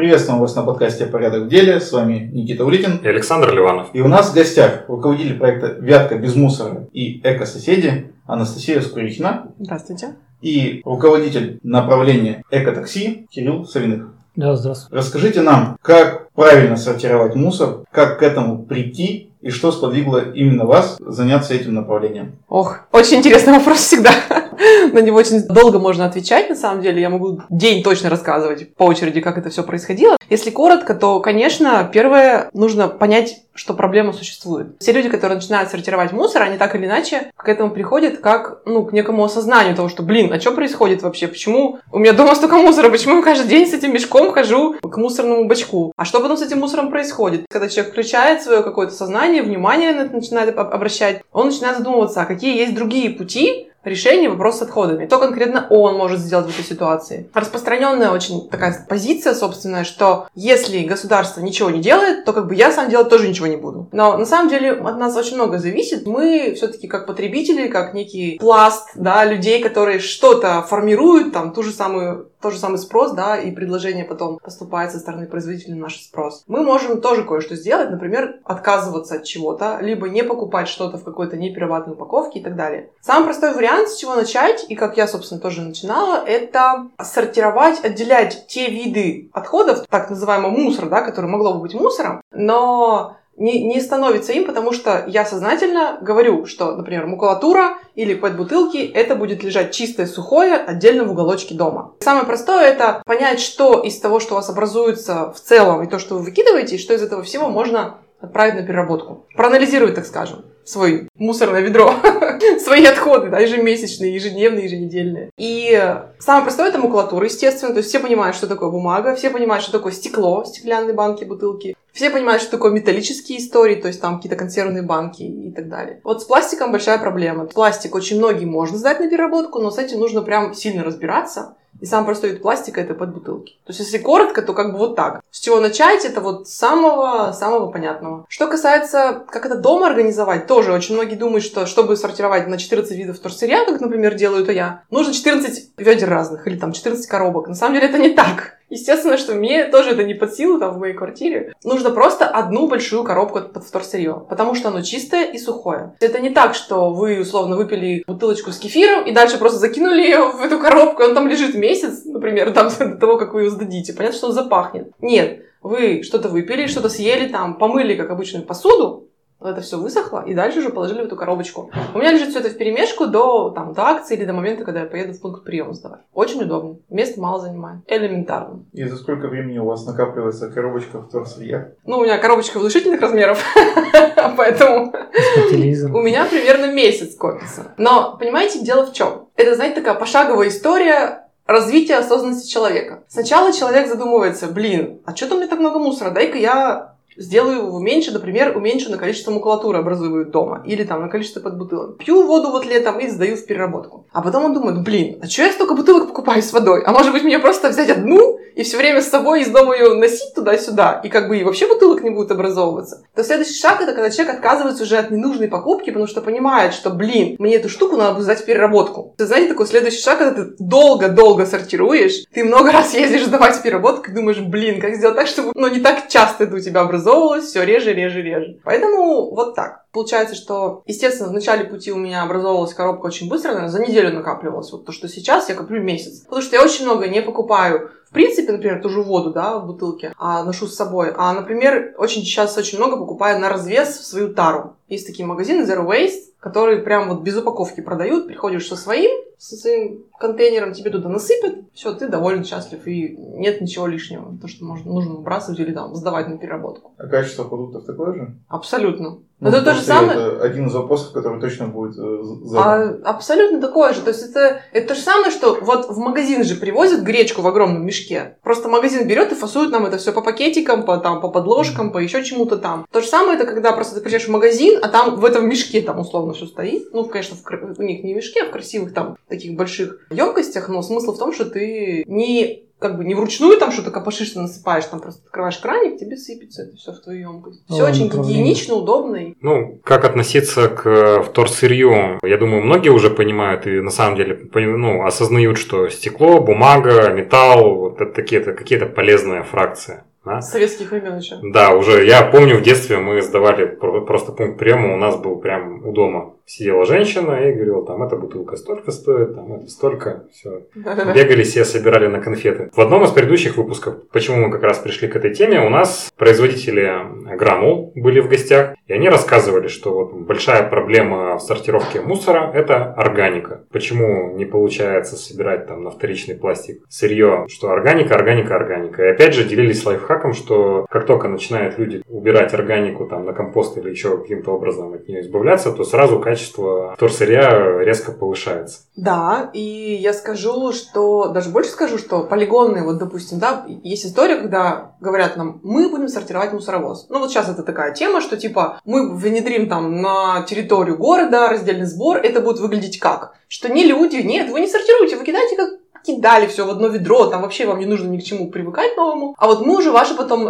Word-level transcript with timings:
Приветствуем 0.00 0.40
вас 0.40 0.56
на 0.56 0.62
подкасте 0.62 1.04
«Порядок 1.04 1.42
в 1.42 1.48
деле». 1.48 1.78
С 1.78 1.92
вами 1.92 2.30
Никита 2.32 2.64
Улитин 2.64 2.96
и 3.02 3.06
Александр 3.06 3.52
Ливанов. 3.52 3.88
И 3.92 4.00
у 4.00 4.08
нас 4.08 4.30
в 4.30 4.34
гостях 4.34 4.84
руководитель 4.88 5.38
проекта 5.38 5.76
«Вятка 5.78 6.16
без 6.16 6.34
мусора» 6.36 6.88
и 6.94 7.20
«Эко-соседи» 7.22 8.10
Анастасия 8.26 8.80
Скурихина. 8.80 9.48
Здравствуйте. 9.58 10.16
И 10.40 10.80
руководитель 10.86 11.60
направления 11.62 12.42
«Эко-такси» 12.50 13.26
Кирилл 13.30 13.66
Савиных. 13.66 14.14
Да, 14.36 14.56
здравствуйте. 14.56 14.96
Расскажите 14.96 15.42
нам, 15.42 15.76
как 15.82 16.30
правильно 16.30 16.78
сортировать 16.78 17.34
мусор, 17.34 17.84
как 17.90 18.20
к 18.20 18.22
этому 18.22 18.64
прийти 18.64 19.28
и 19.42 19.50
что 19.50 19.70
сподвигло 19.70 20.32
именно 20.32 20.64
вас 20.64 20.96
заняться 20.98 21.52
этим 21.52 21.74
направлением? 21.74 22.36
Ох, 22.48 22.80
очень 22.92 23.18
интересный 23.18 23.52
вопрос 23.52 23.80
всегда. 23.80 24.12
На 24.92 25.00
него 25.00 25.18
очень 25.18 25.42
долго 25.46 25.78
можно 25.78 26.04
отвечать, 26.04 26.48
на 26.48 26.56
самом 26.56 26.82
деле. 26.82 27.00
Я 27.00 27.10
могу 27.10 27.40
день 27.48 27.82
точно 27.82 28.10
рассказывать 28.10 28.74
по 28.74 28.84
очереди, 28.84 29.20
как 29.20 29.38
это 29.38 29.50
все 29.50 29.62
происходило. 29.62 30.16
Если 30.28 30.50
коротко, 30.50 30.94
то, 30.94 31.20
конечно, 31.20 31.88
первое, 31.92 32.50
нужно 32.52 32.88
понять, 32.88 33.42
что 33.54 33.74
проблема 33.74 34.12
существует. 34.12 34.76
Все 34.78 34.92
люди, 34.92 35.08
которые 35.08 35.36
начинают 35.36 35.70
сортировать 35.70 36.12
мусор, 36.12 36.42
они 36.42 36.56
так 36.56 36.74
или 36.76 36.86
иначе 36.86 37.32
к 37.36 37.48
этому 37.48 37.70
приходят 37.70 38.18
как, 38.18 38.62
ну, 38.64 38.84
к 38.84 38.92
некому 38.92 39.24
осознанию 39.24 39.74
того, 39.74 39.88
что, 39.88 40.02
блин, 40.02 40.32
а 40.32 40.40
что 40.40 40.52
происходит 40.52 41.02
вообще? 41.02 41.26
Почему 41.26 41.78
у 41.90 41.98
меня 41.98 42.12
дома 42.12 42.34
столько 42.34 42.56
мусора? 42.56 42.90
Почему 42.90 43.16
я 43.16 43.22
каждый 43.22 43.48
день 43.48 43.66
с 43.66 43.74
этим 43.74 43.92
мешком 43.92 44.32
хожу 44.32 44.76
к 44.80 44.96
мусорному 44.96 45.46
бачку? 45.46 45.92
А 45.96 46.04
что 46.04 46.20
потом 46.20 46.36
с 46.36 46.42
этим 46.42 46.60
мусором 46.60 46.90
происходит? 46.90 47.46
Когда 47.50 47.68
человек 47.68 47.92
включает 47.92 48.42
свое 48.42 48.62
какое-то 48.62 48.94
сознание, 48.94 49.42
внимание 49.42 49.92
на 49.92 50.02
это 50.02 50.14
начинает 50.14 50.56
обращать, 50.56 51.22
он 51.32 51.46
начинает 51.46 51.78
задумываться, 51.78 52.22
а 52.22 52.26
какие 52.26 52.56
есть 52.56 52.74
другие 52.74 53.10
пути, 53.10 53.69
решение 53.84 54.28
вопроса 54.28 54.58
с 54.58 54.62
отходами. 54.62 55.06
Что 55.06 55.18
конкретно 55.18 55.66
он 55.70 55.96
может 55.96 56.20
сделать 56.20 56.46
в 56.46 56.50
этой 56.50 56.64
ситуации. 56.64 57.30
Распространенная 57.34 58.10
очень 58.10 58.48
такая 58.48 58.86
позиция 58.88 59.34
собственная, 59.34 59.84
что 59.84 60.28
если 60.34 60.80
государство 60.80 61.40
ничего 61.40 61.70
не 61.70 61.80
делает, 61.80 62.24
то 62.24 62.32
как 62.32 62.46
бы 62.46 62.54
я 62.54 62.72
сам 62.72 62.90
делать 62.90 63.08
тоже 63.08 63.28
ничего 63.28 63.46
не 63.46 63.56
буду. 63.56 63.88
Но 63.92 64.16
на 64.16 64.26
самом 64.26 64.48
деле 64.48 64.72
от 64.72 64.98
нас 64.98 65.16
очень 65.16 65.36
много 65.36 65.58
зависит. 65.58 66.06
Мы 66.06 66.54
все-таки 66.56 66.88
как 66.88 67.06
потребители, 67.06 67.68
как 67.68 67.94
некий 67.94 68.38
пласт 68.38 68.90
да, 68.94 69.24
людей, 69.24 69.62
которые 69.62 69.98
что-то 69.98 70.62
формируют, 70.62 71.32
там 71.32 71.52
ту 71.52 71.62
же 71.62 71.72
самую 71.72 72.29
тот 72.40 72.52
же 72.52 72.58
самый 72.58 72.78
спрос, 72.78 73.12
да, 73.12 73.36
и 73.36 73.50
предложение 73.50 74.04
потом 74.04 74.38
поступает 74.38 74.92
со 74.92 74.98
стороны 74.98 75.26
производителя 75.26 75.74
на 75.74 75.82
наш 75.82 76.00
спрос. 76.00 76.44
Мы 76.46 76.62
можем 76.62 77.00
тоже 77.00 77.24
кое-что 77.24 77.56
сделать, 77.56 77.90
например, 77.90 78.40
отказываться 78.44 79.16
от 79.16 79.24
чего-то, 79.24 79.78
либо 79.80 80.08
не 80.08 80.24
покупать 80.24 80.68
что-то 80.68 80.98
в 80.98 81.04
какой-то 81.04 81.36
неперерабатываемой 81.36 81.96
упаковке 81.96 82.40
и 82.40 82.42
так 82.42 82.56
далее. 82.56 82.90
Самый 83.00 83.24
простой 83.26 83.54
вариант, 83.54 83.88
с 83.88 83.96
чего 83.96 84.14
начать, 84.14 84.64
и 84.68 84.74
как 84.74 84.96
я, 84.96 85.06
собственно, 85.06 85.40
тоже 85.40 85.62
начинала, 85.62 86.24
это 86.24 86.88
сортировать, 87.02 87.84
отделять 87.84 88.46
те 88.46 88.70
виды 88.70 89.30
отходов, 89.32 89.86
так 89.88 90.10
называемый 90.10 90.50
мусор, 90.50 90.88
да, 90.88 91.02
который 91.02 91.30
могло 91.30 91.54
бы 91.54 91.60
быть 91.60 91.74
мусором, 91.74 92.22
но 92.32 93.16
не, 93.40 93.64
не 93.64 93.80
становится 93.80 94.32
им, 94.32 94.44
потому 94.44 94.72
что 94.72 95.04
я 95.08 95.24
сознательно 95.24 95.98
говорю, 96.00 96.46
что, 96.46 96.76
например, 96.76 97.06
макулатура 97.06 97.78
или 97.94 98.14
пэт-бутылки, 98.14 98.76
это 98.76 99.16
будет 99.16 99.42
лежать 99.42 99.72
чистое, 99.72 100.06
сухое, 100.06 100.54
отдельно 100.54 101.04
в 101.04 101.10
уголочке 101.10 101.54
дома. 101.54 101.94
Самое 102.00 102.26
простое 102.26 102.68
это 102.68 103.02
понять, 103.06 103.40
что 103.40 103.80
из 103.80 103.98
того, 103.98 104.20
что 104.20 104.34
у 104.34 104.36
вас 104.36 104.50
образуется 104.50 105.32
в 105.32 105.40
целом, 105.40 105.82
и 105.82 105.88
то, 105.88 105.98
что 105.98 106.16
вы 106.16 106.22
выкидываете, 106.22 106.76
и 106.76 106.78
что 106.78 106.94
из 106.94 107.02
этого 107.02 107.22
всего 107.22 107.48
можно 107.48 107.96
отправить 108.20 108.54
на 108.54 108.62
переработку. 108.62 109.26
Проанализировать, 109.34 109.94
так 109.94 110.06
скажем, 110.06 110.44
свой 110.64 111.08
мусорное 111.16 111.60
ведро, 111.60 111.94
свои 112.62 112.84
отходы, 112.84 113.28
да, 113.28 113.38
ежемесячные, 113.40 114.14
ежедневные, 114.14 114.64
еженедельные. 114.64 115.30
И 115.36 115.94
самое 116.18 116.44
простое 116.44 116.68
это 116.68 116.78
макулатура, 116.78 117.24
естественно. 117.24 117.72
То 117.72 117.78
есть 117.78 117.88
все 117.88 117.98
понимают, 117.98 118.36
что 118.36 118.46
такое 118.46 118.70
бумага, 118.70 119.14
все 119.14 119.30
понимают, 119.30 119.62
что 119.62 119.72
такое 119.72 119.92
стекло, 119.92 120.44
стеклянные 120.44 120.94
банки, 120.94 121.24
бутылки. 121.24 121.74
Все 121.92 122.10
понимают, 122.10 122.40
что 122.40 122.52
такое 122.52 122.70
металлические 122.70 123.38
истории, 123.38 123.74
то 123.74 123.88
есть 123.88 124.00
там 124.00 124.16
какие-то 124.16 124.36
консервные 124.36 124.82
банки 124.82 125.22
и 125.22 125.50
так 125.50 125.68
далее. 125.68 126.00
Вот 126.04 126.22
с 126.22 126.24
пластиком 126.24 126.70
большая 126.70 126.98
проблема. 126.98 127.46
Пластик 127.46 127.94
очень 127.94 128.18
многие 128.18 128.44
можно 128.44 128.78
сдать 128.78 129.00
на 129.00 129.08
переработку, 129.08 129.58
но 129.58 129.70
с 129.70 129.78
этим 129.78 129.98
нужно 129.98 130.22
прям 130.22 130.54
сильно 130.54 130.84
разбираться. 130.84 131.56
И 131.80 131.86
самый 131.86 132.06
простой 132.06 132.30
вид 132.30 132.42
пластика 132.42 132.80
это 132.80 132.94
под 132.94 133.14
бутылки. 133.14 133.54
То 133.64 133.70
есть, 133.70 133.80
если 133.80 133.98
коротко, 133.98 134.42
то 134.42 134.52
как 134.52 134.72
бы 134.72 134.78
вот 134.78 134.96
так. 134.96 135.22
С 135.30 135.40
чего 135.40 135.60
начать, 135.60 136.04
это 136.04 136.20
вот 136.20 136.48
самого, 136.48 137.32
самого 137.32 137.70
понятного. 137.70 138.26
Что 138.28 138.48
касается, 138.48 139.24
как 139.30 139.46
это 139.46 139.56
дома 139.56 139.86
организовать, 139.86 140.46
тоже 140.46 140.72
очень 140.72 140.94
многие 140.94 141.16
думают, 141.16 141.44
что 141.44 141.66
чтобы 141.66 141.96
сортировать 141.96 142.46
на 142.46 142.58
14 142.58 142.96
видов 142.96 143.16
вторсырья, 143.16 143.64
как, 143.64 143.80
например, 143.80 144.14
делаю 144.14 144.44
то 144.44 144.52
я, 144.52 144.82
нужно 144.90 145.14
14 145.14 145.72
ведер 145.76 146.08
разных 146.08 146.46
или 146.46 146.58
там 146.58 146.72
14 146.72 147.06
коробок. 147.06 147.48
На 147.48 147.54
самом 147.54 147.74
деле 147.74 147.88
это 147.88 147.98
не 147.98 148.10
так. 148.10 148.59
Естественно, 148.70 149.18
что 149.18 149.34
мне 149.34 149.64
тоже 149.64 149.90
это 149.90 150.04
не 150.04 150.14
под 150.14 150.34
силу 150.34 150.58
там 150.58 150.74
в 150.74 150.78
моей 150.78 150.94
квартире. 150.94 151.52
Нужно 151.64 151.90
просто 151.90 152.26
одну 152.26 152.68
большую 152.68 153.04
коробку 153.04 153.40
под 153.40 153.64
вторсырье, 153.64 154.24
потому 154.28 154.54
что 154.54 154.68
оно 154.68 154.82
чистое 154.82 155.24
и 155.24 155.38
сухое. 155.38 155.94
Это 156.00 156.20
не 156.20 156.30
так, 156.30 156.54
что 156.54 156.90
вы 156.90 157.20
условно 157.20 157.56
выпили 157.56 158.04
бутылочку 158.06 158.52
с 158.52 158.58
кефиром 158.58 159.04
и 159.04 159.12
дальше 159.12 159.38
просто 159.38 159.58
закинули 159.58 160.02
ее 160.02 160.30
в 160.32 160.40
эту 160.40 160.58
коробку, 160.58 161.02
и 161.02 161.06
он 161.06 161.14
там 161.14 161.28
лежит 161.28 161.54
месяц, 161.54 162.04
например, 162.04 162.52
там 162.52 162.68
до 162.78 162.96
того, 162.96 163.18
как 163.18 163.34
вы 163.34 163.42
ее 163.42 163.50
сдадите. 163.50 163.92
Понятно, 163.92 164.16
что 164.16 164.28
он 164.28 164.32
запахнет. 164.32 164.92
Нет, 165.00 165.42
вы 165.62 166.02
что-то 166.02 166.28
выпили, 166.28 166.66
что-то 166.66 166.88
съели, 166.88 167.28
там, 167.28 167.58
помыли, 167.58 167.96
как 167.96 168.10
обычную 168.10 168.46
посуду, 168.46 169.09
это 169.48 169.60
все 169.62 169.78
высохло, 169.78 170.24
и 170.26 170.34
дальше 170.34 170.58
уже 170.58 170.70
положили 170.70 171.02
в 171.02 171.06
эту 171.06 171.16
коробочку. 171.16 171.70
У 171.94 171.98
меня 171.98 172.12
лежит 172.12 172.30
все 172.30 172.40
это 172.40 172.50
в 172.50 172.58
перемешку 172.58 173.06
до, 173.06 173.50
там, 173.50 173.72
до 173.72 173.82
акции 173.82 174.16
или 174.16 174.24
до 174.24 174.32
момента, 174.32 174.64
когда 174.64 174.80
я 174.80 174.86
поеду 174.86 175.14
в 175.14 175.20
пункт 175.20 175.44
приема 175.44 175.72
сдавать. 175.72 176.00
Очень 176.12 176.42
удобно. 176.42 176.76
Места 176.90 177.20
мало 177.20 177.40
занимает. 177.40 177.80
Элементарно. 177.86 178.64
И 178.72 178.84
за 178.84 178.96
сколько 178.96 179.28
времени 179.28 179.58
у 179.58 179.64
вас 179.64 179.86
накапливается 179.86 180.50
коробочка 180.50 180.98
в 180.98 181.08
вторсырья? 181.08 181.72
Ну, 181.84 181.98
у 181.98 182.04
меня 182.04 182.18
коробочка 182.18 182.58
внушительных 182.58 183.00
размеров, 183.00 183.42
поэтому 184.36 184.92
у 184.92 186.02
меня 186.02 186.26
примерно 186.26 186.72
месяц 186.72 187.14
копится. 187.16 187.72
Но, 187.78 188.16
понимаете, 188.18 188.60
дело 188.60 188.86
в 188.86 188.92
чем? 188.92 189.28
Это, 189.36 189.54
знаете, 189.54 189.76
такая 189.76 189.94
пошаговая 189.94 190.48
история 190.48 191.26
развития 191.46 191.96
осознанности 191.96 192.48
человека. 192.48 193.02
Сначала 193.08 193.52
человек 193.52 193.88
задумывается, 193.88 194.46
блин, 194.46 195.00
а 195.04 195.16
что 195.16 195.28
там 195.28 195.38
мне 195.38 195.48
так 195.48 195.58
много 195.58 195.78
мусора? 195.78 196.10
Дай-ка 196.10 196.38
я 196.38 196.94
сделаю 197.20 197.66
его 197.66 197.78
меньше, 197.78 198.10
например, 198.10 198.56
уменьшу 198.56 198.90
на 198.90 198.96
количество 198.96 199.30
макулатуры 199.30 199.78
образую 199.78 200.26
дома 200.26 200.62
или 200.66 200.84
там 200.84 201.02
на 201.02 201.08
количество 201.08 201.40
под 201.40 201.58
бутылок. 201.58 201.98
Пью 201.98 202.26
воду 202.26 202.50
вот 202.50 202.66
летом 202.66 202.98
и 202.98 203.08
сдаю 203.08 203.36
в 203.36 203.44
переработку. 203.44 204.06
А 204.12 204.22
потом 204.22 204.46
он 204.46 204.54
думает, 204.54 204.82
блин, 204.82 205.20
а 205.22 205.26
что 205.26 205.42
я 205.42 205.52
столько 205.52 205.74
бутылок 205.74 206.08
покупаю 206.20 206.42
с 206.42 206.52
водой? 206.52 206.82
А 206.84 206.92
может 206.92 207.12
быть 207.12 207.24
мне 207.24 207.38
просто 207.38 207.70
взять 207.70 207.88
одну 207.88 208.38
и 208.54 208.62
все 208.62 208.76
время 208.76 209.00
с 209.00 209.08
собой 209.08 209.42
из 209.42 209.48
дома 209.48 209.74
ее 209.74 209.94
носить 209.94 210.34
туда-сюда, 210.34 211.00
и 211.02 211.08
как 211.08 211.28
бы 211.28 211.38
и 211.38 211.44
вообще 211.44 211.66
бутылок 211.66 212.02
не 212.02 212.10
будет 212.10 212.30
образовываться. 212.30 213.02
То 213.14 213.24
следующий 213.24 213.58
шаг 213.58 213.80
это 213.80 213.92
когда 213.92 214.10
человек 214.10 214.34
отказывается 214.34 214.82
уже 214.82 214.98
от 214.98 215.10
ненужной 215.10 215.48
покупки, 215.48 215.90
потому 215.90 216.06
что 216.06 216.20
понимает, 216.20 216.74
что, 216.74 216.90
блин, 216.90 217.36
мне 217.38 217.56
эту 217.56 217.68
штуку 217.70 217.96
надо 217.96 218.20
сдать 218.20 218.40
в 218.40 218.44
переработку. 218.44 219.14
Ты 219.16 219.26
знаете, 219.26 219.48
такой 219.48 219.66
следующий 219.66 220.02
шаг, 220.02 220.18
когда 220.18 220.42
ты 220.42 220.50
долго-долго 220.58 221.46
сортируешь, 221.46 222.24
ты 222.34 222.44
много 222.44 222.72
раз 222.72 222.92
ездишь 222.92 223.24
сдавать 223.24 223.56
в 223.56 223.62
переработку 223.62 224.10
и 224.10 224.14
думаешь, 224.14 224.40
блин, 224.40 224.80
как 224.80 224.96
сделать 224.96 225.16
так, 225.16 225.26
чтобы, 225.26 225.52
ну, 225.54 225.68
не 225.68 225.80
так 225.80 226.08
часто 226.08 226.44
это 226.44 226.56
у 226.56 226.60
тебя 226.60 226.82
образовывалось, 226.82 227.46
все 227.46 227.62
реже, 227.62 227.94
реже, 227.94 228.20
реже. 228.20 228.58
Поэтому 228.64 229.34
вот 229.34 229.54
так. 229.54 229.84
Получается, 229.92 230.34
что, 230.34 230.82
естественно, 230.86 231.28
в 231.28 231.32
начале 231.32 231.64
пути 231.64 231.90
у 231.92 231.96
меня 231.96 232.22
образовалась 232.22 232.74
коробка 232.74 233.06
очень 233.06 233.28
быстро, 233.28 233.48
наверное, 233.48 233.70
за 233.70 233.80
неделю 233.80 234.12
накапливалась. 234.12 234.70
Вот 234.70 234.86
то, 234.86 234.92
что 234.92 235.08
сейчас 235.08 235.48
я 235.48 235.54
коплю 235.54 235.82
месяц. 235.82 236.20
Потому 236.20 236.42
что 236.42 236.56
я 236.56 236.62
очень 236.62 236.84
много 236.84 237.08
не 237.08 237.22
покупаю 237.22 237.90
в 238.10 238.12
принципе, 238.12 238.50
например, 238.50 238.82
ту 238.82 238.88
же 238.88 239.02
воду, 239.02 239.30
да, 239.30 239.58
в 239.58 239.66
бутылке, 239.66 240.12
а 240.18 240.42
ношу 240.42 240.66
с 240.66 240.74
собой. 240.74 241.12
А, 241.16 241.32
например, 241.32 241.94
очень 241.96 242.22
сейчас 242.22 242.58
очень 242.58 242.78
много 242.78 242.96
покупаю 242.96 243.38
на 243.38 243.48
развес 243.48 243.98
в 243.98 244.04
свою 244.04 244.34
тару. 244.34 244.74
Есть 244.88 245.06
такие 245.06 245.24
магазины 245.24 245.62
Zero 245.62 245.86
Waste, 245.86 246.32
которые 246.40 246.82
прям 246.82 247.08
вот 247.08 247.20
без 247.20 247.36
упаковки 247.36 247.80
продают. 247.80 248.26
Приходишь 248.26 248.66
со 248.66 248.74
своим, 248.74 249.12
со 249.40 249.56
своим 249.56 250.04
контейнером, 250.18 250.74
тебе 250.74 250.90
туда 250.90 251.08
насыпят, 251.08 251.64
все, 251.72 251.94
ты 251.94 252.08
доволен, 252.08 252.44
счастлив, 252.44 252.86
и 252.86 253.16
нет 253.16 253.62
ничего 253.62 253.86
лишнего. 253.86 254.36
То, 254.38 254.48
что 254.48 254.66
можно, 254.66 254.92
нужно 254.92 255.14
выбрасывать 255.14 255.58
или 255.60 255.72
там 255.72 255.94
сдавать 255.94 256.28
на 256.28 256.36
переработку. 256.36 256.92
А 256.98 257.06
качество 257.06 257.44
продуктов 257.44 257.86
такое 257.86 258.14
же? 258.14 258.34
Абсолютно. 258.48 259.20
Ну, 259.40 259.48
это 259.48 259.62
то 259.62 259.74
же 259.74 259.80
самое. 259.80 260.18
Это 260.18 260.42
один 260.42 260.66
из 260.66 260.74
вопросов, 260.74 261.12
который 261.12 261.40
точно 261.40 261.66
будет 261.66 261.96
э, 261.98 262.22
задан. 262.44 263.00
А, 263.02 263.10
абсолютно 263.10 263.58
такое 263.58 263.94
же. 263.94 264.02
То 264.02 264.10
есть 264.10 264.22
это, 264.22 264.60
это 264.72 264.88
то 264.88 264.94
же 264.94 265.00
самое, 265.00 265.30
что 265.30 265.56
вот 265.62 265.88
в 265.88 265.96
магазин 265.96 266.44
же 266.44 266.56
привозят 266.56 267.00
гречку 267.00 267.40
в 267.40 267.46
огромном 267.46 267.86
мешке. 267.86 268.36
Просто 268.42 268.68
магазин 268.68 269.08
берет 269.08 269.32
и 269.32 269.34
фасует 269.34 269.70
нам 269.70 269.86
это 269.86 269.96
все 269.96 270.12
по 270.12 270.20
пакетикам, 270.20 270.84
по, 270.84 270.98
там, 270.98 271.22
по 271.22 271.30
подложкам, 271.30 271.90
по 271.90 271.96
еще 271.96 272.22
чему-то 272.22 272.58
там. 272.58 272.86
То 272.92 273.00
же 273.00 273.06
самое 273.06 273.38
это 273.38 273.46
когда 273.46 273.72
просто 273.72 273.94
ты 273.94 274.02
приезжаешь 274.02 274.28
в 274.28 274.30
магазин, 274.30 274.78
а 274.82 274.88
там 274.88 275.16
в 275.18 275.24
этом 275.24 275.48
мешке 275.48 275.80
там 275.80 275.98
условно 275.98 276.34
все 276.34 276.44
стоит. 276.44 276.92
Ну, 276.92 277.06
конечно, 277.06 277.34
в, 277.34 277.78
у 277.78 277.82
них 277.82 278.04
не 278.04 278.12
в 278.12 278.16
мешке, 278.16 278.42
а 278.42 278.46
в 278.46 278.50
красивых 278.50 278.92
там 278.92 279.16
таких 279.30 279.56
больших 279.56 280.06
емкостях, 280.10 280.68
но 280.68 280.82
смысл 280.82 281.14
в 281.14 281.18
том, 281.18 281.32
что 281.32 281.46
ты 281.46 282.04
не 282.06 282.70
как 282.80 282.96
бы 282.96 283.04
не 283.04 283.14
вручную 283.14 283.58
там 283.58 283.70
что-то 283.70 283.90
копошишь, 283.90 284.30
ты 284.30 284.40
насыпаешь, 284.40 284.86
там 284.86 285.00
просто 285.00 285.22
открываешь 285.26 285.58
краник, 285.58 285.98
тебе 285.98 286.16
сыпется 286.16 286.62
это 286.62 286.76
все 286.76 286.92
в 286.92 287.00
твою 287.00 287.32
емкость. 287.32 287.62
Все 287.68 287.86
очень 287.86 288.08
гигиенично, 288.08 288.74
удобно. 288.74 289.34
Ну, 289.40 289.78
как 289.84 290.04
относиться 290.04 290.68
к 290.68 290.86
э, 290.86 291.22
вторсырью? 291.22 292.18
Я 292.22 292.38
думаю, 292.38 292.62
многие 292.62 292.88
уже 292.88 293.10
понимают 293.10 293.66
и 293.66 293.80
на 293.80 293.90
самом 293.90 294.16
деле 294.16 294.48
ну, 294.54 295.04
осознают, 295.04 295.58
что 295.58 295.88
стекло, 295.90 296.40
бумага, 296.40 297.10
металл, 297.10 297.74
вот 297.74 298.00
это 298.00 298.12
какие-то 298.12 298.54
какие 298.54 298.78
полезные 298.78 299.42
фракции. 299.42 300.02
А? 300.24 300.40
Советских 300.42 300.90
времен 300.90 301.18
еще. 301.18 301.38
Да, 301.42 301.74
уже. 301.74 302.06
Я 302.06 302.22
помню, 302.22 302.58
в 302.58 302.62
детстве 302.62 302.98
мы 302.98 303.22
сдавали 303.22 303.66
просто 303.66 304.32
пункт 304.32 304.58
приема, 304.58 304.94
у 304.94 304.96
нас 304.96 305.16
был 305.16 305.36
прям 305.36 305.86
у 305.86 305.92
дома 305.92 306.34
сидела 306.46 306.84
женщина 306.84 307.48
и 307.48 307.52
говорила, 307.52 307.84
там, 307.84 308.02
эта 308.02 308.16
бутылка 308.16 308.56
столько 308.56 308.90
стоит, 308.90 309.34
там, 309.34 309.54
это 309.54 309.68
столько, 309.68 310.24
все. 310.32 310.62
Бегали 310.74 311.42
все, 311.42 311.64
собирали 311.64 312.06
на 312.06 312.20
конфеты. 312.20 312.70
В 312.74 312.80
одном 312.80 313.04
из 313.04 313.10
предыдущих 313.10 313.56
выпусков, 313.56 314.08
почему 314.08 314.46
мы 314.46 314.50
как 314.50 314.62
раз 314.62 314.78
пришли 314.78 315.08
к 315.08 315.16
этой 315.16 315.34
теме, 315.34 315.60
у 315.60 315.68
нас 315.68 316.12
производители 316.16 316.90
гранул 317.36 317.92
были 317.94 318.20
в 318.20 318.28
гостях, 318.28 318.74
и 318.86 318.92
они 318.92 319.08
рассказывали, 319.08 319.68
что 319.68 319.92
вот 319.92 320.12
большая 320.12 320.68
проблема 320.68 321.36
в 321.36 321.40
сортировке 321.40 322.00
мусора– 322.00 322.50
это 322.54 322.92
органика. 322.94 323.64
Почему 323.72 324.36
не 324.36 324.44
получается 324.44 325.16
собирать 325.16 325.66
там 325.66 325.84
на 325.84 325.90
вторичный 325.90 326.34
пластик 326.34 326.82
сырье, 326.88 327.46
что 327.48 327.70
органика, 327.70 328.14
органика, 328.14 328.56
органика. 328.56 329.04
И 329.04 329.08
опять 329.08 329.34
же 329.34 329.44
делились 329.44 329.84
лайфхаком, 329.84 330.32
что 330.32 330.86
как 330.90 331.06
только 331.06 331.28
начинают 331.28 331.78
люди 331.78 332.02
убирать 332.08 332.52
органику 332.54 333.06
там 333.06 333.24
на 333.24 333.32
компост 333.32 333.78
или 333.78 333.90
еще 333.90 334.18
каким-то 334.18 334.52
образом 334.52 334.92
от 334.94 335.08
нее 335.08 335.20
избавляться, 335.20 335.72
то 335.72 335.84
сразу 335.84 336.20
качество 336.30 336.94
вторсырья 336.94 337.82
резко 337.82 338.12
повышается. 338.12 338.82
Да, 338.94 339.50
и 339.52 339.98
я 340.00 340.12
скажу, 340.12 340.72
что, 340.72 341.28
даже 341.28 341.50
больше 341.50 341.70
скажу, 341.70 341.98
что 341.98 342.22
полигонные, 342.22 342.84
вот, 342.84 342.98
допустим, 342.98 343.40
да, 343.40 343.66
есть 343.82 344.06
история, 344.06 344.36
когда 344.36 344.92
говорят 345.00 345.36
нам, 345.36 345.60
мы 345.64 345.88
будем 345.88 346.06
сортировать 346.08 346.52
мусоровоз. 346.52 347.06
Ну, 347.08 347.18
вот 347.18 347.30
сейчас 347.30 347.48
это 347.48 347.64
такая 347.64 347.92
тема, 347.94 348.20
что, 348.20 348.36
типа, 348.36 348.80
мы 348.84 349.16
внедрим 349.16 349.68
там 349.68 350.00
на 350.00 350.42
территорию 350.42 350.96
города 350.96 351.48
раздельный 351.48 351.86
сбор, 351.86 352.18
это 352.18 352.40
будет 352.40 352.60
выглядеть 352.60 353.00
как? 353.00 353.34
Что 353.48 353.68
не 353.68 353.84
люди, 353.84 354.16
нет, 354.16 354.50
вы 354.50 354.60
не 354.60 354.68
сортируете, 354.68 355.16
вы 355.16 355.24
кидаете 355.24 355.56
как 355.56 355.79
кидали 356.04 356.46
все 356.46 356.66
в 356.66 356.70
одно 356.70 356.88
ведро, 356.88 357.26
там 357.26 357.42
вообще 357.42 357.66
вам 357.66 357.78
не 357.78 357.86
нужно 357.86 358.08
ни 358.08 358.18
к 358.18 358.24
чему 358.24 358.50
привыкать 358.50 358.96
новому. 358.96 359.34
А 359.38 359.46
вот 359.46 359.64
мы 359.64 359.76
уже 359.76 359.90
ваши 359.90 360.14
потом 360.14 360.48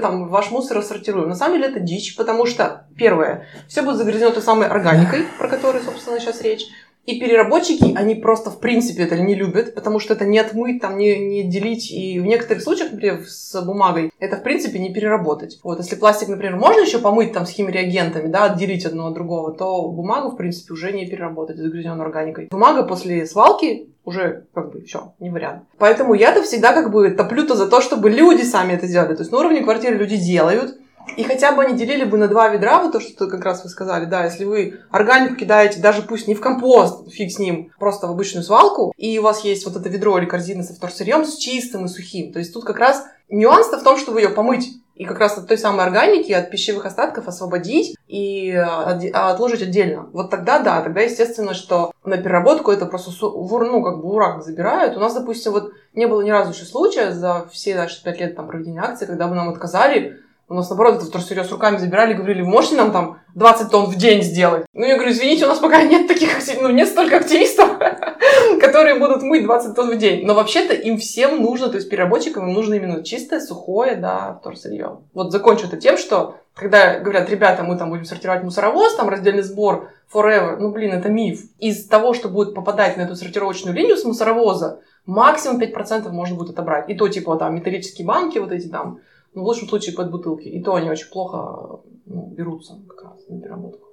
там, 0.00 0.28
ваш 0.28 0.50
мусор 0.50 0.78
рассортируем. 0.78 1.28
На 1.28 1.34
самом 1.34 1.58
деле 1.58 1.70
это 1.70 1.80
дичь, 1.80 2.16
потому 2.16 2.46
что, 2.46 2.86
первое, 2.96 3.46
все 3.68 3.82
будет 3.82 3.96
загрязнено 3.96 4.30
той 4.30 4.42
самой 4.42 4.68
органикой, 4.68 5.24
про 5.38 5.48
которую, 5.48 5.84
собственно, 5.84 6.20
сейчас 6.20 6.42
речь. 6.42 6.66
И 7.06 7.18
переработчики, 7.18 7.94
они 7.96 8.14
просто 8.14 8.50
в 8.50 8.60
принципе 8.60 9.04
это 9.04 9.18
не 9.18 9.34
любят, 9.34 9.74
потому 9.74 9.98
что 9.98 10.14
это 10.14 10.26
не 10.26 10.38
отмыть, 10.38 10.80
там, 10.80 10.98
не, 10.98 11.18
не 11.18 11.42
делить. 11.42 11.90
И 11.90 12.20
в 12.20 12.26
некоторых 12.26 12.62
случаях, 12.62 12.92
например, 12.92 13.24
с 13.26 13.60
бумагой, 13.62 14.12
это 14.20 14.36
в 14.36 14.42
принципе 14.42 14.78
не 14.78 14.92
переработать. 14.92 15.58
Вот, 15.64 15.78
если 15.78 15.96
пластик, 15.96 16.28
например, 16.28 16.56
можно 16.56 16.80
еще 16.80 16.98
помыть 16.98 17.32
там 17.32 17.46
с 17.46 17.50
химреагентами, 17.50 18.28
да, 18.28 18.44
отделить 18.44 18.84
одно 18.84 19.08
от 19.08 19.14
другого, 19.14 19.52
то 19.52 19.88
бумагу, 19.88 20.30
в 20.30 20.36
принципе, 20.36 20.72
уже 20.74 20.92
не 20.92 21.06
переработать 21.06 21.56
загрязненной 21.56 22.04
органикой. 22.04 22.48
Бумага 22.50 22.82
после 22.82 23.26
свалки 23.26 23.88
уже 24.04 24.44
как 24.54 24.72
бы 24.72 24.82
все, 24.82 25.14
не 25.20 25.30
вариант. 25.30 25.64
Поэтому 25.78 26.14
я-то 26.14 26.42
всегда 26.42 26.72
как 26.72 26.90
бы 26.90 27.10
топлю-то 27.10 27.54
за 27.54 27.68
то, 27.68 27.80
чтобы 27.80 28.10
люди 28.10 28.42
сами 28.42 28.72
это 28.72 28.86
сделали. 28.86 29.14
То 29.14 29.22
есть 29.22 29.32
на 29.32 29.38
уровне 29.38 29.62
квартиры 29.62 29.96
люди 29.96 30.16
делают, 30.16 30.78
и 31.16 31.22
хотя 31.24 31.52
бы 31.52 31.62
они 31.62 31.76
делили 31.76 32.04
бы 32.04 32.18
на 32.18 32.28
два 32.28 32.48
ведра, 32.48 32.82
вот 32.82 32.92
то, 32.92 33.00
что 33.00 33.26
как 33.26 33.44
раз 33.44 33.62
вы 33.62 33.70
сказали, 33.70 34.04
да, 34.04 34.24
если 34.24 34.44
вы 34.44 34.80
органику 34.90 35.36
кидаете, 35.36 35.80
даже 35.80 36.02
пусть 36.02 36.28
не 36.28 36.34
в 36.34 36.40
компост, 36.40 37.10
фиг 37.10 37.32
с 37.32 37.38
ним, 37.38 37.72
просто 37.78 38.06
в 38.06 38.10
обычную 38.10 38.44
свалку, 38.44 38.92
и 38.96 39.18
у 39.18 39.22
вас 39.22 39.44
есть 39.44 39.64
вот 39.66 39.76
это 39.76 39.88
ведро 39.88 40.18
или 40.18 40.26
корзина 40.26 40.62
со 40.62 40.74
вторсырьем 40.74 41.24
с 41.24 41.36
чистым 41.36 41.86
и 41.86 41.88
сухим. 41.88 42.32
То 42.32 42.38
есть 42.38 42.52
тут 42.52 42.64
как 42.64 42.78
раз 42.78 43.04
нюанс-то 43.28 43.78
в 43.78 43.82
том, 43.82 43.96
чтобы 43.96 44.20
ее 44.20 44.30
помыть 44.30 44.68
и 45.00 45.06
как 45.06 45.18
раз 45.18 45.38
от 45.38 45.48
той 45.48 45.56
самой 45.56 45.86
органики, 45.86 46.30
от 46.30 46.50
пищевых 46.50 46.84
остатков 46.84 47.26
освободить 47.26 47.96
и 48.06 48.50
отложить 48.52 49.62
отдельно. 49.62 50.10
Вот 50.12 50.28
тогда, 50.28 50.58
да, 50.58 50.82
тогда 50.82 51.00
естественно, 51.00 51.54
что 51.54 51.92
на 52.04 52.18
переработку 52.18 52.70
это 52.70 52.84
просто 52.84 53.10
ну, 53.22 53.82
как 53.82 54.02
бы 54.02 54.12
урак 54.12 54.44
забирают. 54.44 54.98
У 54.98 55.00
нас, 55.00 55.14
допустим, 55.14 55.52
вот 55.52 55.72
не 55.94 56.06
было 56.06 56.20
ни 56.20 56.28
разу 56.28 56.52
еще 56.52 56.66
случая 56.66 57.12
за 57.12 57.48
все 57.50 57.76
наши 57.76 58.02
пять 58.04 58.20
лет 58.20 58.36
там 58.36 58.46
проведения 58.46 58.82
акции, 58.82 59.06
когда 59.06 59.26
бы 59.26 59.34
нам 59.34 59.48
отказали 59.48 60.18
у 60.50 60.54
нас, 60.54 60.68
наоборот, 60.68 60.96
это 60.96 61.06
вторсырье 61.06 61.44
с 61.44 61.52
руками 61.52 61.76
забирали, 61.76 62.12
говорили, 62.12 62.42
можете 62.42 62.74
нам 62.74 62.90
там 62.90 63.20
20 63.36 63.70
тонн 63.70 63.86
в 63.86 63.94
день 63.94 64.20
сделать? 64.24 64.66
Ну, 64.72 64.84
я 64.84 64.96
говорю, 64.96 65.12
извините, 65.12 65.44
у 65.44 65.48
нас 65.48 65.60
пока 65.60 65.80
нет 65.84 66.08
таких, 66.08 66.30
ну, 66.60 66.70
нет 66.70 66.88
столько 66.88 67.18
активистов, 67.18 67.78
которые 68.60 68.98
будут 68.98 69.22
мыть 69.22 69.44
20 69.44 69.76
тонн 69.76 69.92
в 69.92 69.96
день. 69.96 70.26
Но 70.26 70.34
вообще-то 70.34 70.74
им 70.74 70.98
всем 70.98 71.40
нужно, 71.40 71.68
то 71.68 71.76
есть 71.76 71.88
переработчикам 71.88 72.48
им 72.48 72.52
нужно 72.52 72.74
именно 72.74 73.04
чистое, 73.04 73.38
сухое, 73.38 73.94
да, 73.94 74.38
вторсырье. 74.40 74.98
Вот 75.14 75.30
закончу 75.30 75.68
это 75.68 75.76
тем, 75.76 75.96
что 75.96 76.34
когда 76.54 76.98
говорят, 76.98 77.30
ребята, 77.30 77.62
мы 77.62 77.78
там 77.78 77.90
будем 77.90 78.04
сортировать 78.04 78.42
мусоровоз, 78.42 78.96
там 78.96 79.08
раздельный 79.08 79.44
сбор 79.44 79.90
forever, 80.12 80.56
ну, 80.58 80.72
блин, 80.72 80.92
это 80.92 81.08
миф. 81.08 81.42
Из 81.60 81.86
того, 81.86 82.12
что 82.12 82.28
будет 82.28 82.56
попадать 82.56 82.96
на 82.96 83.02
эту 83.02 83.14
сортировочную 83.14 83.76
линию 83.76 83.96
с 83.96 84.04
мусоровоза, 84.04 84.80
максимум 85.06 85.60
5% 85.60 86.10
можно 86.10 86.36
будет 86.36 86.50
отобрать. 86.50 86.90
И 86.90 86.94
то, 86.94 87.06
типа, 87.06 87.36
там, 87.36 87.54
металлические 87.54 88.04
банки, 88.04 88.38
вот 88.38 88.50
эти 88.50 88.66
там, 88.66 88.98
ну, 89.34 89.42
в 89.42 89.46
лучшем 89.46 89.68
случае 89.68 89.94
под 89.94 90.10
бутылки. 90.10 90.48
И 90.48 90.62
то 90.62 90.74
они 90.74 90.90
очень 90.90 91.10
плохо 91.10 91.80
ну, 92.06 92.26
берутся 92.36 92.78
как 92.88 93.02
раз 93.04 93.28
на 93.28 93.40
переработку. 93.40 93.86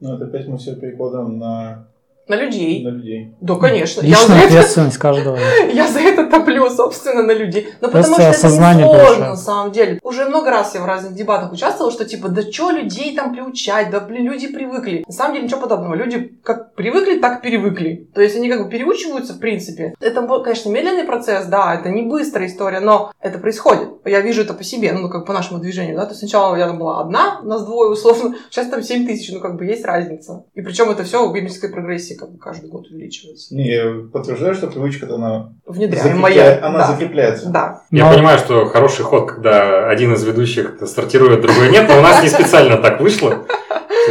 Ну, 0.00 0.14
это 0.14 0.26
опять 0.26 0.46
мы 0.46 0.58
все 0.58 0.76
перекладываем 0.76 1.38
на 1.38 1.88
на 2.28 2.34
людей. 2.34 2.82
На 2.84 2.88
людей. 2.88 3.34
Да, 3.40 3.54
конечно. 3.54 4.00
Личная 4.00 4.40
я 4.40 4.46
ответственность 4.46 4.96
это, 4.96 5.02
каждого. 5.02 5.38
Я 5.72 5.86
за 5.86 6.00
это 6.00 6.26
топлю, 6.26 6.68
собственно, 6.70 7.22
на 7.22 7.32
людей. 7.32 7.68
Но 7.80 7.88
Просто 7.88 8.12
потому 8.12 8.32
что 8.34 8.46
это 8.48 8.74
не 8.74 8.82
сложно, 8.82 9.28
на 9.28 9.36
самом 9.36 9.72
деле. 9.72 10.00
Уже 10.02 10.24
много 10.24 10.50
раз 10.50 10.74
я 10.74 10.80
в 10.80 10.86
разных 10.86 11.14
дебатах 11.14 11.52
участвовала, 11.52 11.92
что 11.92 12.04
типа, 12.04 12.28
да 12.28 12.42
что 12.42 12.70
людей 12.70 13.14
там 13.14 13.32
приучать, 13.32 13.90
да 13.90 14.00
блин, 14.00 14.24
люди 14.24 14.48
привыкли. 14.48 15.04
На 15.06 15.12
самом 15.12 15.34
деле 15.34 15.46
ничего 15.46 15.60
подобного. 15.60 15.94
Люди 15.94 16.36
как 16.42 16.74
привыкли, 16.74 17.18
так 17.18 17.42
перевыкли. 17.42 18.08
То 18.12 18.20
есть 18.20 18.36
они 18.36 18.48
как 18.48 18.64
бы 18.64 18.70
переучиваются, 18.70 19.34
в 19.34 19.38
принципе. 19.38 19.94
Это, 20.00 20.26
конечно, 20.42 20.70
медленный 20.70 21.04
процесс, 21.04 21.46
да, 21.46 21.74
это 21.74 21.90
не 21.90 22.02
быстрая 22.02 22.48
история, 22.48 22.80
но 22.80 23.12
это 23.20 23.38
происходит. 23.38 23.88
Я 24.04 24.20
вижу 24.20 24.42
это 24.42 24.54
по 24.54 24.64
себе, 24.64 24.92
ну, 24.92 25.08
как 25.08 25.26
по 25.26 25.32
нашему 25.32 25.60
движению, 25.60 25.96
да. 25.96 26.06
То 26.06 26.10
есть 26.10 26.20
сначала 26.20 26.56
я 26.56 26.66
там 26.66 26.78
была 26.78 27.00
одна, 27.00 27.40
нас 27.42 27.64
двое 27.64 27.90
условно, 27.90 28.34
сейчас 28.50 28.66
там 28.66 28.82
7 28.82 29.06
тысяч, 29.06 29.32
ну, 29.32 29.40
как 29.40 29.56
бы 29.56 29.64
есть 29.64 29.84
разница. 29.84 30.44
И 30.54 30.60
причем 30.60 30.90
это 30.90 31.04
все 31.04 31.24
в 31.28 31.32
гибельской 31.32 31.70
прогрессии 31.70 32.15
как 32.16 32.30
бы 32.32 32.38
каждый 32.38 32.68
год 32.68 32.86
увеличивается. 32.88 33.54
Не, 33.54 33.68
я 33.68 33.94
подтверждаю, 34.12 34.54
что 34.54 34.66
привычка 34.66 35.12
она 35.14 35.52
внедряем 35.66 36.18
моя. 36.18 36.58
Она 36.64 36.78
да. 36.78 36.86
закрепляется. 36.86 37.50
Да. 37.50 37.82
Я 37.90 38.06
но... 38.06 38.14
понимаю, 38.14 38.38
что 38.38 38.66
хороший 38.66 39.04
ход, 39.04 39.30
когда 39.30 39.88
один 39.88 40.14
из 40.14 40.24
ведущих 40.24 40.76
стартирует, 40.86 41.40
другой 41.40 41.70
нет, 41.70 41.88
но 41.88 41.98
у 41.98 42.02
нас 42.02 42.22
не 42.22 42.28
специально 42.28 42.76
так 42.76 43.00
вышло. 43.00 43.46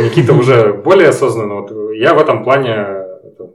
Никита 0.01 0.33
уже 0.33 0.73
более 0.73 1.09
осознанно. 1.09 1.61
Вот 1.61 1.71
я 1.95 2.13
в 2.13 2.19
этом 2.19 2.43
плане 2.43 3.05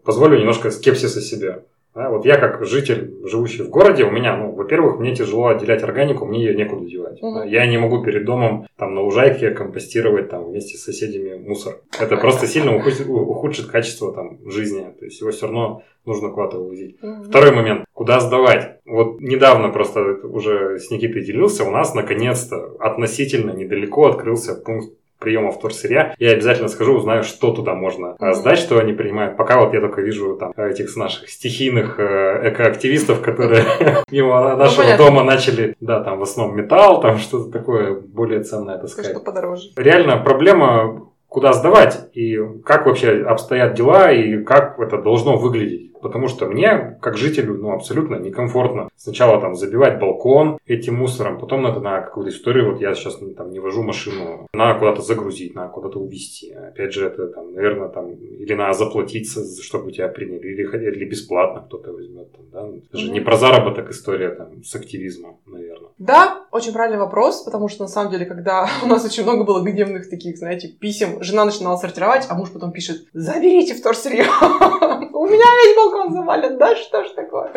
позволю 0.05 0.39
немножко 0.39 0.71
скепсиса 0.71 1.21
себе. 1.21 1.63
Да, 2.01 2.09
вот 2.09 2.25
я 2.25 2.39
как 2.39 2.65
житель, 2.65 3.15
живущий 3.25 3.63
в 3.63 3.69
городе, 3.69 4.05
у 4.05 4.11
меня, 4.11 4.35
ну, 4.35 4.53
во-первых, 4.53 4.99
мне 4.99 5.15
тяжело 5.15 5.49
отделять 5.49 5.83
органику, 5.83 6.25
мне 6.25 6.43
ее 6.43 6.55
некуда 6.55 6.87
девать. 6.87 7.23
Угу. 7.23 7.35
Да, 7.35 7.45
я 7.45 7.67
не 7.67 7.77
могу 7.77 8.03
перед 8.03 8.25
домом 8.25 8.67
там 8.79 8.95
на 8.95 9.03
лужайке 9.03 9.51
компостировать 9.51 10.31
там 10.31 10.47
вместе 10.47 10.79
с 10.79 10.85
соседями 10.85 11.37
мусор. 11.37 11.83
Это 12.01 12.17
просто 12.17 12.47
сильно 12.47 12.75
ухудшит, 12.75 13.07
ухудшит 13.07 13.67
качество 13.67 14.15
там 14.15 14.39
жизни. 14.49 14.87
То 14.99 15.05
есть 15.05 15.21
его 15.21 15.31
все 15.31 15.45
равно 15.45 15.83
нужно 16.07 16.31
куда-то 16.31 16.57
вывозить. 16.57 16.97
Угу. 17.03 17.25
Второй 17.25 17.53
момент. 17.53 17.85
Куда 17.93 18.19
сдавать? 18.21 18.79
Вот 18.87 19.21
недавно 19.21 19.69
просто 19.69 20.27
уже 20.27 20.79
с 20.79 20.91
Никитой 20.91 21.23
делился, 21.23 21.65
у 21.65 21.71
нас 21.71 21.95
наконец-то 21.95 22.77
относительно 22.81 23.51
недалеко 23.51 24.07
открылся 24.07 24.55
пункт 24.55 24.95
приема 25.21 25.53
вторсырья, 25.53 26.15
я 26.19 26.33
обязательно 26.33 26.69
скажу, 26.69 26.95
узнаю, 26.95 27.23
что 27.23 27.53
туда 27.53 27.75
можно 27.75 28.17
mm-hmm. 28.19 28.35
сдать, 28.35 28.59
что 28.59 28.79
они 28.79 28.93
принимают. 28.93 29.37
Пока 29.37 29.61
вот 29.61 29.73
я 29.75 29.81
только 29.81 30.01
вижу 30.01 30.37
там 30.37 30.53
этих 30.57 30.97
наших 30.97 31.29
стихийных 31.29 32.01
э, 32.01 32.51
экоактивистов, 32.51 33.21
которые 33.21 33.65
мимо 34.11 34.57
нашего 34.57 34.85
ну, 34.91 34.97
дома 34.97 35.23
начали, 35.23 35.77
да, 35.81 36.03
там 36.03 36.19
в 36.19 36.23
основном 36.23 36.57
металл, 36.57 37.01
там 37.01 37.19
что-то 37.19 37.51
такое 37.53 37.95
более 37.95 38.43
ценное 38.43 38.79
таскать. 38.79 39.07
Что 39.07 39.21
подороже. 39.21 39.69
Реально 39.77 40.17
проблема 40.17 41.07
куда 41.31 41.53
сдавать 41.53 42.11
и 42.13 42.39
как 42.65 42.87
вообще 42.87 43.23
обстоят 43.23 43.75
дела 43.75 44.11
и 44.13 44.43
как 44.43 44.79
это 44.79 45.01
должно 45.01 45.37
выглядеть. 45.37 45.90
Потому 46.03 46.29
что 46.29 46.47
мне, 46.47 46.99
как 47.01 47.17
жителю, 47.17 47.55
ну, 47.55 47.73
абсолютно 47.73 48.17
некомфортно 48.17 48.89
сначала 48.97 49.41
там 49.41 49.55
забивать 49.55 49.99
балкон 49.99 50.59
этим 50.67 50.97
мусором, 50.97 51.39
потом 51.39 51.63
надо 51.63 51.81
на 51.81 52.01
какую-то 52.01 52.31
историю, 52.31 52.73
вот 52.73 52.81
я 52.81 52.95
сейчас 52.95 53.19
там 53.37 53.51
не 53.51 53.59
вожу 53.61 53.83
машину, 53.83 54.49
надо 54.53 54.79
куда-то 54.79 55.03
загрузить, 55.03 55.55
надо 55.55 55.73
куда-то 55.73 55.99
увезти. 55.99 56.53
Опять 56.53 56.93
же, 56.93 57.07
это 57.07 57.29
там, 57.29 57.53
наверное, 57.53 57.89
там, 57.89 58.13
или 58.13 58.55
надо 58.55 58.79
заплатить, 58.79 59.31
чтобы 59.63 59.93
тебя 59.93 60.09
приняли, 60.09 60.49
или, 60.49 60.63
или 60.63 61.05
бесплатно 61.05 61.63
кто-то 61.67 61.93
возьмет. 61.93 62.33
Там, 62.33 62.45
да? 62.53 62.79
Это 62.89 62.99
же 62.99 63.11
не 63.11 63.21
про 63.21 63.37
заработок 63.37 63.91
история 63.91 64.31
там, 64.31 64.63
с 64.65 64.75
активизмом, 64.75 65.39
наверное. 65.47 65.90
Да, 66.01 66.47
очень 66.51 66.73
правильный 66.73 66.99
вопрос, 66.99 67.43
потому 67.43 67.69
что 67.69 67.83
на 67.83 67.89
самом 67.89 68.11
деле, 68.11 68.25
когда 68.25 68.67
у 68.83 68.87
нас 68.87 69.05
очень 69.05 69.23
много 69.23 69.45
было 69.45 69.63
гневных 69.63 70.09
таких, 70.09 70.39
знаете, 70.39 70.69
писем, 70.69 71.23
жена 71.23 71.45
начинала 71.45 71.77
сортировать, 71.77 72.25
а 72.31 72.35
муж 72.35 72.51
потом 72.51 72.73
пишет, 72.73 73.07
заберите 73.13 73.75
вторсырье, 73.75 74.25
у 75.13 75.27
меня 75.27 75.45
весь 75.45 75.77
балкон 75.77 76.11
завален, 76.11 76.57
да 76.57 76.75
что 76.75 77.05
ж 77.05 77.11
такое? 77.11 77.53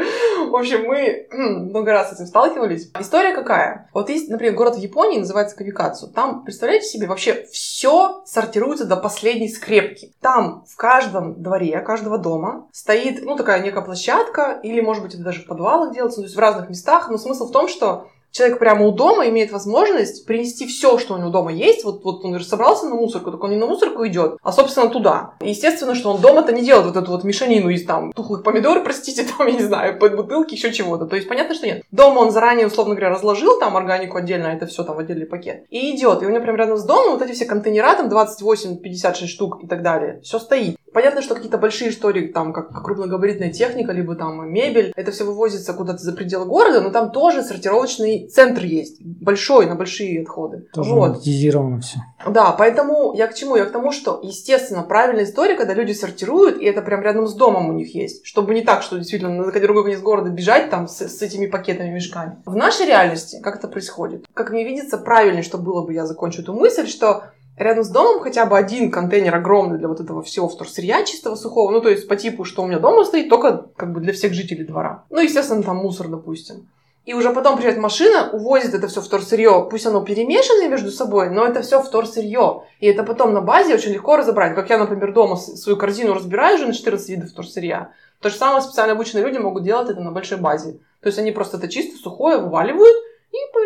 В 0.49 0.55
общем, 0.57 0.85
мы 0.85 1.27
много 1.31 1.93
раз 1.93 2.09
с 2.09 2.13
этим 2.15 2.25
сталкивались. 2.25 2.91
История 2.99 3.33
какая? 3.33 3.89
Вот 3.93 4.09
есть, 4.09 4.29
например, 4.29 4.55
город 4.55 4.75
в 4.75 4.79
Японии, 4.79 5.19
называется 5.19 5.55
Кавикацу. 5.55 6.09
Там, 6.09 6.43
представляете 6.43 6.87
себе, 6.87 7.07
вообще 7.07 7.45
все 7.49 8.23
сортируется 8.25 8.83
до 8.83 8.97
последней 8.97 9.47
скрепки. 9.47 10.13
Там 10.19 10.65
в 10.67 10.75
каждом 10.75 11.41
дворе, 11.41 11.79
каждого 11.79 12.17
дома 12.17 12.67
стоит, 12.73 13.23
ну, 13.23 13.37
такая 13.37 13.63
некая 13.63 13.81
площадка, 13.81 14.59
или, 14.63 14.81
может 14.81 15.01
быть, 15.01 15.13
это 15.13 15.23
даже 15.23 15.43
в 15.43 15.47
подвалах 15.47 15.93
делается, 15.93 16.19
ну, 16.19 16.23
то 16.23 16.27
есть 16.27 16.35
в 16.35 16.39
разных 16.39 16.69
местах, 16.69 17.09
но 17.09 17.17
смысл 17.17 17.47
в 17.47 17.51
том, 17.51 17.69
что 17.69 18.07
человек 18.33 18.59
прямо 18.59 18.85
у 18.85 18.91
дома 18.91 19.29
имеет 19.29 19.51
возможность 19.51 20.25
принести 20.25 20.67
все, 20.67 20.97
что 20.97 21.13
у 21.13 21.17
него 21.17 21.29
дома 21.29 21.53
есть. 21.53 21.85
Вот, 21.85 22.03
вот 22.03 22.25
он 22.25 22.37
же 22.37 22.43
собрался 22.43 22.87
на 22.87 22.95
мусорку, 22.95 23.31
так 23.31 23.41
он 23.43 23.51
не 23.51 23.57
на 23.57 23.67
мусорку 23.67 24.05
идет, 24.05 24.37
а, 24.41 24.51
собственно, 24.51 24.89
туда. 24.89 25.35
И 25.39 25.49
естественно, 25.49 25.95
что 25.95 26.11
он 26.11 26.19
дома-то 26.19 26.51
не 26.51 26.63
делает 26.63 26.87
вот 26.87 26.97
эту 26.97 27.11
вот 27.11 27.23
мешанину 27.23 27.69
из 27.69 27.85
там 27.85 28.11
тухлых 28.11 28.43
помидор, 28.43 28.83
простите, 28.83 29.23
там, 29.23 29.47
я 29.47 29.53
не 29.53 29.63
знаю, 29.63 29.97
под 29.99 30.15
бутылки, 30.15 30.55
еще 30.55 30.73
чего-то. 30.73 31.05
То 31.05 31.15
есть 31.15 31.29
понятно, 31.29 31.55
что 31.55 31.67
нет. 31.67 31.83
Дома 31.91 32.19
он 32.19 32.31
заранее, 32.31 32.67
условно 32.67 32.95
говоря, 32.95 33.11
разложил 33.11 33.59
там 33.59 33.77
органику 33.77 34.17
отдельно, 34.17 34.49
а 34.49 34.53
это 34.53 34.65
все 34.65 34.83
там 34.83 34.95
в 34.95 34.99
отдельный 34.99 35.27
пакет. 35.27 35.65
И 35.69 35.95
идет. 35.95 36.23
И 36.23 36.25
у 36.25 36.29
него 36.29 36.41
прям 36.41 36.55
рядом 36.55 36.77
с 36.77 36.83
домом 36.83 37.13
вот 37.13 37.21
эти 37.21 37.33
все 37.33 37.45
контейнера, 37.45 37.95
там 37.95 38.09
28-56 38.09 39.27
штук 39.27 39.63
и 39.63 39.67
так 39.67 39.83
далее, 39.83 40.19
все 40.23 40.39
стоит. 40.39 40.77
Понятно, 40.93 41.21
что 41.21 41.35
какие-то 41.35 41.57
большие 41.57 41.89
истории, 41.89 42.27
там, 42.27 42.53
как 42.53 42.71
крупногабаритная 42.83 43.51
техника, 43.51 43.91
либо 43.91 44.15
там 44.15 44.49
мебель, 44.51 44.93
это 44.95 45.11
все 45.11 45.23
вывозится 45.23 45.73
куда-то 45.73 45.99
за 45.99 46.13
пределы 46.13 46.45
города, 46.45 46.81
но 46.81 46.91
там 46.91 47.11
тоже 47.11 47.43
сортировочный 47.43 48.27
центр 48.27 48.63
есть, 48.63 49.01
большой, 49.01 49.65
на 49.65 49.75
большие 49.75 50.21
отходы. 50.21 50.67
Тоже 50.73 50.91
вот. 50.91 51.17
все. 51.81 51.99
Да, 52.27 52.51
поэтому 52.51 53.13
я 53.13 53.27
к 53.27 53.35
чему? 53.35 53.55
Я 53.55 53.65
к 53.65 53.71
тому, 53.71 53.91
что, 53.91 54.19
естественно, 54.23 54.83
правильная 54.83 55.23
история, 55.23 55.55
когда 55.55 55.73
люди 55.73 55.93
сортируют, 55.93 56.61
и 56.61 56.65
это 56.65 56.81
прям 56.81 57.01
рядом 57.01 57.27
с 57.27 57.33
домом 57.33 57.69
у 57.69 57.73
них 57.73 57.95
есть, 57.95 58.25
чтобы 58.25 58.53
не 58.53 58.61
так, 58.61 58.83
что 58.83 58.97
действительно 58.97 59.33
на 59.33 59.51
другой 59.51 59.83
конец 59.83 59.99
города 59.99 60.29
бежать 60.29 60.69
там 60.69 60.87
с, 60.87 61.01
с 61.01 61.21
этими 61.21 61.47
пакетами, 61.47 61.89
мешками. 61.89 62.37
В 62.45 62.55
нашей 62.55 62.85
реальности 62.85 63.39
как 63.41 63.57
это 63.57 63.67
происходит? 63.67 64.25
Как 64.33 64.51
мне 64.51 64.63
видится, 64.63 64.97
правильнее, 64.97 65.43
что 65.43 65.57
было 65.57 65.85
бы, 65.85 65.93
я 65.93 66.05
закончу 66.05 66.41
эту 66.41 66.53
мысль, 66.53 66.87
что 66.87 67.25
рядом 67.57 67.83
с 67.83 67.89
домом 67.89 68.21
хотя 68.21 68.45
бы 68.45 68.57
один 68.57 68.91
контейнер 68.91 69.35
огромный 69.35 69.77
для 69.77 69.87
вот 69.87 69.99
этого 69.99 70.23
всего 70.23 70.47
вторсырья 70.47 71.03
чистого, 71.03 71.35
сухого, 71.35 71.71
ну, 71.71 71.81
то 71.81 71.89
есть 71.89 72.07
по 72.07 72.15
типу, 72.15 72.43
что 72.43 72.63
у 72.63 72.67
меня 72.67 72.79
дома 72.79 73.05
стоит, 73.05 73.29
только 73.29 73.67
как 73.75 73.93
бы 73.93 74.01
для 74.01 74.13
всех 74.13 74.33
жителей 74.33 74.65
двора. 74.65 75.05
Ну, 75.09 75.19
естественно, 75.19 75.63
там 75.63 75.77
мусор, 75.77 76.07
допустим. 76.07 76.67
И 77.05 77.13
уже 77.13 77.33
потом 77.33 77.57
приезжает 77.57 77.79
машина, 77.79 78.29
увозит 78.31 78.73
это 78.73 78.87
все 78.87 79.01
вторсырье. 79.01 79.67
Пусть 79.69 79.85
оно 79.85 80.05
перемешано 80.05 80.69
между 80.69 80.89
собой, 80.89 81.29
но 81.29 81.45
это 81.45 81.61
все 81.61 81.81
вторсырье. 81.81 82.63
И 82.79 82.87
это 82.87 83.03
потом 83.03 83.33
на 83.33 83.41
базе 83.41 83.75
очень 83.75 83.91
легко 83.91 84.15
разобрать. 84.15 84.55
Как 84.55 84.69
я, 84.69 84.77
например, 84.77 85.13
дома 85.13 85.35
свою 85.35 85.77
корзину 85.77 86.13
разбираю 86.13 86.55
уже 86.55 86.67
на 86.67 86.73
14 86.73 87.09
видов 87.09 87.29
вторсырья. 87.29 87.91
То 88.21 88.29
же 88.29 88.37
самое 88.37 88.61
специально 88.61 88.93
обученные 88.93 89.25
люди 89.25 89.37
могут 89.37 89.63
делать 89.63 89.89
это 89.89 89.99
на 89.99 90.13
большой 90.13 90.37
базе. 90.37 90.79
То 91.01 91.07
есть 91.07 91.19
они 91.19 91.33
просто 91.33 91.57
это 91.57 91.67
чисто 91.67 92.01
сухое 92.01 92.37
вываливают, 92.37 92.95
и 93.33 93.51
по, 93.51 93.59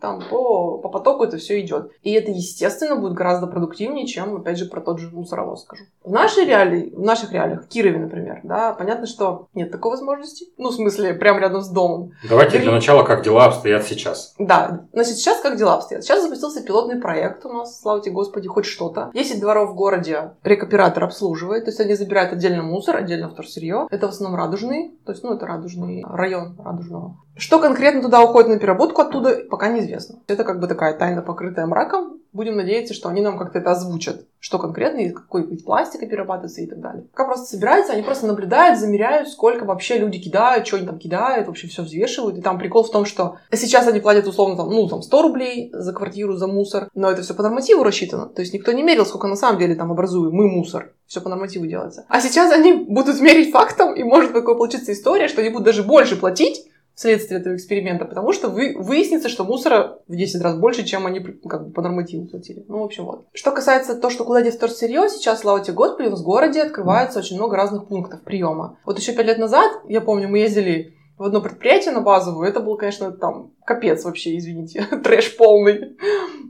там, 0.00 0.22
по, 0.30 0.78
по 0.78 0.88
потоку 0.88 1.24
это 1.24 1.36
все 1.36 1.60
идет. 1.60 1.92
И 2.02 2.12
это, 2.12 2.30
естественно, 2.30 2.96
будет 2.96 3.12
гораздо 3.12 3.46
продуктивнее, 3.46 4.06
чем, 4.06 4.36
опять 4.36 4.56
же, 4.56 4.64
про 4.64 4.80
тот 4.80 4.98
же 4.98 5.10
мусоровоз 5.10 5.64
скажу. 5.64 5.84
В 6.02 6.10
нашей 6.10 6.46
реалии, 6.46 6.90
в 6.94 7.02
наших 7.02 7.32
реалиях, 7.32 7.64
в 7.64 7.68
Кирове, 7.68 7.98
например, 7.98 8.40
да, 8.44 8.72
понятно, 8.72 9.06
что 9.06 9.48
нет 9.52 9.70
такой 9.70 9.90
возможности. 9.90 10.46
Ну, 10.56 10.70
в 10.70 10.74
смысле, 10.74 11.12
прямо 11.12 11.40
рядом 11.40 11.60
с 11.60 11.68
домом. 11.68 12.12
Давайте 12.26 12.60
для 12.60 12.72
начала, 12.72 13.02
как 13.04 13.22
дела 13.22 13.44
обстоят 13.44 13.84
сейчас. 13.84 14.34
Да, 14.38 14.86
значит, 14.94 15.16
сейчас 15.16 15.40
как 15.40 15.58
дела 15.58 15.74
обстоят? 15.74 16.02
Сейчас 16.02 16.22
запустился 16.22 16.64
пилотный 16.64 16.96
проект 16.96 17.44
у 17.44 17.50
нас, 17.50 17.78
слава 17.78 18.00
тебе 18.00 18.14
Господи, 18.14 18.48
хоть 18.48 18.64
что-то. 18.64 19.10
10 19.12 19.38
дворов 19.38 19.70
в 19.70 19.74
городе 19.74 20.32
рекоператор 20.44 21.04
обслуживает, 21.04 21.66
то 21.66 21.70
есть 21.70 21.80
они 21.80 21.94
забирают 21.94 22.32
отдельно 22.32 22.62
мусор, 22.62 22.96
отдельно 22.96 23.28
вторсырье. 23.28 23.86
Это 23.90 24.06
в 24.06 24.10
основном 24.10 24.40
радужный, 24.40 24.96
то 25.04 25.12
есть, 25.12 25.22
ну, 25.22 25.34
это 25.34 25.46
радужный 25.46 26.02
район 26.08 26.56
радужного. 26.58 27.18
Что 27.36 27.58
конкретно 27.58 28.02
туда 28.02 28.22
уходит 28.22 28.48
на 28.48 28.58
переработку 28.62 29.02
оттуда, 29.02 29.42
пока 29.50 29.68
неизвестно. 29.68 30.20
Это 30.28 30.44
как 30.44 30.60
бы 30.60 30.68
такая 30.68 30.96
тайна, 30.96 31.20
покрытая 31.20 31.66
мраком. 31.66 32.20
Будем 32.32 32.56
надеяться, 32.56 32.94
что 32.94 33.08
они 33.08 33.20
нам 33.20 33.36
как-то 33.36 33.58
это 33.58 33.72
озвучат. 33.72 34.24
Что 34.38 34.58
конкретно, 34.58 35.00
из 35.00 35.12
какой 35.12 35.44
вид 35.44 35.64
пластика 35.64 36.06
перерабатывается 36.06 36.62
и 36.62 36.66
так 36.66 36.80
далее. 36.80 37.04
Пока 37.12 37.26
просто 37.26 37.46
собираются, 37.46 37.92
они 37.92 38.02
просто 38.02 38.26
наблюдают, 38.26 38.78
замеряют, 38.78 39.28
сколько 39.28 39.64
вообще 39.64 39.98
люди 39.98 40.18
кидают, 40.18 40.66
что 40.66 40.76
они 40.76 40.86
там 40.86 40.98
кидают, 40.98 41.48
вообще 41.48 41.66
все 41.66 41.82
взвешивают. 41.82 42.38
И 42.38 42.40
там 42.40 42.58
прикол 42.58 42.84
в 42.84 42.90
том, 42.90 43.04
что 43.04 43.36
сейчас 43.52 43.86
они 43.88 44.00
платят 44.00 44.26
условно 44.26 44.56
там, 44.56 44.70
ну, 44.70 44.88
там 44.88 45.02
100 45.02 45.22
рублей 45.22 45.70
за 45.74 45.92
квартиру, 45.92 46.36
за 46.36 46.46
мусор, 46.46 46.88
но 46.94 47.10
это 47.10 47.22
все 47.22 47.34
по 47.34 47.42
нормативу 47.42 47.82
рассчитано. 47.82 48.26
То 48.26 48.40
есть 48.40 48.54
никто 48.54 48.72
не 48.72 48.82
мерил, 48.82 49.04
сколько 49.04 49.26
на 49.26 49.36
самом 49.36 49.58
деле 49.58 49.74
там 49.74 49.90
образуем 49.90 50.32
мы 50.32 50.48
мусор. 50.48 50.92
Все 51.06 51.20
по 51.20 51.28
нормативу 51.28 51.66
делается. 51.66 52.06
А 52.08 52.20
сейчас 52.20 52.50
они 52.52 52.72
будут 52.72 53.20
мерить 53.20 53.52
фактом, 53.52 53.92
и 53.92 54.02
может 54.04 54.32
такое 54.32 54.54
получиться 54.54 54.92
история, 54.92 55.28
что 55.28 55.42
они 55.42 55.50
будут 55.50 55.66
даже 55.66 55.82
больше 55.82 56.16
платить, 56.16 56.64
вследствие 57.02 57.40
этого 57.40 57.56
эксперимента, 57.56 58.04
потому 58.04 58.32
что 58.32 58.48
вы, 58.48 58.76
выяснится, 58.78 59.28
что 59.28 59.44
мусора 59.44 59.98
в 60.06 60.14
10 60.14 60.40
раз 60.40 60.56
больше, 60.56 60.84
чем 60.84 61.04
они 61.04 61.18
как 61.18 61.66
бы 61.66 61.72
по 61.72 61.82
нормативу 61.82 62.26
платили. 62.26 62.64
Ну, 62.68 62.78
в 62.78 62.84
общем, 62.84 63.06
вот. 63.06 63.26
Что 63.32 63.50
касается 63.50 63.96
того, 63.96 64.12
что 64.12 64.24
куда 64.24 64.40
идет 64.42 64.54
сырье, 64.72 65.08
сейчас, 65.08 65.40
слава 65.40 65.60
тебе 65.60 65.74
Господи, 65.74 66.08
в 66.08 66.22
городе 66.22 66.62
открывается 66.62 67.18
очень 67.18 67.36
много 67.36 67.56
разных 67.56 67.88
пунктов 67.88 68.22
приема. 68.22 68.78
Вот 68.84 68.98
еще 68.98 69.12
пять 69.12 69.26
лет 69.26 69.38
назад, 69.38 69.72
я 69.88 70.00
помню, 70.00 70.28
мы 70.28 70.38
ездили 70.38 70.94
в 71.18 71.24
одно 71.24 71.40
предприятие 71.40 71.92
на 71.92 72.00
базовую, 72.00 72.48
это 72.48 72.60
был, 72.60 72.76
конечно, 72.76 73.10
там 73.10 73.50
капец 73.64 74.04
вообще, 74.04 74.38
извините, 74.38 74.86
трэш 75.04 75.36
полный. 75.36 75.96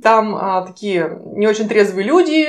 Там 0.02 0.35
а, 0.35 0.66
такие 0.66 1.18
не 1.35 1.47
очень 1.47 1.68
трезвые 1.68 2.06
люди, 2.06 2.47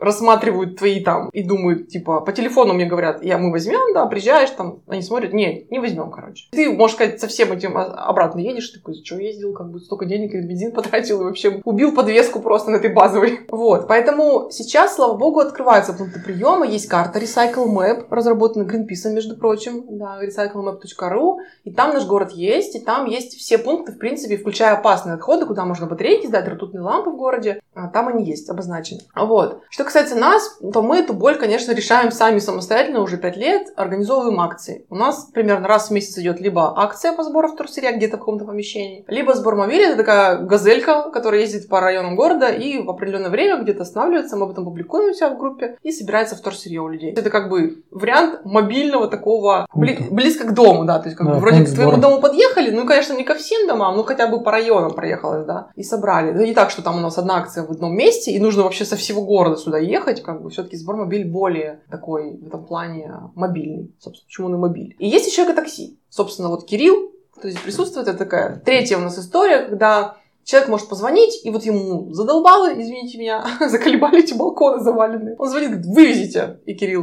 рассматривают 0.00 0.76
твои 0.76 1.02
там 1.02 1.28
и 1.30 1.42
думают, 1.42 1.88
типа, 1.88 2.20
по 2.20 2.32
телефону 2.32 2.74
мне 2.74 2.86
говорят, 2.86 3.22
я 3.22 3.38
мы 3.38 3.50
возьмем, 3.50 3.94
да, 3.94 4.06
приезжаешь 4.06 4.50
там, 4.50 4.82
они 4.86 5.02
смотрят, 5.02 5.32
не, 5.32 5.66
не 5.70 5.78
возьмем, 5.78 6.10
короче. 6.10 6.46
Ты, 6.50 6.70
можешь 6.70 6.96
сказать, 6.96 7.20
со 7.20 7.26
всем 7.26 7.52
этим 7.52 7.76
обратно 7.76 8.40
едешь, 8.40 8.70
такой, 8.70 8.94
что 9.04 9.16
ездил, 9.16 9.52
как 9.52 9.70
бы 9.70 9.80
столько 9.80 10.06
денег 10.06 10.34
и 10.34 10.40
бензин 10.40 10.72
потратил, 10.72 11.20
и 11.20 11.24
вообще 11.24 11.60
убил 11.64 11.94
подвеску 11.94 12.40
просто 12.40 12.70
на 12.70 12.76
этой 12.76 12.92
базовой. 12.92 13.40
Вот, 13.58 13.88
поэтому 13.88 14.50
сейчас, 14.50 14.94
слава 14.94 15.16
богу, 15.16 15.40
открываются 15.40 15.92
пункты 15.92 16.20
приема, 16.20 16.64
есть 16.64 16.86
карта 16.86 17.18
Recycle 17.18 17.66
Map, 17.66 18.06
разработана 18.08 18.62
Greenpeace, 18.62 19.10
между 19.12 19.36
прочим, 19.36 19.84
да, 19.98 20.22
recyclemap.ru, 20.22 21.36
и 21.64 21.72
там 21.72 21.92
наш 21.92 22.06
город 22.06 22.30
есть, 22.30 22.76
и 22.76 22.80
там 22.80 23.06
есть 23.06 23.36
все 23.36 23.58
пункты, 23.58 23.92
в 23.92 23.98
принципе, 23.98 24.36
включая 24.36 24.74
опасные 24.74 25.14
отходы, 25.14 25.44
куда 25.44 25.64
можно 25.64 25.86
батарейки 25.86 26.26
сдать, 26.26 26.46
ртутные 26.46 26.82
лампы 26.82 27.10
в 27.10 27.16
городе, 27.16 27.60
а 27.74 27.88
там 27.88 28.08
они 28.08 28.24
есть, 28.24 28.48
обозначены. 28.48 29.00
Вот. 29.16 29.62
Что 29.70 29.87
касается 29.88 30.16
нас, 30.16 30.58
то 30.72 30.82
мы 30.82 30.98
эту 30.98 31.14
боль, 31.14 31.36
конечно, 31.36 31.72
решаем 31.72 32.12
сами 32.12 32.40
самостоятельно 32.40 33.00
уже 33.00 33.16
пять 33.16 33.38
лет, 33.38 33.68
организовываем 33.74 34.38
акции. 34.40 34.84
У 34.90 34.96
нас 34.96 35.30
примерно 35.32 35.66
раз 35.66 35.88
в 35.88 35.92
месяц 35.92 36.18
идет 36.18 36.40
либо 36.40 36.78
акция 36.78 37.12
по 37.12 37.22
сбору 37.22 37.48
вторсырья 37.48 37.92
где-то 37.92 38.16
в 38.16 38.20
каком-то 38.20 38.44
помещении, 38.44 39.04
либо 39.08 39.34
сбор 39.34 39.56
мобиля, 39.56 39.88
это 39.88 39.96
такая 39.96 40.38
газелька, 40.38 41.10
которая 41.10 41.40
ездит 41.40 41.68
по 41.68 41.80
районам 41.80 42.16
города 42.16 42.48
и 42.50 42.82
в 42.82 42.90
определенное 42.90 43.30
время 43.30 43.62
где-то 43.62 43.82
останавливается, 43.82 44.36
мы 44.36 44.44
об 44.44 44.50
этом 44.50 44.64
публикуем 44.64 45.10
у 45.10 45.14
себя 45.14 45.30
в 45.30 45.38
группе, 45.38 45.78
и 45.82 45.90
собирается 45.90 46.36
вторсырье 46.36 46.80
у 46.80 46.88
людей. 46.88 47.12
Это 47.12 47.30
как 47.30 47.48
бы 47.48 47.82
вариант 47.90 48.40
мобильного 48.44 49.08
такого, 49.08 49.66
бли- 49.74 50.10
близко 50.10 50.46
к 50.46 50.52
дому, 50.52 50.84
да, 50.84 50.98
то 50.98 51.06
есть 51.06 51.16
как 51.16 51.26
да, 51.26 51.34
бы 51.34 51.40
вроде 51.40 51.64
к 51.64 51.74
твоему 51.74 51.96
дому 51.96 52.20
подъехали, 52.20 52.70
ну, 52.70 52.84
конечно, 52.86 53.14
не 53.14 53.24
ко 53.24 53.34
всем 53.34 53.66
домам, 53.66 53.96
ну, 53.96 54.04
хотя 54.04 54.26
бы 54.26 54.42
по 54.42 54.50
районам 54.50 54.92
проехалось, 54.92 55.46
да, 55.46 55.68
и 55.76 55.82
собрали. 55.82 56.32
Ну, 56.32 56.44
не 56.44 56.52
так, 56.52 56.70
что 56.70 56.82
там 56.82 56.98
у 56.98 57.00
нас 57.00 57.16
одна 57.16 57.38
акция 57.38 57.64
в 57.64 57.70
одном 57.70 57.96
месте, 57.96 58.32
и 58.32 58.38
нужно 58.38 58.64
вообще 58.64 58.84
со 58.84 58.96
всего 58.96 59.22
города 59.22 59.56
сюда 59.56 59.77
ехать, 59.80 60.22
как 60.22 60.42
бы 60.42 60.50
все-таки 60.50 60.76
сбор 60.76 60.96
мобиль 60.96 61.28
более 61.28 61.80
такой 61.90 62.36
в 62.36 62.46
этом 62.46 62.64
плане 62.64 63.12
мобильный. 63.34 63.94
Собственно, 64.00 64.26
почему 64.26 64.46
он 64.48 64.54
и 64.54 64.58
мобиль. 64.58 64.96
И 64.98 65.08
есть 65.08 65.26
еще 65.26 65.50
такси. 65.52 65.98
Собственно, 66.08 66.48
вот 66.48 66.66
Кирилл, 66.66 67.12
кто 67.36 67.48
здесь 67.48 67.60
присутствует, 67.60 68.08
это 68.08 68.18
такая 68.18 68.60
третья 68.64 68.98
у 68.98 69.00
нас 69.00 69.18
история, 69.18 69.66
когда 69.66 70.16
Человек 70.48 70.70
может 70.70 70.88
позвонить, 70.88 71.44
и 71.44 71.50
вот 71.50 71.64
ему 71.64 72.10
задолбало, 72.14 72.72
извините 72.72 73.18
меня, 73.18 73.44
заколебали 73.68 74.20
эти 74.20 74.32
балконы 74.32 74.82
заваленные. 74.82 75.36
Он 75.38 75.46
звонит, 75.46 75.68
говорит, 75.68 75.86
вывезите. 75.86 76.60
И 76.64 76.72
Кирилл 76.72 77.02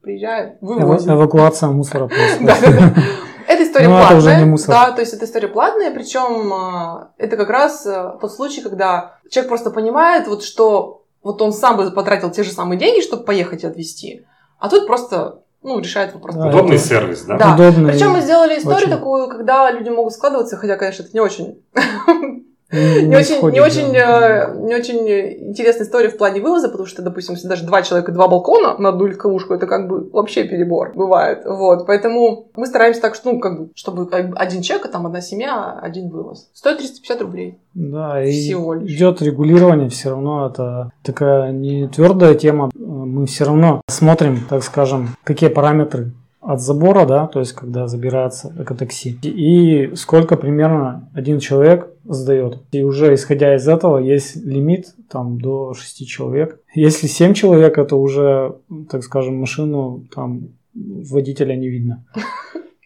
приезжает, 0.00 0.56
вывозит. 0.62 1.08
Эвакуация 1.08 1.68
мусора 1.68 2.08
просто. 2.08 2.94
Эта 3.46 3.64
история 3.64 3.88
ну, 3.88 3.96
платная. 3.96 4.06
Это 4.06 4.16
уже 4.16 4.36
не 4.38 4.44
мусор. 4.46 4.68
Да, 4.70 4.92
то 4.92 5.02
есть 5.02 5.12
эта 5.12 5.26
история 5.26 5.48
платная, 5.48 5.92
причем 5.92 6.50
а, 6.54 7.12
это 7.18 7.36
как 7.36 7.50
раз 7.50 7.86
а, 7.86 8.16
тот 8.18 8.32
случай, 8.32 8.62
когда 8.62 9.18
человек 9.28 9.50
просто 9.50 9.70
понимает, 9.70 10.26
вот 10.28 10.42
что 10.42 11.03
вот 11.24 11.42
он 11.42 11.52
сам 11.52 11.76
бы 11.76 11.90
потратил 11.90 12.30
те 12.30 12.44
же 12.44 12.52
самые 12.52 12.78
деньги, 12.78 13.02
чтобы 13.02 13.24
поехать 13.24 13.64
и 13.64 13.66
отвезти, 13.66 14.26
а 14.58 14.68
тут 14.68 14.86
просто 14.86 15.40
ну, 15.62 15.80
решает 15.80 16.12
вопрос. 16.14 16.36
Да, 16.36 16.48
Удобный 16.48 16.76
это... 16.76 16.84
сервис, 16.84 17.22
да? 17.22 17.38
Да. 17.38 17.54
Удобный. 17.54 17.92
Причем 17.92 18.10
мы 18.10 18.20
сделали 18.20 18.58
историю 18.58 18.88
очень... 18.88 18.90
такую, 18.90 19.28
когда 19.28 19.70
люди 19.72 19.88
могут 19.88 20.12
складываться, 20.12 20.56
хотя, 20.58 20.76
конечно, 20.76 21.02
это 21.02 21.12
не 21.14 21.20
очень 21.20 21.64
Не 22.74 23.16
очень, 23.16 23.50
не, 23.50 23.60
очень, 23.60 23.92
да. 23.92 24.50
э, 24.50 24.56
не 24.58 24.74
очень 24.74 25.08
интересная 25.50 25.86
история 25.86 26.08
в 26.08 26.16
плане 26.16 26.40
вывоза, 26.40 26.68
потому 26.68 26.86
что, 26.86 27.02
допустим, 27.02 27.34
если 27.34 27.48
даже 27.48 27.64
два 27.64 27.82
человека, 27.82 28.12
два 28.12 28.28
балкона 28.28 28.76
на 28.78 28.90
одну 28.90 29.06
легковушку, 29.06 29.54
это 29.54 29.66
как 29.66 29.88
бы 29.88 30.08
вообще 30.10 30.44
перебор 30.44 30.92
бывает. 30.94 31.42
Вот, 31.44 31.86
поэтому 31.86 32.48
мы 32.56 32.66
стараемся 32.66 33.00
так, 33.00 33.14
что, 33.14 33.32
ну, 33.32 33.40
как 33.40 33.58
бы, 33.60 33.68
чтобы 33.74 34.08
один 34.12 34.62
человек, 34.62 34.86
а 34.86 34.88
там 34.88 35.06
одна 35.06 35.20
семья, 35.20 35.78
один 35.80 36.08
вывоз. 36.10 36.50
Стоит 36.52 36.78
350 36.78 37.22
рублей. 37.22 37.58
Да, 37.74 38.22
и 38.22 38.30
Всего 38.30 38.74
лишь. 38.74 38.90
идет 38.90 39.22
регулирование, 39.22 39.88
все 39.88 40.10
равно 40.10 40.48
это 40.48 40.90
такая 41.02 41.52
не 41.52 41.88
твердая 41.88 42.34
тема. 42.34 42.70
Мы 42.74 43.26
все 43.26 43.44
равно 43.44 43.80
смотрим, 43.88 44.40
так 44.48 44.62
скажем, 44.62 45.16
какие 45.24 45.48
параметры 45.48 46.12
от 46.44 46.60
забора, 46.60 47.06
да, 47.06 47.26
то 47.26 47.40
есть 47.40 47.52
когда 47.52 47.88
забирается 47.88 48.54
экотакси, 48.58 49.18
и 49.22 49.94
сколько 49.96 50.36
примерно 50.36 51.08
один 51.14 51.40
человек 51.40 51.88
сдает. 52.04 52.58
И 52.72 52.82
уже 52.82 53.14
исходя 53.14 53.56
из 53.56 53.66
этого 53.66 53.98
есть 53.98 54.36
лимит 54.36 54.94
там 55.08 55.40
до 55.40 55.72
6 55.74 56.06
человек. 56.06 56.60
Если 56.74 57.06
7 57.06 57.32
человек, 57.34 57.78
это 57.78 57.96
уже, 57.96 58.56
так 58.90 59.02
скажем, 59.02 59.36
машину 59.36 60.04
там 60.14 60.48
водителя 60.74 61.56
не 61.56 61.68
видно. 61.68 62.04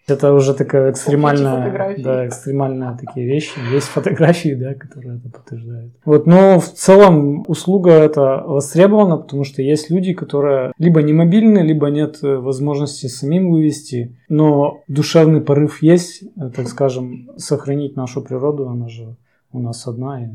Это 0.08 0.32
уже 0.32 0.54
такая 0.54 0.90
экстремальная, 0.90 1.96
да, 1.98 2.26
экстремальные 2.26 2.96
такие 2.98 3.26
вещи. 3.26 3.52
Есть 3.72 3.88
фотографии, 3.88 4.54
да, 4.54 4.74
которые 4.74 5.18
это 5.18 5.28
подтверждают. 5.28 5.92
Вот, 6.04 6.26
но 6.26 6.58
в 6.58 6.66
целом 6.72 7.44
услуга 7.46 7.90
это 7.90 8.42
востребована, 8.46 9.18
потому 9.18 9.44
что 9.44 9.62
есть 9.62 9.90
люди, 9.90 10.14
которые 10.14 10.72
либо 10.78 11.02
не 11.02 11.12
мобильны, 11.12 11.58
либо 11.58 11.88
нет 11.88 12.18
э, 12.22 12.36
возможности 12.36 13.06
самим 13.06 13.50
вывести, 13.50 14.16
но 14.28 14.82
душевный 14.88 15.40
порыв 15.40 15.82
есть, 15.82 16.22
э, 16.22 16.50
так 16.54 16.68
скажем, 16.68 17.30
сохранить 17.36 17.96
нашу 17.96 18.22
природу, 18.22 18.68
она 18.68 18.88
же 18.88 19.16
у 19.52 19.60
нас 19.60 19.86
одна, 19.86 20.24
и 20.24 20.28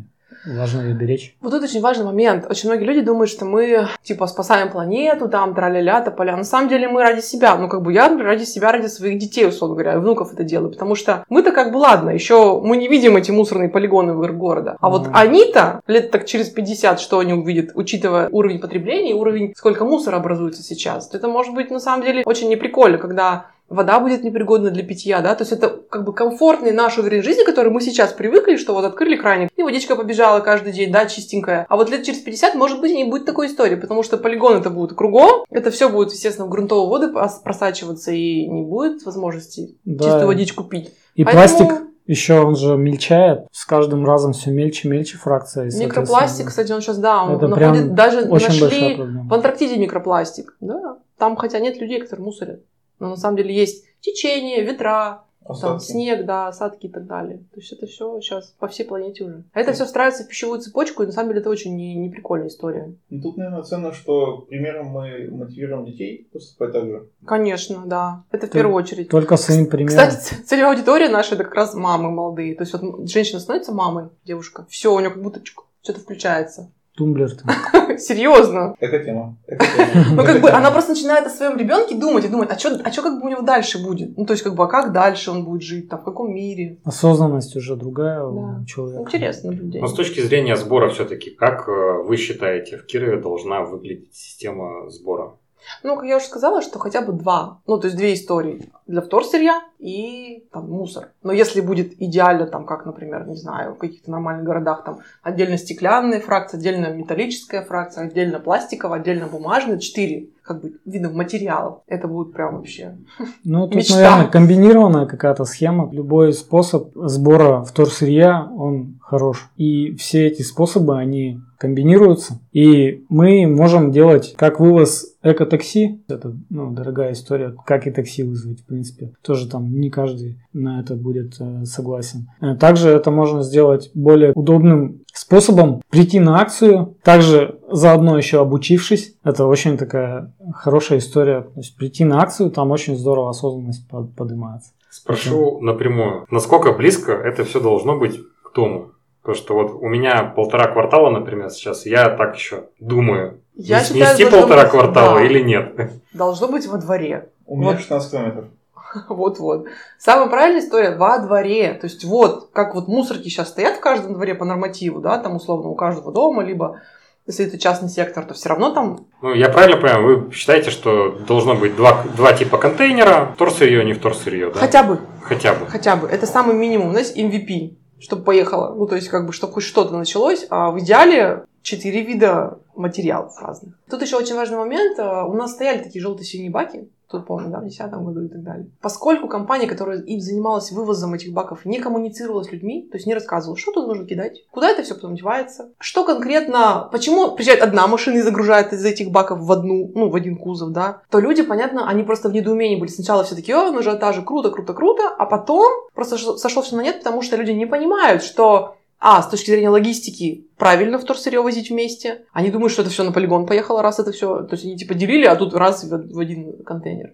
важно 0.46 0.82
ее 0.82 0.94
беречь. 0.94 1.36
Вот 1.42 1.52
тут 1.52 1.64
очень 1.64 1.82
важный 1.82 2.06
момент. 2.06 2.46
Очень 2.50 2.70
многие 2.70 2.86
люди 2.86 3.02
думают, 3.02 3.30
что 3.30 3.46
мы, 3.46 3.88
типа, 4.04 4.28
спасаем 4.28 4.72
планету, 4.72 5.30
там, 5.30 5.56
тра-ля-ля, 5.56 6.02
тополя. 6.02 6.36
На 6.36 6.44
самом 6.44 6.70
деле 6.70 6.88
мы 6.88 7.02
ради 7.02 7.22
себя. 7.22 7.56
Ну, 7.56 7.70
как 7.70 7.82
бы 7.82 7.94
я 7.94 8.10
например, 8.10 8.28
ради 8.28 8.44
себя, 8.44 8.72
ради 8.72 8.88
своих 8.88 9.20
детей, 9.20 9.48
условно 9.48 9.76
говоря, 9.76 10.00
внуков 10.00 10.34
это 10.34 10.44
делаю. 10.44 10.72
Потому 10.72 10.96
что 10.96 11.26
мы-то 11.30 11.52
как 11.52 11.72
бы, 11.72 11.78
ладно, 11.78 12.10
еще 12.10 12.60
мы 12.62 12.78
не 12.78 12.88
видим 12.88 13.16
эти 13.18 13.32
мусорные 13.32 13.70
полигоны 13.70 14.14
в 14.14 14.38
города. 14.38 14.78
А 14.80 14.90
вот 14.90 15.08
Мгм. 15.08 15.12
они-то 15.16 15.82
лет 15.88 16.12
так 16.12 16.26
через 16.26 16.50
50, 16.50 17.00
что 17.00 17.20
они 17.20 17.34
увидят, 17.34 17.72
учитывая 17.76 18.30
уровень 18.30 18.60
потребления 18.60 19.12
и 19.12 19.14
уровень, 19.14 19.54
сколько 19.56 19.86
мусора 19.86 20.18
образуется 20.18 20.64
сейчас. 20.64 21.08
то 21.08 21.18
Это 21.18 21.28
может 21.28 21.54
быть, 21.54 21.72
на 21.72 21.80
самом 21.80 22.06
деле, 22.06 22.24
очень 22.26 22.50
неприкольно, 22.50 22.98
когда 22.98 23.48
вода 23.74 24.00
будет 24.00 24.24
непригодна 24.24 24.70
для 24.72 24.84
питья, 24.84 25.22
да, 25.22 25.36
то 25.36 25.42
есть 25.44 25.52
это 25.52 25.70
как 25.90 26.04
бы 26.06 26.14
комфортный 26.14 26.72
наш 26.72 26.98
уровень 26.98 27.22
жизни, 27.24 27.44
который 27.44 27.72
мы 27.72 27.82
сейчас 27.82 28.14
привыкли, 28.14 28.56
что 28.58 28.74
вот 28.74 28.86
открыли 28.86 29.16
краник, 29.16 29.50
и 29.56 29.64
водичка 29.64 29.96
побежала 29.96 30.40
каждый 30.40 30.74
день, 30.74 30.92
да, 30.92 31.06
чистенькая. 31.06 31.66
А 31.70 31.76
вот 31.76 31.90
лет 31.90 32.04
через 32.04 32.20
50, 32.20 32.56
может 32.56 32.80
быть, 32.82 32.92
и 32.92 32.96
не 32.98 33.06
будет 33.10 33.26
такой 33.26 33.48
истории, 33.48 33.76
потому 33.76 34.04
что 34.04 34.18
полигон 34.18 34.58
это 34.58 34.70
будет 34.70 34.94
кругом, 34.94 35.46
это 35.50 35.72
все 35.72 35.90
будет, 35.90 36.12
естественно, 36.12 36.48
в 36.48 36.50
грунтовые 36.50 36.90
воды 36.90 37.08
прос- 37.08 37.42
просачиваться, 37.44 38.12
и 38.12 38.48
не 38.48 38.64
будет 38.64 39.04
возможности 39.06 39.78
Да. 39.86 40.06
чистую 40.06 40.28
водичку 40.28 40.64
пить. 40.64 40.94
И 41.16 41.24
Поэтому 41.24 41.48
пластик 41.48 41.88
еще 42.06 42.40
он 42.42 42.56
же 42.56 42.76
мельчает, 42.76 43.46
с 43.52 43.66
каждым 43.66 44.06
разом 44.06 44.34
все 44.34 44.52
мельче, 44.52 44.90
мельче 44.90 45.18
фракция. 45.18 45.72
Микропластик, 45.74 46.48
кстати, 46.48 46.72
он 46.72 46.82
сейчас, 46.82 46.98
да, 46.98 47.24
он 47.24 47.38
Это 47.38 47.48
находит, 47.48 47.74
прям 47.84 47.96
даже 47.96 48.22
очень 48.30 48.62
нашли 48.62 48.96
в 48.98 49.34
Антарктиде 49.34 49.78
микропластик, 49.78 50.56
да, 50.60 50.98
там 51.18 51.38
хотя 51.38 51.60
нет 51.60 51.80
людей, 51.80 52.02
которые 52.02 52.26
мусорят, 52.26 52.60
но 53.04 53.10
на 53.10 53.18
самом 53.18 53.36
деле 53.38 53.54
есть 53.54 53.86
течение, 54.00 54.64
ветра, 54.64 55.24
Там 55.62 55.80
снег, 55.82 56.26
да, 56.26 56.48
осадки 56.48 56.86
и 56.86 56.90
так 56.90 57.06
далее. 57.06 57.40
То 57.54 57.60
есть 57.60 57.74
это 57.74 57.86
все 57.86 58.22
сейчас 58.22 58.54
по 58.60 58.68
всей 58.70 58.86
планете 58.86 59.26
уже. 59.26 59.44
А 59.52 59.60
это 59.60 59.74
все 59.74 59.84
встраивается 59.86 60.24
в 60.24 60.30
пищевую 60.30 60.62
цепочку, 60.62 61.04
и 61.04 61.06
на 61.06 61.12
самом 61.12 61.30
деле 61.30 61.42
это 61.42 61.50
очень 61.50 61.76
не, 61.76 61.96
не 61.96 62.10
прикольная 62.10 62.48
история. 62.48 62.94
Ну, 63.10 63.22
Тут, 63.22 63.36
наверное, 63.36 63.62
ценно, 63.64 63.92
что 63.92 64.38
примером 64.50 64.88
мы 64.88 65.28
мотивируем 65.32 65.86
детей 65.86 66.30
поступать 66.32 66.72
так 66.72 66.86
же. 66.86 67.08
Конечно, 67.26 67.84
да. 67.86 68.24
Это 68.32 68.48
в 68.48 68.50
Ты- 68.52 68.58
первую 68.60 68.76
очередь. 68.76 69.10
Только 69.10 69.36
своим 69.36 69.66
примером. 69.68 70.08
Кстати, 70.10 70.42
целевая 70.46 70.72
аудитория 70.72 71.10
наша 71.10 71.36
это 71.36 71.44
как 71.44 71.56
раз 71.56 71.74
мамы 71.74 72.10
молодые. 72.10 72.56
То 72.56 72.64
есть 72.64 72.74
вот 72.74 73.10
женщина 73.10 73.42
становится 73.42 73.74
мамой, 73.74 74.06
девушка, 74.24 74.66
все, 74.70 74.94
у 74.96 75.00
нее 75.02 75.10
как 75.10 75.22
будто 75.22 75.42
что-то 75.44 76.00
включается. 76.00 76.72
Тумблер. 76.96 77.30
Серьезно. 77.98 78.76
Эко-тема. 78.80 79.38
Эко-тема. 79.48 80.06
Ну, 80.16 80.24
как 80.24 80.42
бы 80.42 80.50
она 80.50 80.72
просто 80.72 80.92
начинает 80.92 81.26
о 81.26 81.30
своем 81.30 81.58
ребенке 81.58 81.96
думать 81.96 82.26
и 82.26 82.28
думать, 82.28 82.50
а 82.52 82.58
что 82.58 82.80
а 82.84 82.92
как 82.92 83.20
бы 83.20 83.28
у 83.28 83.30
него 83.30 83.42
дальше 83.42 83.84
будет? 83.84 84.16
Ну, 84.18 84.26
то 84.26 84.34
есть, 84.34 84.44
как 84.44 84.56
бы, 84.56 84.64
а 84.64 84.68
как 84.68 84.92
дальше 84.92 85.32
он 85.32 85.44
будет 85.44 85.64
жить, 85.64 85.90
там, 85.90 86.00
в 86.00 86.04
каком 86.04 86.34
мире? 86.34 86.80
Осознанность 86.84 87.56
уже 87.56 87.76
другая 87.76 88.24
у 88.24 88.66
человека. 88.66 89.04
Интересно 89.04 89.52
наблюдение. 89.52 89.82
Но 89.82 89.88
с 89.88 89.94
точки 89.94 90.20
зрения 90.20 90.56
сбора 90.56 90.90
все-таки, 90.90 91.32
как 91.32 91.68
э, 91.68 92.04
вы 92.04 92.18
считаете, 92.18 92.78
в 92.78 92.86
Кирове 92.86 93.18
должна 93.18 93.62
выглядеть 93.62 94.14
система 94.14 94.90
сбора? 94.90 95.38
Ну, 95.84 95.96
как 95.96 96.06
я 96.06 96.18
уже 96.18 96.26
сказала, 96.26 96.62
что 96.62 96.80
хотя 96.80 97.02
бы 97.02 97.14
два, 97.14 97.60
ну, 97.68 97.78
то 97.78 97.88
есть 97.88 97.98
две 97.98 98.14
истории 98.14 98.70
для 98.88 99.02
вторсырья 99.02 99.62
и 99.80 100.46
там 100.52 100.70
мусор. 100.70 101.10
Но 101.24 101.32
если 101.32 101.62
будет 101.62 102.02
идеально, 102.02 102.48
там, 102.48 102.66
как, 102.66 102.86
например, 102.86 103.26
не 103.28 103.36
знаю, 103.36 103.76
в 103.76 103.78
каких-то 103.78 104.12
нормальных 104.12 104.46
городах, 104.46 104.84
там, 104.84 105.00
отдельно 105.22 105.58
стеклянная 105.58 106.20
фракция, 106.20 106.58
отдельно 106.60 106.88
металлическая 106.88 107.64
фракция, 107.64 108.06
отдельно 108.06 108.40
пластиковая, 108.40 109.00
отдельно 109.00 109.28
бумажная, 109.28 109.78
четыре, 109.78 110.30
как 110.42 110.62
бы, 110.62 110.74
видов 110.86 111.14
материалов. 111.14 111.80
Это 111.88 112.08
будет 112.08 112.34
прям 112.34 112.58
вообще... 112.58 112.98
Ну, 113.44 113.68
тут, 113.68 113.76
Мечта. 113.76 113.96
наверное, 113.96 114.28
комбинированная 114.28 115.06
какая-то 115.06 115.46
схема. 115.46 115.90
Любой 115.92 116.34
способ 116.34 116.92
сбора 116.96 117.64
вторсырья, 117.64 118.48
он 118.56 119.00
хорош. 119.02 119.50
И 119.58 119.96
все 119.96 120.28
эти 120.28 120.42
способы, 120.42 120.98
они 120.98 121.40
комбинируются. 121.64 122.42
И 122.52 123.06
мы 123.08 123.48
можем 123.48 123.92
делать 123.92 124.36
как 124.38 124.60
вывоз 124.60 125.16
эко-такси. 125.24 126.04
Это, 126.10 126.34
ну, 126.50 126.72
дорогая 126.72 127.14
история. 127.14 127.56
Как 127.66 127.88
и 127.88 127.92
такси 127.92 128.24
вызвать, 128.24 128.60
в 128.60 128.66
принципе. 128.66 129.14
Тоже 129.22 129.50
там 129.50 129.72
не 129.80 129.90
каждый 129.90 130.40
на 130.52 130.82
это 130.82 130.96
будет 130.96 131.40
э, 131.40 131.64
согласен. 131.64 132.28
Э, 132.42 132.56
Также 132.56 132.90
это 132.90 133.12
можно 133.12 133.44
сделать 133.44 133.92
более 133.94 134.34
удобным 134.36 135.04
способом 135.14 135.82
прийти 135.90 136.20
на 136.20 136.42
акцию, 136.42 136.98
также 137.02 137.60
заодно 137.72 138.18
еще 138.18 138.42
обучившись. 138.42 139.16
Это 139.24 139.46
очень 139.46 139.78
такая 139.78 140.34
хорошая 140.54 141.00
история. 141.00 141.42
То 141.44 141.60
есть 141.62 141.78
прийти 141.78 142.04
на 142.04 142.22
акцию, 142.22 142.52
там 142.52 142.72
очень 142.72 142.98
здорово 142.98 143.30
осознанность 143.30 143.88
под- 143.88 144.14
поднимается. 144.16 144.72
Спрошу 144.90 145.62
напрямую, 145.62 146.26
насколько 146.30 146.74
близко 146.74 147.14
это 147.14 147.46
все 147.46 147.62
должно 147.62 147.98
быть 147.98 148.20
к 148.44 148.54
дому? 148.54 148.92
Потому 149.24 149.36
что 149.38 149.54
вот 149.56 149.72
у 149.82 149.88
меня 149.88 150.24
полтора 150.36 150.68
квартала, 150.68 151.10
например, 151.10 151.50
сейчас, 151.50 151.86
я 151.86 152.10
так 152.10 152.36
еще 152.36 152.66
думаю, 152.80 153.40
Я 153.56 153.80
нес- 153.80 153.88
считаю, 153.88 154.18
нести 154.20 154.26
полтора 154.26 154.64
быть- 154.64 154.72
квартала 154.72 155.20
да, 155.20 155.26
или 155.26 155.40
нет. 155.42 155.74
Должно 156.14 156.48
быть 156.50 156.68
во 156.68 156.78
дворе. 156.78 157.30
У 157.48 157.56
меня 157.58 157.72
Вот. 157.72 157.80
16 157.80 158.12
километров. 158.12 158.46
Вот-вот. 159.10 159.66
Самая 159.98 160.28
правильная 160.28 160.62
история 160.62 160.96
во 160.96 161.18
дворе. 161.20 161.74
То 161.74 161.86
есть 161.88 162.04
вот, 162.04 162.50
как 162.54 162.76
вот 162.76 162.88
мусорки 162.90 163.30
сейчас 163.30 163.50
стоят 163.50 163.78
в 163.78 163.80
каждом 163.80 164.14
дворе 164.14 164.36
по 164.36 164.44
нормативу, 164.46 165.00
да, 165.00 165.18
там 165.18 165.38
условно 165.38 165.70
у 165.70 165.76
каждого 165.76 166.12
дома, 166.12 166.44
либо 166.44 166.82
если 167.26 167.46
это 167.46 167.58
частный 167.58 167.88
сектор, 167.88 168.26
то 168.26 168.34
все 168.34 168.50
равно 168.50 168.72
там 168.72 169.06
Ну, 169.22 169.34
я 169.34 169.48
правильно 169.48 169.78
понимаю, 169.80 170.06
вы 170.26 170.32
считаете, 170.34 170.70
что 170.70 171.12
должно 171.26 171.56
быть 171.56 171.78
два, 171.78 172.04
два 172.18 172.34
типа 172.34 172.58
контейнера, 172.58 173.32
вторсырье, 173.36 173.86
не 173.86 173.94
вторсырье, 173.94 174.52
да? 174.52 174.60
хотя 174.60 174.84
бы, 174.84 175.00
Хотя 175.22 175.54
бы. 175.54 175.66
хотя 175.68 175.96
бы, 175.96 176.08
это 176.10 176.26
самый 176.28 176.54
минимум, 176.54 176.90
у 176.90 176.92
нас 176.92 177.16
MVP, 177.16 177.76
чтобы 178.04 178.24
поехало, 178.24 178.76
ну 178.76 178.86
то 178.86 178.96
есть 178.96 179.08
как 179.08 179.26
бы, 179.26 179.34
чтобы 179.34 179.54
хоть 179.54 179.64
что-то 179.64 179.98
началось, 179.98 180.46
а 180.50 180.72
в 180.72 180.80
идеале 180.80 181.46
четыре 181.64 182.04
вида 182.04 182.60
материалов 182.76 183.42
разных. 183.42 183.76
Тут 183.90 184.02
еще 184.02 184.18
очень 184.18 184.36
важный 184.36 184.58
момент, 184.58 185.00
а, 185.00 185.26
у 185.26 185.34
нас 185.34 185.54
стояли 185.54 185.82
такие 185.82 186.02
желто-синие 186.02 186.52
баки, 186.52 186.90
тут 187.08 187.26
помню, 187.26 187.50
да, 187.50 187.60
в 187.60 187.62
2010 187.62 187.94
году 188.04 188.26
и 188.26 188.28
так 188.28 188.44
далее. 188.44 188.68
Поскольку 188.82 189.28
компания, 189.28 189.68
которая 189.68 190.02
им 190.02 190.20
занималась 190.20 190.72
вывозом 190.72 191.14
этих 191.14 191.32
баков, 191.32 191.66
не 191.66 191.80
коммуницировала 191.80 192.44
с 192.44 192.52
людьми, 192.52 192.88
то 192.92 192.98
есть 192.98 193.08
не 193.08 193.14
рассказывала, 193.14 193.58
что 193.58 193.72
тут 193.72 193.88
нужно 193.88 194.06
кидать, 194.06 194.44
куда 194.52 194.70
это 194.70 194.84
все 194.84 194.96
потом 194.96 195.16
девается, 195.16 195.70
что 195.80 196.04
конкретно, 196.04 196.90
почему 196.92 197.32
приезжает 197.32 197.62
одна 197.62 197.88
машина 197.88 198.18
и 198.18 198.22
загружает 198.22 198.74
из 198.74 198.84
этих 198.84 199.12
баков 199.12 199.40
в 199.40 199.52
одну, 199.52 199.92
ну, 199.96 200.10
в 200.10 200.16
один 200.16 200.38
кузов, 200.38 200.72
да, 200.72 201.02
то 201.10 201.20
люди, 201.20 201.44
понятно, 201.44 201.88
они 201.88 202.04
просто 202.04 202.30
в 202.30 202.34
недоумении 202.34 202.80
были. 202.80 202.90
Сначала 202.90 203.24
все 203.24 203.36
такие, 203.36 203.56
о, 203.56 203.72
на 203.72 203.80
ажиотаже, 203.80 204.24
круто, 204.24 204.50
круто, 204.50 204.74
круто, 204.74 205.04
а 205.18 205.26
потом 205.26 205.72
просто 205.94 206.18
сошло 206.18 206.62
все 206.62 206.76
на 206.76 206.82
нет, 206.82 207.00
потому 207.00 207.22
что 207.22 207.38
люди 207.38 207.52
не 207.52 207.68
понимают, 207.68 208.24
что 208.24 208.76
а, 209.06 209.22
с 209.22 209.28
точки 209.28 209.52
зрения 209.52 209.68
логистики, 209.68 210.48
правильно 210.58 210.98
вторсырье 210.98 211.42
возить 211.42 211.70
вместе. 211.70 212.22
Они 212.32 212.50
думают, 212.50 212.72
что 212.72 212.84
это 212.84 212.90
все 212.90 213.04
на 213.04 213.12
полигон 213.12 213.46
поехало, 213.46 213.82
раз 213.82 214.00
это 214.00 214.14
все. 214.14 214.44
То 214.44 214.54
есть 214.54 214.64
они 214.64 214.78
типа 214.78 214.94
делили, 214.94 215.26
а 215.26 215.36
тут 215.36 215.54
раз 215.54 215.84
в, 215.84 215.90
в 215.90 216.20
один 216.20 216.64
контейнер. 216.64 217.12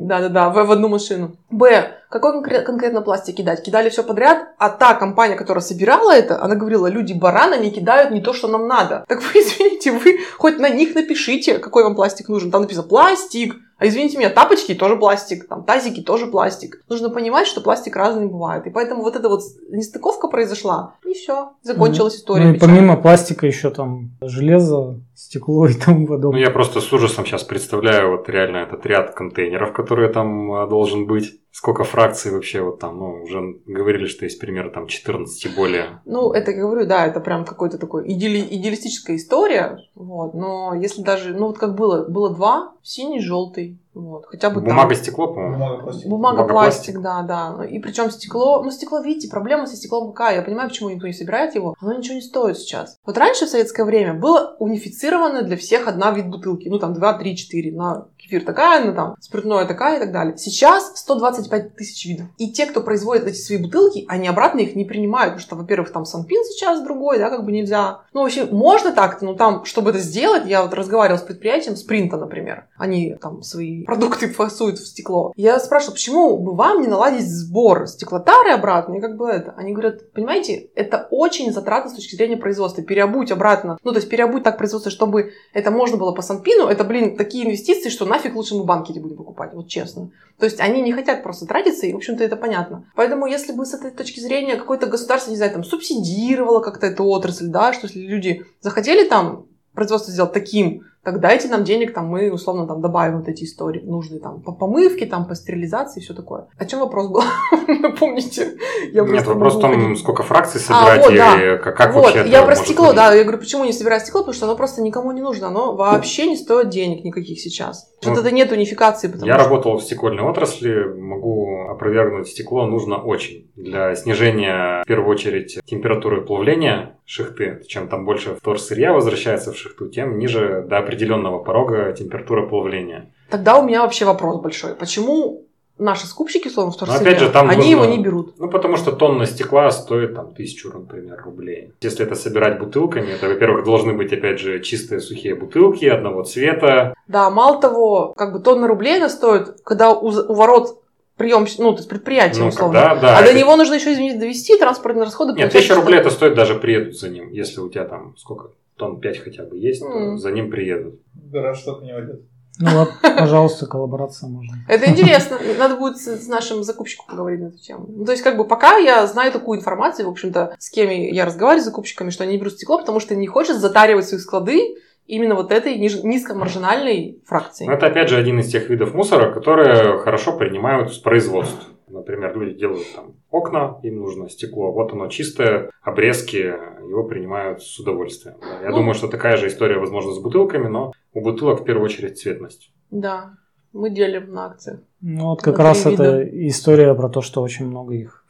Да-да-да, 0.00 0.48
в, 0.48 0.54
в 0.54 0.72
одну 0.72 0.88
машину. 0.88 1.36
Б. 1.50 1.90
Какой 2.08 2.32
конкре- 2.32 2.62
конкретно 2.62 3.02
пластик 3.02 3.36
кидать? 3.36 3.62
Кидали 3.62 3.90
все 3.90 4.02
подряд, 4.02 4.48
а 4.56 4.70
та 4.70 4.94
компания, 4.94 5.36
которая 5.36 5.62
собирала 5.62 6.10
это, 6.10 6.42
она 6.42 6.54
говорила, 6.54 6.86
люди 6.86 7.12
бараны 7.12 7.56
не 7.56 7.70
кидают 7.70 8.12
не 8.12 8.22
то, 8.22 8.32
что 8.32 8.48
нам 8.48 8.66
надо. 8.66 9.04
Так 9.06 9.20
вы, 9.20 9.40
извините, 9.40 9.92
вы 9.92 10.20
хоть 10.38 10.58
на 10.58 10.70
них 10.70 10.94
напишите, 10.94 11.58
какой 11.58 11.84
вам 11.84 11.96
пластик 11.96 12.30
нужен. 12.30 12.50
Там 12.50 12.62
написано 12.62 12.88
пластик. 12.88 13.56
А 13.80 13.88
извините 13.88 14.18
меня, 14.18 14.28
тапочки 14.28 14.74
тоже 14.74 14.96
пластик, 14.96 15.48
там 15.48 15.64
тазики 15.64 16.02
тоже 16.02 16.26
пластик. 16.26 16.84
Нужно 16.90 17.08
понимать, 17.08 17.46
что 17.46 17.62
пластик 17.62 17.96
разный 17.96 18.26
бывает. 18.26 18.66
И 18.66 18.70
поэтому 18.70 19.02
вот 19.02 19.16
эта 19.16 19.30
вот 19.30 19.40
нестыковка 19.70 20.28
произошла. 20.28 20.96
И 21.06 21.14
все, 21.14 21.52
закончилась 21.62 22.16
история. 22.16 22.44
Ну, 22.44 22.54
и 22.54 22.58
помимо 22.58 22.98
пластика 22.98 23.46
еще 23.46 23.70
там 23.70 24.10
железо, 24.20 25.00
стекло 25.26 25.66
и 25.66 25.74
тому 25.74 26.00
Ну, 26.00 26.06
подобное. 26.06 26.40
я 26.40 26.50
просто 26.50 26.80
с 26.80 26.92
ужасом 26.92 27.26
сейчас 27.26 27.44
представляю 27.44 28.10
вот 28.10 28.28
реально 28.28 28.58
этот 28.58 28.86
ряд 28.86 29.14
контейнеров, 29.14 29.72
которые 29.72 30.08
там 30.08 30.52
а, 30.52 30.66
должен 30.66 31.06
быть. 31.06 31.40
Сколько 31.52 31.84
фракций 31.84 32.32
вообще 32.32 32.62
вот 32.62 32.78
там, 32.78 32.98
ну, 32.98 33.22
уже 33.24 33.40
говорили, 33.66 34.06
что 34.06 34.24
есть 34.24 34.38
примерно 34.40 34.70
там 34.70 34.86
14 34.86 35.44
и 35.44 35.48
более. 35.56 36.00
Ну, 36.06 36.30
это, 36.32 36.52
я 36.52 36.60
говорю, 36.60 36.86
да, 36.86 37.06
это 37.06 37.20
прям 37.20 37.44
какой-то 37.44 37.76
такой 37.76 38.06
идеали- 38.08 38.46
идеалистическая 38.50 39.16
история, 39.16 39.78
вот, 39.94 40.32
но 40.34 40.74
если 40.74 41.02
даже, 41.02 41.34
ну, 41.34 41.48
вот 41.48 41.58
как 41.58 41.74
было, 41.74 42.08
было 42.08 42.32
два, 42.34 42.72
синий, 42.82 43.20
желтый, 43.20 43.78
вот, 43.92 44.26
хотя 44.26 44.50
бы 44.50 44.60
там. 44.60 44.70
Бумага, 44.70 44.94
стекло, 44.94 45.28
по-моему. 45.28 45.54
Бумага, 45.54 45.82
пластик. 45.82 46.08
Бумага, 46.08 46.36
Бумага, 46.36 46.52
пластик, 46.52 47.00
да, 47.00 47.22
да. 47.22 47.64
И 47.64 47.78
причем 47.80 48.10
стекло, 48.10 48.62
ну 48.62 48.70
стекло, 48.70 49.00
видите, 49.00 49.28
проблема 49.28 49.66
со 49.66 49.74
стеклом 49.76 50.12
какая? 50.12 50.36
Я 50.36 50.42
понимаю, 50.42 50.68
почему 50.68 50.90
никто 50.90 51.06
не 51.06 51.12
собирает 51.12 51.54
его. 51.54 51.74
Оно 51.80 51.94
ничего 51.94 52.14
не 52.14 52.20
стоит 52.20 52.58
сейчас. 52.58 52.98
Вот 53.04 53.18
раньше 53.18 53.46
в 53.46 53.48
советское 53.48 53.84
время 53.84 54.14
было 54.14 54.56
унифицировано 54.58 55.42
для 55.42 55.56
всех 55.56 55.88
одна 55.88 56.12
вид 56.12 56.28
бутылки. 56.28 56.68
Ну 56.68 56.78
там 56.78 56.94
2, 56.94 57.14
3, 57.14 57.36
4. 57.36 57.72
На 57.72 58.06
кефир 58.16 58.44
такая, 58.44 58.84
на 58.84 58.92
там 58.92 59.16
спиртное 59.20 59.66
такая 59.66 59.96
и 59.96 60.00
так 60.00 60.12
далее. 60.12 60.36
Сейчас 60.36 60.92
125 60.96 61.74
тысяч 61.74 62.06
видов. 62.06 62.28
И 62.38 62.52
те, 62.52 62.66
кто 62.66 62.82
производит 62.82 63.26
эти 63.26 63.38
свои 63.38 63.58
бутылки, 63.58 64.04
они 64.08 64.28
обратно 64.28 64.60
их 64.60 64.76
не 64.76 64.84
принимают. 64.84 65.34
Потому 65.34 65.40
что, 65.40 65.56
во-первых, 65.56 65.92
там 65.92 66.04
Санпин 66.04 66.44
сейчас 66.44 66.82
другой, 66.82 67.18
да, 67.18 67.28
как 67.30 67.44
бы 67.44 67.50
нельзя. 67.50 68.02
Ну, 68.12 68.22
вообще, 68.22 68.44
можно 68.44 68.92
так-то, 68.92 69.24
но 69.24 69.34
там, 69.34 69.64
чтобы 69.64 69.90
это 69.90 69.98
сделать, 69.98 70.46
я 70.46 70.62
вот 70.62 70.74
разговаривала 70.74 71.18
с 71.18 71.22
предприятием 71.22 71.76
Спринта, 71.76 72.16
например. 72.16 72.68
Они 72.76 73.16
там 73.20 73.42
свои 73.42 73.79
продукты 73.86 74.28
фасуют 74.28 74.78
в 74.78 74.86
стекло. 74.86 75.32
Я 75.36 75.58
спрашивала, 75.58 75.94
почему 75.94 76.38
бы 76.38 76.54
вам 76.54 76.80
не 76.80 76.88
наладить 76.88 77.28
сбор 77.28 77.86
стеклотары 77.86 78.50
обратно? 78.50 78.94
И 78.94 79.00
как 79.00 79.16
бы 79.16 79.28
это. 79.28 79.52
Они 79.56 79.72
говорят, 79.72 80.12
понимаете, 80.12 80.70
это 80.74 81.08
очень 81.10 81.52
затратно 81.52 81.90
с 81.90 81.94
точки 81.94 82.16
зрения 82.16 82.36
производства. 82.36 82.82
Переобуть 82.82 83.30
обратно. 83.30 83.78
Ну, 83.82 83.92
то 83.92 83.98
есть 83.98 84.08
переобуть 84.08 84.42
так 84.42 84.58
производство, 84.58 84.90
чтобы 84.90 85.32
это 85.52 85.70
можно 85.70 85.96
было 85.96 86.12
по 86.12 86.22
Санпину. 86.22 86.66
Это, 86.66 86.84
блин, 86.84 87.16
такие 87.16 87.44
инвестиции, 87.44 87.88
что 87.88 88.06
нафиг 88.06 88.34
лучше 88.34 88.54
мы 88.54 88.64
банки 88.64 88.92
не 88.92 89.00
будем 89.00 89.16
покупать. 89.16 89.52
Вот 89.54 89.68
честно. 89.68 90.10
То 90.38 90.46
есть 90.46 90.58
они 90.60 90.80
не 90.80 90.92
хотят 90.92 91.22
просто 91.22 91.46
тратиться, 91.46 91.86
и, 91.86 91.92
в 91.92 91.96
общем-то, 91.96 92.24
это 92.24 92.36
понятно. 92.36 92.90
Поэтому, 92.96 93.26
если 93.26 93.52
бы 93.52 93.66
с 93.66 93.74
этой 93.74 93.90
точки 93.90 94.20
зрения 94.20 94.56
какое-то 94.56 94.86
государство, 94.86 95.30
не 95.30 95.36
знаю, 95.36 95.52
там, 95.52 95.64
субсидировало 95.64 96.60
как-то 96.60 96.86
эту 96.86 97.04
отрасль, 97.04 97.48
да, 97.48 97.72
что 97.72 97.86
если 97.86 98.00
люди 98.00 98.44
захотели 98.60 99.06
там 99.06 99.46
производство 99.74 100.12
сделать 100.12 100.32
таким, 100.32 100.86
так 101.02 101.20
дайте 101.20 101.48
нам 101.48 101.64
денег, 101.64 101.94
там 101.94 102.06
мы 102.06 102.30
условно 102.30 102.66
там 102.66 102.80
добавим 102.80 103.18
вот 103.18 103.28
эти 103.28 103.44
истории 103.44 103.80
нужные 103.80 104.20
там 104.20 104.42
по 104.42 104.52
помывке, 104.52 105.06
там 105.06 105.26
по 105.26 105.34
стерилизации 105.34 106.00
и 106.00 106.02
все 106.04 106.14
такое. 106.14 106.48
О 106.58 106.64
чем 106.66 106.80
вопрос 106.80 107.08
был? 107.08 107.22
Помните? 107.98 108.58
Я 108.92 109.02
Нет, 109.02 109.26
вопрос 109.26 109.56
в 109.56 109.60
том, 109.60 109.96
сколько 109.96 110.22
фракций 110.22 110.60
собирать 110.60 111.02
вот, 111.02 111.12
и 111.12 111.16
да. 111.16 111.56
как, 111.56 111.76
как 111.76 111.94
вот, 111.94 112.04
вообще 112.04 112.18
это 112.20 112.28
я 112.28 112.42
про 112.42 112.54
стекло, 112.54 112.92
да, 112.92 113.14
я 113.14 113.22
говорю, 113.22 113.38
почему 113.38 113.64
не 113.64 113.72
собирать 113.72 114.02
стекло, 114.02 114.20
потому 114.20 114.34
что 114.34 114.46
оно 114.46 114.56
просто 114.56 114.82
никому 114.82 115.12
не 115.12 115.22
нужно, 115.22 115.48
оно 115.48 115.74
вообще 115.74 116.26
не 116.26 116.36
стоит 116.36 116.68
денег 116.68 117.04
никаких 117.04 117.40
сейчас. 117.40 117.90
Ну, 118.04 118.12
Что-то 118.12 118.30
нет 118.30 118.50
унификации, 118.52 119.08
потому 119.08 119.26
Я 119.26 119.38
что... 119.38 119.44
работал 119.44 119.76
в 119.78 119.82
стекольной 119.82 120.24
отрасли, 120.24 120.84
могу 120.84 121.68
опровергнуть, 121.68 122.28
стекло 122.28 122.66
нужно 122.66 122.96
очень. 122.96 123.50
Для 123.56 123.94
снижения, 123.94 124.82
в 124.82 124.86
первую 124.86 125.10
очередь, 125.10 125.60
температуры 125.66 126.22
плавления 126.22 126.98
шихты. 127.10 127.60
Чем 127.66 127.88
там 127.88 128.04
больше 128.04 128.36
вторсырья 128.36 128.92
возвращается 128.92 129.52
в 129.52 129.56
шихту, 129.56 129.88
тем 129.88 130.18
ниже 130.18 130.64
до 130.68 130.78
определенного 130.94 131.38
порога 131.38 131.92
температура 131.92 132.46
плавления. 132.46 133.10
Тогда 133.30 133.58
у 133.58 133.66
меня 133.66 133.82
вообще 133.82 134.04
вопрос 134.04 134.40
большой. 134.40 134.74
Почему 134.74 135.42
наши 135.78 136.06
скупщики, 136.06 136.48
словно 136.48 136.72
в 136.72 136.80
Но 136.86 136.92
опять 136.94 137.20
же, 137.20 137.30
там 137.30 137.48
они 137.48 137.56
нужно- 137.58 137.70
его 137.70 137.84
не 137.86 138.02
берут? 138.02 138.34
Ну, 138.38 138.48
потому 138.50 138.76
что 138.76 138.92
тонна 138.92 139.24
стекла 139.26 139.70
стоит 139.70 140.14
там 140.14 140.34
тысячу, 140.34 140.70
например, 140.72 141.22
рублей. 141.24 141.72
Если 141.80 142.04
это 142.04 142.16
собирать 142.16 142.58
бутылками, 142.58 143.14
то, 143.20 143.28
во-первых, 143.28 143.64
должны 143.64 143.92
быть, 143.94 144.12
опять 144.12 144.40
же, 144.40 144.60
чистые 144.60 145.00
сухие 145.00 145.34
бутылки 145.34 145.84
одного 145.86 146.24
цвета. 146.24 146.94
Да, 147.08 147.30
мало 147.30 147.60
того, 147.60 148.12
как 148.16 148.32
бы 148.32 148.40
тонна 148.40 148.66
рублей 148.66 148.96
она 148.96 149.08
стоит, 149.08 149.60
когда 149.64 149.90
у, 149.90 150.08
у 150.08 150.34
ворот 150.34 150.76
прием, 151.16 151.46
ну, 151.58 151.72
то 151.72 151.78
есть 151.78 151.88
предприятие, 151.88 152.42
Ну, 152.42 152.48
условно. 152.48 152.80
когда, 152.80 152.94
да. 153.00 153.18
а 153.18 153.22
до 153.22 153.28
это- 153.30 153.38
него 153.38 153.54
нужно 153.56 153.74
еще, 153.74 153.92
извините, 153.92 154.18
довести 154.18 154.58
транспортные 154.58 155.04
расходы. 155.04 155.32
Нет, 155.34 155.52
тысяча 155.52 155.74
рублей 155.74 156.00
это 156.00 156.10
стоит 156.10 156.34
даже 156.34 156.54
приедут 156.56 156.98
за 156.98 157.08
ним. 157.10 157.30
Если 157.30 157.60
у 157.60 157.68
тебя 157.68 157.84
там 157.84 158.14
сколько, 158.18 158.50
тонн 158.80 158.98
5 158.98 159.18
хотя 159.18 159.44
бы 159.44 159.58
есть, 159.58 159.82
то 159.82 160.16
за 160.16 160.32
ним 160.32 160.50
приедут. 160.50 161.00
Гараж 161.14 161.62
только 161.62 161.84
не 161.84 161.92
водят. 161.92 162.22
Ну 162.58 162.70
вот, 162.78 162.90
пожалуйста, 163.02 163.66
коллаборация 163.66 164.28
можно. 164.28 164.56
Это 164.68 164.90
интересно. 164.90 165.38
Надо 165.58 165.76
будет 165.76 165.98
с, 165.98 166.26
нашим 166.28 166.62
закупщиком 166.62 167.06
поговорить 167.08 167.40
на 167.40 167.46
эту 167.46 167.58
тему. 167.58 167.86
Ну, 167.88 168.04
то 168.04 168.12
есть, 168.12 168.24
как 168.24 168.36
бы, 168.36 168.46
пока 168.46 168.76
я 168.76 169.06
знаю 169.06 169.32
такую 169.32 169.58
информацию, 169.58 170.06
в 170.06 170.10
общем-то, 170.10 170.56
с 170.58 170.70
кем 170.70 170.90
я 170.90 171.24
разговариваю 171.24 171.62
с 171.62 171.66
закупщиками, 171.66 172.10
что 172.10 172.24
они 172.24 172.32
не 172.32 172.38
берут 172.38 172.54
стекло, 172.54 172.78
потому 172.78 173.00
что 173.00 173.14
не 173.14 173.26
хочет 173.26 173.56
затаривать 173.56 174.06
свои 174.06 174.20
склады 174.20 174.76
именно 175.06 175.34
вот 175.34 175.52
этой 175.52 175.78
ниж- 175.78 176.02
низкомаржинальной 176.02 177.22
фракции. 177.26 177.66
Но 177.66 177.72
это 177.72 177.86
опять 177.86 178.08
же 178.08 178.16
один 178.16 178.40
из 178.40 178.50
тех 178.50 178.68
видов 178.68 178.94
мусора, 178.94 179.32
которые 179.32 179.98
хорошо 179.98 180.36
принимают 180.36 180.92
с 180.92 180.98
производств. 180.98 181.66
Например, 181.90 182.36
люди 182.38 182.58
делают 182.58 182.86
там 182.94 183.14
окна, 183.30 183.78
им 183.82 183.96
нужно 184.00 184.28
стекло. 184.28 184.72
Вот 184.72 184.92
оно 184.92 185.08
чистое, 185.08 185.70
обрезки, 185.82 186.36
его 186.36 187.04
принимают 187.04 187.62
с 187.62 187.78
удовольствием. 187.78 188.36
Да, 188.40 188.62
Я 188.62 188.70
Ну. 188.70 188.76
думаю, 188.76 188.94
что 188.94 189.08
такая 189.08 189.36
же 189.36 189.46
история, 189.48 189.78
возможно, 189.78 190.12
с 190.12 190.18
бутылками, 190.18 190.68
но 190.68 190.92
у 191.12 191.20
бутылок 191.20 191.60
в 191.60 191.64
первую 191.64 191.84
очередь 191.84 192.18
цветность. 192.18 192.72
Да, 192.90 193.34
мы 193.72 193.90
делим 193.90 194.32
на 194.32 194.46
акциях. 194.46 194.80
Ну 195.00 195.26
вот 195.26 195.42
как 195.42 195.58
раз 195.58 195.84
вида. 195.86 196.02
это 196.20 196.46
история 196.48 196.94
про 196.94 197.08
то, 197.08 197.20
что 197.22 197.42
очень 197.42 197.66
много 197.66 197.94
их 197.94 198.24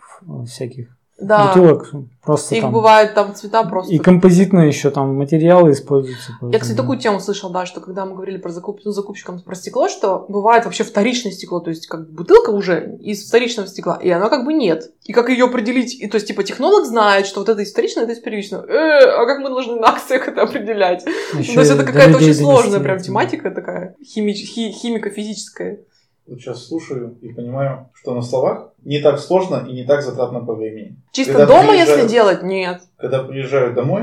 всяких 0.47 0.97
Да, 1.21 1.49
бутылок 1.49 1.91
просто 2.23 2.55
их 2.55 2.63
там. 2.63 2.73
бывает 2.73 3.15
там 3.15 3.35
цвета 3.35 3.65
просто. 3.65 3.93
И 3.93 3.99
композитные 3.99 4.69
еще 4.69 4.91
там 4.91 5.17
материалы 5.17 5.73
используются. 5.73 6.33
Я, 6.43 6.59
кстати, 6.59 6.77
такую 6.77 6.99
тему 6.99 7.21
слышала, 7.21 7.53
да, 7.53 7.67
что 7.67 7.81
когда 7.81 8.05
мы 8.07 8.15
говорили 8.15 8.39
про 8.39 8.51
закуп... 8.51 8.81
ну, 8.85 8.93
закупщикам 8.93 9.41
про 9.41 9.55
стекло, 9.55 9.89
что 9.89 10.27
бывает 10.29 10.65
вообще 10.65 10.85
вторичное 10.85 11.33
стекло, 11.33 11.61
то 11.61 11.71
есть 11.71 11.87
как 11.87 12.11
бутылка 12.11 12.51
уже 12.51 12.97
из 13.01 13.27
вторичного 13.27 13.69
стекла, 13.69 13.97
и 13.97 14.11
оно 14.11 14.29
как 14.29 14.45
бы 14.45 14.53
нет. 14.53 14.93
И 15.05 15.13
как 15.13 15.29
ее 15.29 15.47
определить? 15.47 16.01
И 16.01 16.07
то 16.09 16.17
есть, 16.17 16.29
типа, 16.29 16.43
технолог 16.45 16.87
знает, 16.87 17.27
что 17.27 17.41
вот 17.41 17.49
это 17.49 17.63
из 17.63 17.73
вторичного, 17.73 18.05
это 18.05 18.15
из 18.15 18.21
первичного. 18.21 18.65
Э, 18.65 19.23
а 19.23 19.27
как 19.27 19.41
мы 19.41 19.49
должны 19.49 19.77
на 19.77 19.89
акциях 19.89 20.29
это 20.29 20.43
определять? 20.43 21.05
Еще 21.39 21.55
то 21.55 21.61
есть 21.61 21.73
это 21.73 21.85
какая-то 21.85 22.17
очень 22.17 22.35
сложная 22.35 22.81
прям 22.81 22.99
тематика 22.99 23.51
такая, 23.51 23.97
химич... 24.05 24.39
хи- 24.39 24.71
химико-физическая. 24.71 25.81
Вот 26.31 26.39
сейчас 26.39 26.65
слушаю 26.65 27.19
и 27.23 27.33
понимаю, 27.33 27.91
что 27.93 28.15
на 28.15 28.23
словах 28.23 28.69
не 28.85 29.01
так 29.01 29.19
сложно 29.19 29.67
и 29.69 29.73
не 29.73 29.83
так 29.83 30.01
затратно 30.03 30.39
по 30.39 30.55
времени. 30.55 30.95
Чисто 31.11 31.33
Когда 31.33 31.47
дома, 31.47 31.75
если 31.75 32.07
делать, 32.07 32.45
нет. 32.45 32.83
Когда 32.99 33.25
приезжаю 33.25 33.75
домой, 33.75 34.03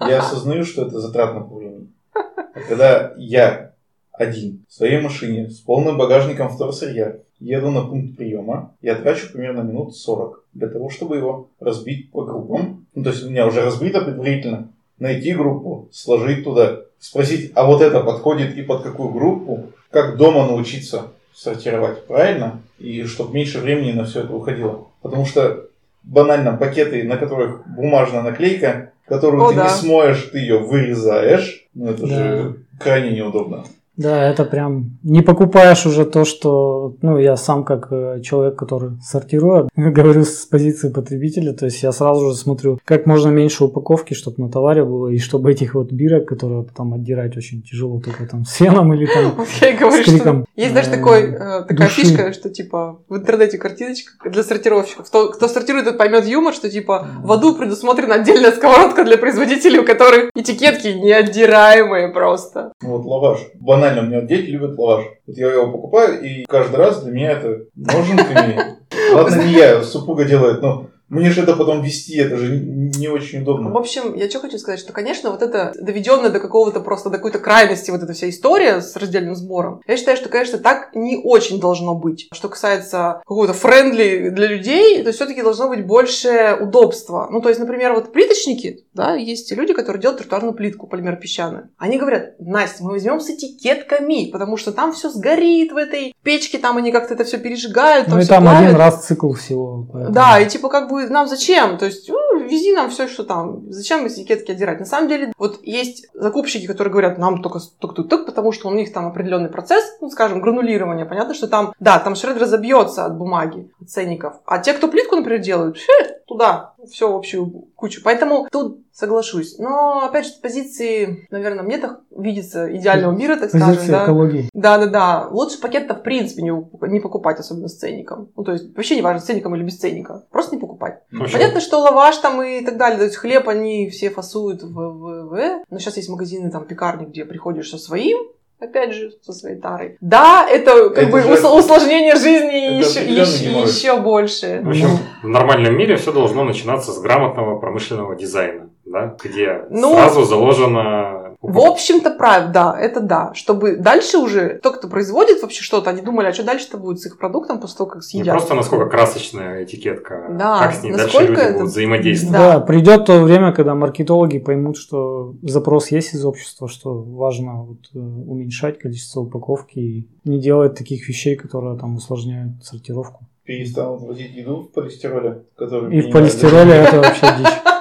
я 0.00 0.18
осознаю, 0.22 0.64
что 0.64 0.86
это 0.86 0.98
затратно 0.98 1.42
по 1.42 1.54
времени. 1.54 1.92
А 2.12 2.60
когда 2.68 3.14
я 3.16 3.74
один 4.10 4.64
в 4.68 4.74
своей 4.74 5.00
машине 5.00 5.48
с 5.48 5.60
полным 5.60 5.96
багажником 5.96 6.48
вторсырья 6.48 7.18
еду 7.38 7.70
на 7.70 7.82
пункт 7.84 8.16
приема, 8.16 8.74
я 8.82 8.96
трачу 8.96 9.32
примерно 9.32 9.60
минут 9.60 9.94
40 9.94 10.42
для 10.52 10.66
того, 10.66 10.90
чтобы 10.90 11.16
его 11.16 11.50
разбить 11.60 12.10
по 12.10 12.24
группам. 12.24 12.86
Ну, 12.96 13.04
то 13.04 13.10
есть 13.10 13.22
у 13.22 13.30
меня 13.30 13.46
уже 13.46 13.64
разбито 13.64 14.00
предварительно. 14.00 14.72
Найти 14.98 15.32
группу, 15.32 15.88
сложить 15.92 16.42
туда, 16.42 16.80
спросить, 16.98 17.52
а 17.54 17.66
вот 17.66 17.82
это 17.82 18.00
подходит 18.00 18.56
и 18.56 18.62
под 18.62 18.82
какую 18.82 19.10
группу, 19.10 19.66
как 19.90 20.16
дома 20.16 20.44
научиться 20.44 21.12
сортировать 21.36 22.06
правильно, 22.06 22.60
и 22.78 23.04
чтобы 23.04 23.34
меньше 23.34 23.58
времени 23.60 23.92
на 23.92 24.04
все 24.04 24.20
это 24.20 24.32
уходило. 24.32 24.86
Потому 25.02 25.26
что 25.26 25.66
банально 26.02 26.56
пакеты, 26.56 27.02
на 27.04 27.16
которых 27.18 27.66
бумажная 27.66 28.22
наклейка, 28.22 28.92
которую 29.06 29.44
О, 29.44 29.50
ты 29.50 29.56
да. 29.56 29.64
не 29.64 29.68
смоешь, 29.70 30.30
ты 30.32 30.38
ее 30.38 30.58
вырезаешь. 30.58 31.66
Ну, 31.74 31.90
это 31.90 32.06
Да. 32.06 32.08
же 32.08 32.56
крайне 32.80 33.10
неудобно. 33.16 33.64
Да, 33.96 34.28
это 34.28 34.44
прям 34.44 34.98
не 35.02 35.22
покупаешь 35.22 35.86
уже 35.86 36.04
то, 36.04 36.24
что, 36.24 36.96
ну, 37.02 37.18
я 37.18 37.36
сам 37.36 37.64
как 37.64 37.88
э, 37.90 38.20
человек, 38.22 38.56
который 38.56 38.92
сортирует, 39.02 39.68
говорю 39.76 40.24
с 40.24 40.46
позиции 40.46 40.90
потребителя, 40.90 41.52
то 41.52 41.64
есть 41.64 41.82
я 41.82 41.92
сразу 41.92 42.30
же 42.30 42.36
смотрю, 42.36 42.78
как 42.84 43.06
можно 43.06 43.28
меньше 43.28 43.64
упаковки, 43.64 44.14
чтобы 44.14 44.42
на 44.42 44.50
товаре 44.50 44.84
было, 44.84 45.08
и 45.08 45.18
чтобы 45.18 45.50
этих 45.50 45.74
вот 45.74 45.92
бирок, 45.92 46.26
которые 46.26 46.64
потом 46.64 46.94
отдирать 46.94 47.36
очень 47.36 47.62
тяжело, 47.62 48.00
только 48.00 48.26
там 48.26 48.44
с 48.44 48.52
феном 48.52 48.92
или 48.92 49.06
там 49.06 49.34
Вот 49.36 49.48
я 49.60 49.70
и 49.70 49.76
говорю, 49.76 50.02
с 50.02 50.06
криком, 50.06 50.42
что 50.42 50.60
есть 50.60 50.74
даже 50.74 50.90
э, 50.90 50.92
такой, 50.92 51.20
э, 51.22 51.62
такая 51.66 51.88
души. 51.88 52.02
фишка, 52.02 52.32
что 52.32 52.50
типа 52.50 52.98
в 53.08 53.16
интернете 53.16 53.58
картиночка 53.58 54.28
для 54.28 54.42
сортировщиков. 54.42 55.06
Кто, 55.06 55.30
кто 55.30 55.48
сортирует, 55.48 55.86
тот 55.86 55.98
поймет 55.98 56.26
юмор, 56.26 56.52
что 56.52 56.68
типа 56.68 57.08
в 57.22 57.32
аду 57.32 57.54
предусмотрена 57.54 58.16
отдельная 58.16 58.52
сковородка 58.52 59.04
для 59.04 59.16
производителей, 59.18 59.78
у 59.78 59.84
которых 59.84 60.30
этикетки 60.34 60.88
неотдираемые 60.88 62.08
просто. 62.08 62.72
Вот 62.82 63.04
лаваш. 63.04 63.40
Банально, 63.60 63.85
у 63.94 64.02
меня 64.02 64.20
дети 64.22 64.50
любят 64.50 64.78
лаваш. 64.78 65.06
Вот 65.26 65.36
я 65.36 65.52
его 65.52 65.70
покупаю, 65.70 66.22
и 66.22 66.44
каждый 66.44 66.76
раз 66.76 67.02
для 67.02 67.12
меня 67.12 67.32
это 67.32 67.64
ножничками. 67.74 68.76
Ладно, 69.12 69.42
не 69.42 69.52
я, 69.52 69.82
супруга 69.82 70.24
делает, 70.24 70.62
но 70.62 70.86
Мне 71.08 71.30
же 71.30 71.42
это 71.42 71.54
потом 71.54 71.82
везти, 71.82 72.16
это 72.18 72.36
же 72.36 72.58
не 72.58 73.08
очень 73.08 73.42
удобно. 73.42 73.70
В 73.70 73.76
общем, 73.76 74.14
я 74.14 74.28
что 74.28 74.40
хочу 74.40 74.58
сказать, 74.58 74.80
что, 74.80 74.92
конечно, 74.92 75.30
вот 75.30 75.40
это 75.42 75.72
доведенное 75.80 76.30
до 76.30 76.40
какого-то 76.40 76.80
просто, 76.80 77.10
до 77.10 77.16
какой-то 77.18 77.38
крайности 77.38 77.90
вот 77.92 78.02
эта 78.02 78.12
вся 78.12 78.28
история 78.28 78.80
с 78.80 78.96
раздельным 78.96 79.36
сбором, 79.36 79.80
я 79.86 79.96
считаю, 79.96 80.16
что, 80.16 80.28
конечно, 80.28 80.58
так 80.58 80.90
не 80.94 81.16
очень 81.22 81.60
должно 81.60 81.94
быть. 81.94 82.28
Что 82.32 82.48
касается 82.48 83.20
какого-то 83.26 83.52
friendly 83.52 84.30
для 84.30 84.46
людей, 84.48 85.02
то 85.04 85.12
все-таки 85.12 85.42
должно 85.42 85.68
быть 85.68 85.86
больше 85.86 86.56
удобства. 86.60 87.28
Ну, 87.30 87.40
то 87.40 87.48
есть, 87.50 87.60
например, 87.60 87.92
вот 87.92 88.12
плиточники, 88.12 88.84
да, 88.92 89.14
есть 89.14 89.52
люди, 89.52 89.72
которые 89.74 90.00
делают 90.02 90.20
тротуарную 90.20 90.54
плитку 90.54 90.88
полимер-песчаную. 90.88 91.68
Они 91.78 91.98
говорят, 91.98 92.34
Настя, 92.40 92.82
мы 92.82 92.90
возьмем 92.92 93.20
с 93.20 93.30
этикетками, 93.30 94.30
потому 94.30 94.56
что 94.56 94.72
там 94.72 94.92
все 94.92 95.10
сгорит 95.10 95.72
в 95.72 95.76
этой 95.76 96.14
печке, 96.22 96.58
там 96.58 96.76
они 96.78 96.90
как-то 96.92 97.14
это 97.14 97.24
все 97.24 97.38
пережигают, 97.38 98.06
там 98.06 98.16
Ну 98.16 98.22
и 98.22 98.26
там 98.26 98.42
плавит. 98.42 98.62
один 98.68 98.76
раз 98.76 99.04
цикл 99.06 99.32
всего. 99.32 99.86
поэтому- 99.92 100.14
Да, 100.14 100.40
и 100.40 100.48
типа 100.48 100.68
как 100.68 100.88
бы 100.90 100.95
нам 100.98 101.26
зачем? 101.26 101.78
То 101.78 101.86
есть, 101.86 102.08
ну, 102.08 102.40
вези 102.40 102.72
нам 102.72 102.90
все, 102.90 103.08
что 103.08 103.24
там. 103.24 103.70
Зачем 103.70 104.06
этикетки 104.06 104.52
отдирать? 104.52 104.80
На 104.80 104.86
самом 104.86 105.08
деле, 105.08 105.32
вот 105.38 105.60
есть 105.62 106.08
закупщики, 106.14 106.66
которые 106.66 106.92
говорят, 106.92 107.18
нам 107.18 107.42
только 107.42 107.60
тук-тук-тук, 107.78 108.26
потому 108.26 108.52
что 108.52 108.68
у 108.68 108.74
них 108.74 108.92
там 108.92 109.06
определенный 109.06 109.48
процесс, 109.48 109.84
ну, 110.00 110.10
скажем, 110.10 110.40
гранулирования. 110.40 111.04
Понятно, 111.04 111.34
что 111.34 111.48
там, 111.48 111.72
да, 111.80 111.98
там 111.98 112.14
шред 112.14 112.38
разобьется 112.38 113.04
от 113.04 113.16
бумаги, 113.16 113.70
от 113.80 113.90
ценников. 113.90 114.34
А 114.46 114.58
те, 114.58 114.72
кто 114.72 114.88
плитку, 114.88 115.16
например, 115.16 115.40
делают, 115.40 115.78
туда, 116.26 116.74
все 116.90 117.10
в 117.10 117.16
общую 117.16 117.46
кучу. 117.74 118.00
Поэтому 118.02 118.48
тут 118.50 118.80
соглашусь. 118.92 119.58
Но, 119.58 120.06
опять 120.06 120.24
же, 120.24 120.32
с 120.32 120.36
позиции, 120.36 121.26
наверное, 121.30 121.62
мне 121.62 121.76
так 121.78 122.00
видится 122.16 122.74
идеального 122.74 123.12
мира, 123.12 123.36
так 123.36 123.50
скажем, 123.50 123.68
Позиция 123.68 123.92
да. 123.92 124.04
экологии. 124.04 124.50
Да, 124.54 124.78
да, 124.78 124.86
да. 124.86 125.28
Лучше 125.30 125.60
пакет-то 125.60 125.94
в 125.94 126.02
принципе 126.02 126.42
не, 126.42 126.50
не 126.88 127.00
покупать, 127.00 127.38
особенно 127.38 127.68
с 127.68 127.76
ценником. 127.76 128.30
Ну, 128.36 128.44
то 128.44 128.52
есть 128.52 128.74
вообще 128.74 128.96
не 128.96 129.02
важно, 129.02 129.20
с 129.20 129.24
ценником 129.24 129.54
или 129.54 129.64
без 129.64 129.76
ценника. 129.76 130.24
Просто 130.30 130.54
не 130.54 130.60
покупать. 130.60 131.02
Общем, 131.12 131.38
Понятно, 131.38 131.60
что 131.60 131.80
лаваш 131.80 132.16
там 132.18 132.42
и 132.42 132.64
так 132.64 132.78
далее, 132.78 132.98
то 132.98 133.04
есть 133.04 133.16
хлеб 133.16 133.48
они 133.48 133.90
все 133.90 134.08
фасуют 134.08 134.62
в, 134.62 134.72
в, 134.72 135.28
в. 135.28 135.64
Но 135.68 135.78
сейчас 135.78 135.98
есть 135.98 136.08
магазины, 136.08 136.50
там, 136.50 136.64
пекарни, 136.64 137.04
где 137.04 137.26
приходишь 137.26 137.70
со 137.70 137.78
своим, 137.78 138.16
опять 138.58 138.92
же, 138.94 139.12
со 139.22 139.32
своей 139.32 139.56
тарой. 139.60 139.96
Да, 140.00 140.46
это 140.48 140.90
как 140.90 141.04
Это 141.04 141.12
бы 141.12 141.22
же- 141.22 141.32
ус- 141.32 141.44
усложнение 141.64 142.16
жизни 142.16 142.78
это 142.80 142.88
еще, 142.88 143.04
еще, 143.04 143.60
еще 143.62 144.00
больше. 144.00 144.60
В 144.62 144.68
общем, 144.70 144.88
в 145.22 145.28
нормальном 145.28 145.76
мире 145.76 145.96
все 145.96 146.12
должно 146.12 146.44
начинаться 146.44 146.92
с 146.92 147.00
грамотного 147.00 147.58
промышленного 147.58 148.16
дизайна, 148.16 148.70
да, 148.84 149.16
где 149.22 149.64
Ну, 149.70 149.94
сразу 149.94 150.24
заложено... 150.24 151.25
В 151.42 151.58
общем-то, 151.60 152.10
правда, 152.10 152.52
да, 152.52 152.80
это 152.80 153.00
да. 153.00 153.32
Чтобы 153.34 153.76
дальше 153.76 154.18
уже, 154.18 154.58
кто 154.58 154.72
кто 154.72 154.88
производит 154.88 155.42
вообще 155.42 155.62
что-то, 155.62 155.90
они 155.90 156.00
думали, 156.02 156.26
а 156.28 156.32
что 156.32 156.44
дальше-то 156.44 156.78
будет 156.78 157.00
с 157.00 157.06
их 157.06 157.18
продуктом 157.18 157.60
после 157.60 157.76
того, 157.78 157.90
как 157.90 157.96
Не 157.98 158.02
съедят. 158.02 158.32
просто 158.34 158.54
насколько 158.54 158.86
красочная 158.86 159.64
этикетка, 159.64 160.28
Да, 160.38 160.58
как 160.60 160.74
с 160.74 160.82
ней 160.82 160.92
дальше 160.92 161.18
люди 161.20 161.32
это- 161.40 161.52
будут 161.54 161.68
взаимодействовать. 161.70 162.32
Да. 162.38 162.52
Да, 162.54 162.60
придет 162.60 163.04
то 163.06 163.20
время, 163.22 163.52
когда 163.52 163.74
маркетологи 163.74 164.38
поймут, 164.38 164.76
что 164.76 165.34
запрос 165.42 165.88
есть 165.90 166.14
из 166.14 166.24
общества, 166.24 166.68
что 166.68 166.94
важно 167.02 167.62
вот, 167.64 167.78
э, 167.94 167.98
уменьшать 167.98 168.78
количество 168.78 169.20
упаковки 169.20 169.78
и 169.78 170.08
не 170.24 170.40
делать 170.40 170.74
таких 170.76 171.08
вещей, 171.08 171.36
которые 171.36 171.78
там 171.78 171.96
усложняют 171.96 172.64
сортировку. 172.64 173.24
Перестанут 173.44 174.02
возить 174.02 174.34
еду 174.34 174.62
в 174.62 174.72
полистироле, 174.72 175.42
который 175.56 175.96
И 175.96 176.00
в 176.00 176.10
полистироле 176.10 176.72
это 176.72 176.96
вообще 176.96 177.26
дичь. 177.38 177.46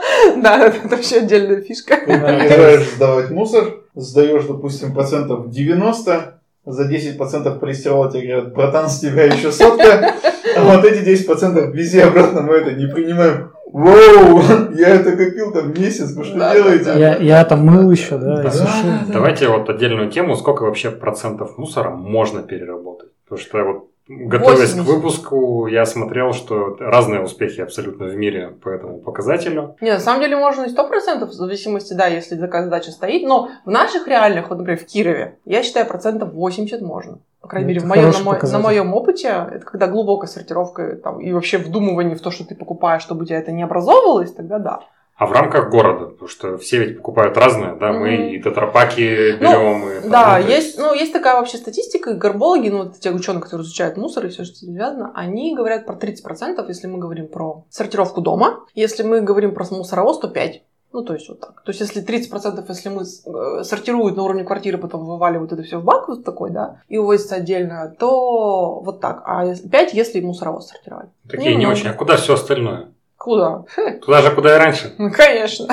Да, 0.46 0.68
это 0.68 0.88
вообще 0.88 1.18
отдельная 1.18 1.62
фишка. 1.62 1.98
Ты 1.98 2.06
приезжаешь 2.06 2.90
сдавать 2.96 3.32
мусор, 3.32 3.64
сдаешь, 3.96 4.44
допустим, 4.46 4.94
процентов 4.94 5.50
90, 5.50 6.40
за 6.68 6.90
10% 6.90 7.60
полистирола 7.60 8.12
тебе 8.12 8.28
говорят, 8.28 8.54
братан, 8.54 8.88
с 8.90 9.00
тебя 9.00 9.24
еще 9.26 9.52
сотка, 9.52 10.14
а 10.56 10.64
вот 10.64 10.86
эти 10.86 11.04
10% 11.04 11.72
вези 11.72 12.00
обратно, 12.00 12.42
мы 12.42 12.56
это 12.58 12.74
не 12.74 12.86
принимаем. 12.88 13.52
Воу, 13.72 14.42
я 14.78 14.90
это 14.90 15.18
копил 15.18 15.52
там 15.52 15.74
месяц, 15.74 16.12
вы 16.16 16.24
что 16.24 16.38
Да, 16.38 16.54
делаете? 16.54 16.86
да, 16.86 16.94
Я, 16.94 17.16
я 17.18 17.44
там 17.44 17.66
мыл 17.66 17.90
еще, 17.92 18.18
да, 18.18 18.42
и 18.42 18.44
Да. 18.44 18.52
сушил. 18.52 18.92
Давайте 19.12 19.48
вот 19.50 19.68
отдельную 19.70 20.10
тему, 20.12 20.36
сколько 20.36 20.62
вообще 20.64 20.92
процентов 20.92 21.58
мусора 21.58 21.90
можно 21.90 22.42
переработать. 22.44 23.10
Потому 23.28 23.42
что 23.42 23.64
вот 23.64 23.90
готовясь 24.08 24.74
к 24.74 24.78
80. 24.78 24.86
выпуску, 24.86 25.68
я 25.68 25.86
смотрел, 25.86 26.34
что 26.34 26.76
разные 26.80 27.22
успехи 27.22 27.62
абсолютно 27.62 28.06
в 28.06 28.16
мире 28.16 28.50
по 28.50 28.70
этому 28.70 29.00
показателю. 29.00 29.76
Не, 29.82 29.92
на 29.92 30.00
самом 30.00 30.22
деле 30.22 30.38
можно 30.38 30.66
и 30.66 30.70
сто 30.70 30.88
процентов, 30.88 31.30
в 31.30 31.34
зависимости, 31.34 31.94
да, 31.94 32.08
если 32.08 32.36
такая 32.38 32.64
задача 32.64 32.92
стоит, 32.92 33.24
но 33.24 33.50
в 33.66 33.70
наших 33.70 34.08
реальных, 34.08 34.50
вот, 34.50 34.60
например, 34.60 34.80
в 34.80 34.86
Кирове, 34.86 35.40
я 35.46 35.64
считаю, 35.64 35.88
процентов 35.88 36.34
80 36.34 36.82
можно. 36.82 37.20
По 37.42 37.48
крайней 37.48 37.68
мере, 37.68 37.78
Это 37.80 37.86
в 37.86 37.90
моем, 37.90 38.12
на, 38.12 38.20
мо- 38.24 38.40
на 38.42 38.60
моем 38.60 38.94
опыте, 38.94 39.28
это 39.28 39.64
когда 39.66 39.88
глубокая 39.88 40.28
сортировка 40.28 40.96
там, 40.96 41.20
и 41.20 41.32
вообще 41.32 41.60
вдумывание 41.60 42.16
в 42.16 42.22
то, 42.22 42.32
что 42.32 42.44
ты 42.44 42.56
покупаешь, 42.56 43.04
чтобы 43.04 43.22
у 43.22 43.26
тебя 43.26 43.38
это 43.38 43.52
не 43.52 43.62
образовывалось, 43.64 44.34
тогда 44.34 44.58
да. 44.58 44.80
А 45.18 45.28
в 45.28 45.32
рамках 45.32 45.70
города, 45.70 46.08
потому 46.08 46.28
что 46.28 46.58
все 46.58 46.80
ведь 46.80 46.98
покупают 46.98 47.38
разное, 47.38 47.76
да, 47.76 47.94
мы 47.94 48.12
Мгм. 48.12 48.24
и 48.28 48.42
тетрапаки 48.42 49.38
Ну, 49.40 49.50
берем. 49.50 49.90
и 49.90 50.02
там, 50.02 50.12
Да, 50.12 50.40
ну, 50.42 50.48
есть, 50.50 50.78
ну, 50.78 50.94
есть 50.94 51.14
такая 51.14 51.36
вообще 51.36 51.56
статистика, 51.58 52.12
и 52.12 52.16
горбологи, 52.16 52.68
ну, 52.68 52.80
вот 52.80 53.00
те 53.00 53.12
ученые, 53.12 53.42
которые 53.42 53.64
изучают 53.66 53.96
мусор 53.96 54.26
и 54.26 54.30
все, 54.30 54.44
что 54.44 54.56
с 54.56 54.64
этим 54.64 54.74
связано, 54.74 55.12
они 55.16 55.56
говорят 55.56 55.86
про 55.86 55.96
30%, 55.96 56.68
если 56.68 56.88
мы 56.88 57.00
говорим 57.00 57.28
про 57.30 57.64
сортировку 57.70 58.20
дома. 58.20 58.66
Если 58.74 59.04
мы 59.04 59.22
говорим 59.22 59.54
про 59.54 59.66
мусоровоз, 59.72 60.20
то 60.20 60.28
5%. 60.28 60.62
Ну, 60.92 61.04
то 61.04 61.14
есть 61.14 61.28
вот 61.28 61.42
так. 61.42 61.62
То 61.64 61.72
есть 61.72 61.82
если 61.82 62.02
30%, 62.02 62.64
если 62.70 62.90
мы 62.90 63.04
э, 63.04 63.64
сортируют 63.64 64.16
на 64.16 64.24
уровне 64.24 64.44
квартиры, 64.46 64.78
потом 64.78 65.06
вываливают 65.06 65.52
это 65.52 65.62
все 65.64 65.78
в 65.80 65.84
бак 65.84 66.08
вот 66.08 66.24
такой, 66.24 66.52
да, 66.52 66.82
и 66.88 66.98
увозится 66.98 67.36
отдельно, 67.36 67.94
то 68.00 68.80
вот 68.80 69.02
так. 69.02 69.22
А 69.26 69.46
5, 69.46 69.94
если 69.94 70.22
мусоровоз 70.22 70.68
сортировать. 70.70 71.10
Такие 71.30 71.50
не 71.56 71.62
немного. 71.62 71.74
очень. 71.78 71.90
А 71.90 71.94
куда 71.94 72.16
все 72.16 72.34
остальное? 72.36 72.90
Куда? 73.26 73.66
Туда 74.04 74.22
же, 74.22 74.30
куда 74.30 74.56
и 74.56 74.60
раньше. 74.60 74.94
Ну, 75.00 75.10
конечно. 75.12 75.66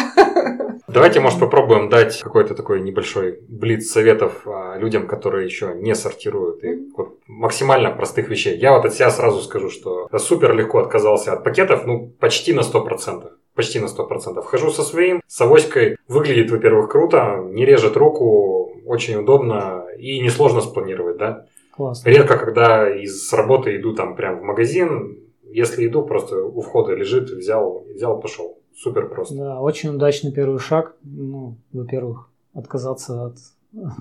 Давайте, 0.89 1.21
может, 1.21 1.39
попробуем 1.39 1.91
дать 1.91 2.19
какой-то 2.21 2.55
такой 2.55 2.81
небольшой 2.81 3.41
блиц 3.47 3.91
советов 3.91 4.47
а, 4.47 4.79
людям, 4.79 5.07
которые 5.07 5.45
еще 5.45 5.75
не 5.75 5.95
сортируют. 5.95 6.65
И 6.65 6.79
вот 6.97 7.19
максимально 7.27 7.91
простых 7.91 8.31
вещей. 8.31 8.57
Я 8.57 8.73
вот 8.73 8.87
от 8.87 8.95
себя 8.95 9.11
сразу 9.11 9.43
скажу, 9.43 9.69
что 9.69 10.09
супер 10.17 10.55
легко 10.55 10.79
отказался 10.79 11.35
от 11.35 11.45
пакетов, 11.45 11.85
ну, 11.85 12.09
почти 12.19 12.55
на 12.55 12.61
100%. 12.61 13.29
Почти 13.55 13.81
на 13.81 13.87
100%. 13.87 14.43
Хожу 14.43 14.71
со 14.71 14.83
своим, 14.83 15.21
с 15.27 15.39
авоськой. 15.43 15.99
Выглядит, 16.09 16.51
во-первых, 16.51 16.91
круто, 16.91 17.37
не 17.51 17.67
режет 17.67 17.99
руку, 17.99 18.81
очень 18.87 19.17
удобно 19.17 19.85
и 19.99 20.21
несложно 20.21 20.63
спланировать, 20.63 21.19
да? 21.19 21.45
Классно. 21.73 22.09
Редко, 22.09 22.39
когда 22.39 22.91
из 22.95 23.33
работы 23.33 23.77
иду 23.77 23.95
там 23.95 24.15
прям 24.15 24.41
в 24.41 24.43
магазин, 24.43 25.19
если 25.53 25.87
иду, 25.87 26.03
просто 26.03 26.45
у 26.45 26.61
входа 26.61 26.95
лежит, 26.95 27.31
взял, 27.31 27.85
взял, 27.95 28.21
пошел. 28.21 28.59
Супер 28.75 29.09
просто. 29.09 29.35
Да, 29.35 29.61
очень 29.61 29.91
удачный 29.91 30.33
первый 30.33 30.59
шаг. 30.59 30.97
Ну, 31.03 31.57
во-первых, 31.73 32.31
отказаться 32.55 33.27
от, 33.27 33.37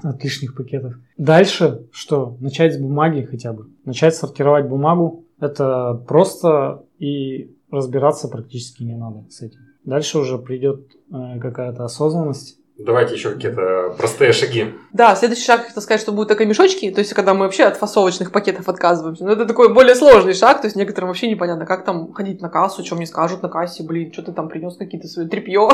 от 0.03 0.23
лишних 0.23 0.55
пакетов. 0.55 0.95
Дальше 1.17 1.87
что? 1.91 2.37
Начать 2.39 2.73
с 2.73 2.77
бумаги 2.77 3.21
хотя 3.21 3.53
бы. 3.53 3.67
Начать 3.85 4.15
сортировать 4.15 4.67
бумагу. 4.67 5.25
Это 5.39 6.01
просто 6.07 6.83
и 6.99 7.55
разбираться 7.69 8.27
практически 8.27 8.83
не 8.83 8.95
надо 8.95 9.25
с 9.29 9.41
этим. 9.41 9.59
Дальше 9.83 10.19
уже 10.19 10.37
придет 10.37 10.85
э, 11.11 11.39
какая-то 11.39 11.83
осознанность. 11.83 12.57
Давайте 12.85 13.15
еще 13.15 13.31
какие-то 13.31 13.93
простые 13.97 14.33
шаги. 14.33 14.73
Да, 14.91 15.15
следующий 15.15 15.45
шаг, 15.45 15.67
хотел 15.67 15.81
сказать, 15.81 16.01
что 16.01 16.11
будут 16.11 16.29
такие 16.29 16.47
мешочки, 16.47 16.89
то 16.91 16.99
есть 16.99 17.13
когда 17.13 17.33
мы 17.33 17.41
вообще 17.41 17.63
от 17.63 17.77
фасовочных 17.77 18.31
пакетов 18.31 18.67
отказываемся. 18.69 19.23
Но 19.23 19.31
это 19.31 19.45
такой 19.45 19.73
более 19.73 19.95
сложный 19.95 20.33
шаг, 20.33 20.61
то 20.61 20.67
есть 20.67 20.75
некоторым 20.75 21.09
вообще 21.09 21.29
непонятно, 21.29 21.65
как 21.65 21.85
там 21.85 22.11
ходить 22.13 22.41
на 22.41 22.49
кассу, 22.49 22.83
что 22.83 22.95
мне 22.95 23.05
скажут 23.05 23.43
на 23.43 23.49
кассе, 23.49 23.83
блин, 23.83 24.11
что 24.11 24.23
ты 24.23 24.31
там 24.31 24.49
принес 24.49 24.77
какие-то 24.77 25.07
свои 25.07 25.27
тряпье. 25.27 25.69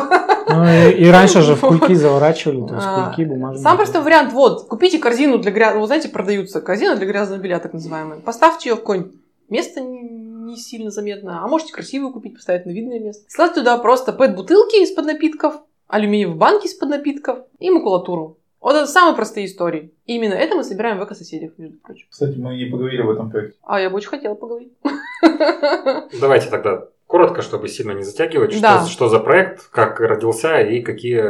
Ну 0.49 0.65
и, 0.65 0.91
и 0.91 1.09
раньше 1.09 1.41
же 1.41 1.55
в 1.55 1.61
кульки 1.61 1.93
заворачивали, 1.93 2.67
то 2.67 2.75
есть 2.75 2.87
А, 2.87 3.07
кульки 3.07 3.27
бумажные. 3.27 3.63
Самый 3.63 3.77
простой 3.77 4.01
вариант, 4.01 4.33
вот, 4.33 4.67
купите 4.67 4.99
корзину 4.99 5.37
для 5.39 5.51
грязного, 5.51 5.81
вот 5.81 5.87
знаете, 5.87 6.09
продаются 6.09 6.61
корзины 6.61 6.95
для 6.95 7.05
грязного 7.05 7.39
белья, 7.39 7.59
так 7.59 7.73
называемые. 7.73 8.21
Поставьте 8.21 8.69
ее 8.69 8.75
в 8.75 8.79
какое-нибудь 8.79 9.13
место 9.49 9.81
не, 9.81 10.01
не 10.01 10.57
сильно 10.57 10.91
заметное, 10.91 11.39
а 11.41 11.47
можете 11.47 11.73
красивую 11.73 12.11
купить, 12.13 12.35
поставить 12.35 12.65
на 12.65 12.71
видное 12.71 12.99
место. 12.99 13.23
Складывайте 13.27 13.61
туда 13.61 13.77
просто 13.77 14.13
пэт-бутылки 14.13 14.83
из-под 14.83 15.05
напитков, 15.05 15.55
алюминиевые 15.87 16.35
банки 16.35 16.65
из-под 16.65 16.89
напитков 16.89 17.39
и 17.59 17.69
макулатуру. 17.69 18.37
Вот 18.59 18.75
это 18.75 18.87
самые 18.87 19.15
простые 19.15 19.45
истории. 19.45 19.93
И 20.05 20.15
именно 20.15 20.33
это 20.33 20.55
мы 20.55 20.63
собираем 20.63 20.99
в 20.99 21.03
эко-соседях, 21.03 21.51
между 21.57 21.77
прочим. 21.79 22.07
Кстати, 22.09 22.37
мы 22.37 22.55
не 22.57 22.65
поговорили 22.65 23.01
в 23.01 23.09
этом 23.11 23.29
проекте. 23.29 23.57
А 23.63 23.79
я 23.79 23.89
бы 23.89 23.97
очень 23.97 24.09
хотела 24.09 24.35
поговорить. 24.35 24.73
Давайте 26.19 26.49
тогда 26.49 26.87
коротко, 27.07 27.41
чтобы 27.41 27.69
сильно 27.69 27.93
не 27.93 28.03
затягивать, 28.03 28.51
что, 28.51 28.61
Да. 28.61 28.85
что 28.85 29.07
за 29.07 29.19
проект, 29.19 29.69
как 29.69 29.99
родился 30.01 30.59
и 30.59 30.81
какие 30.81 31.21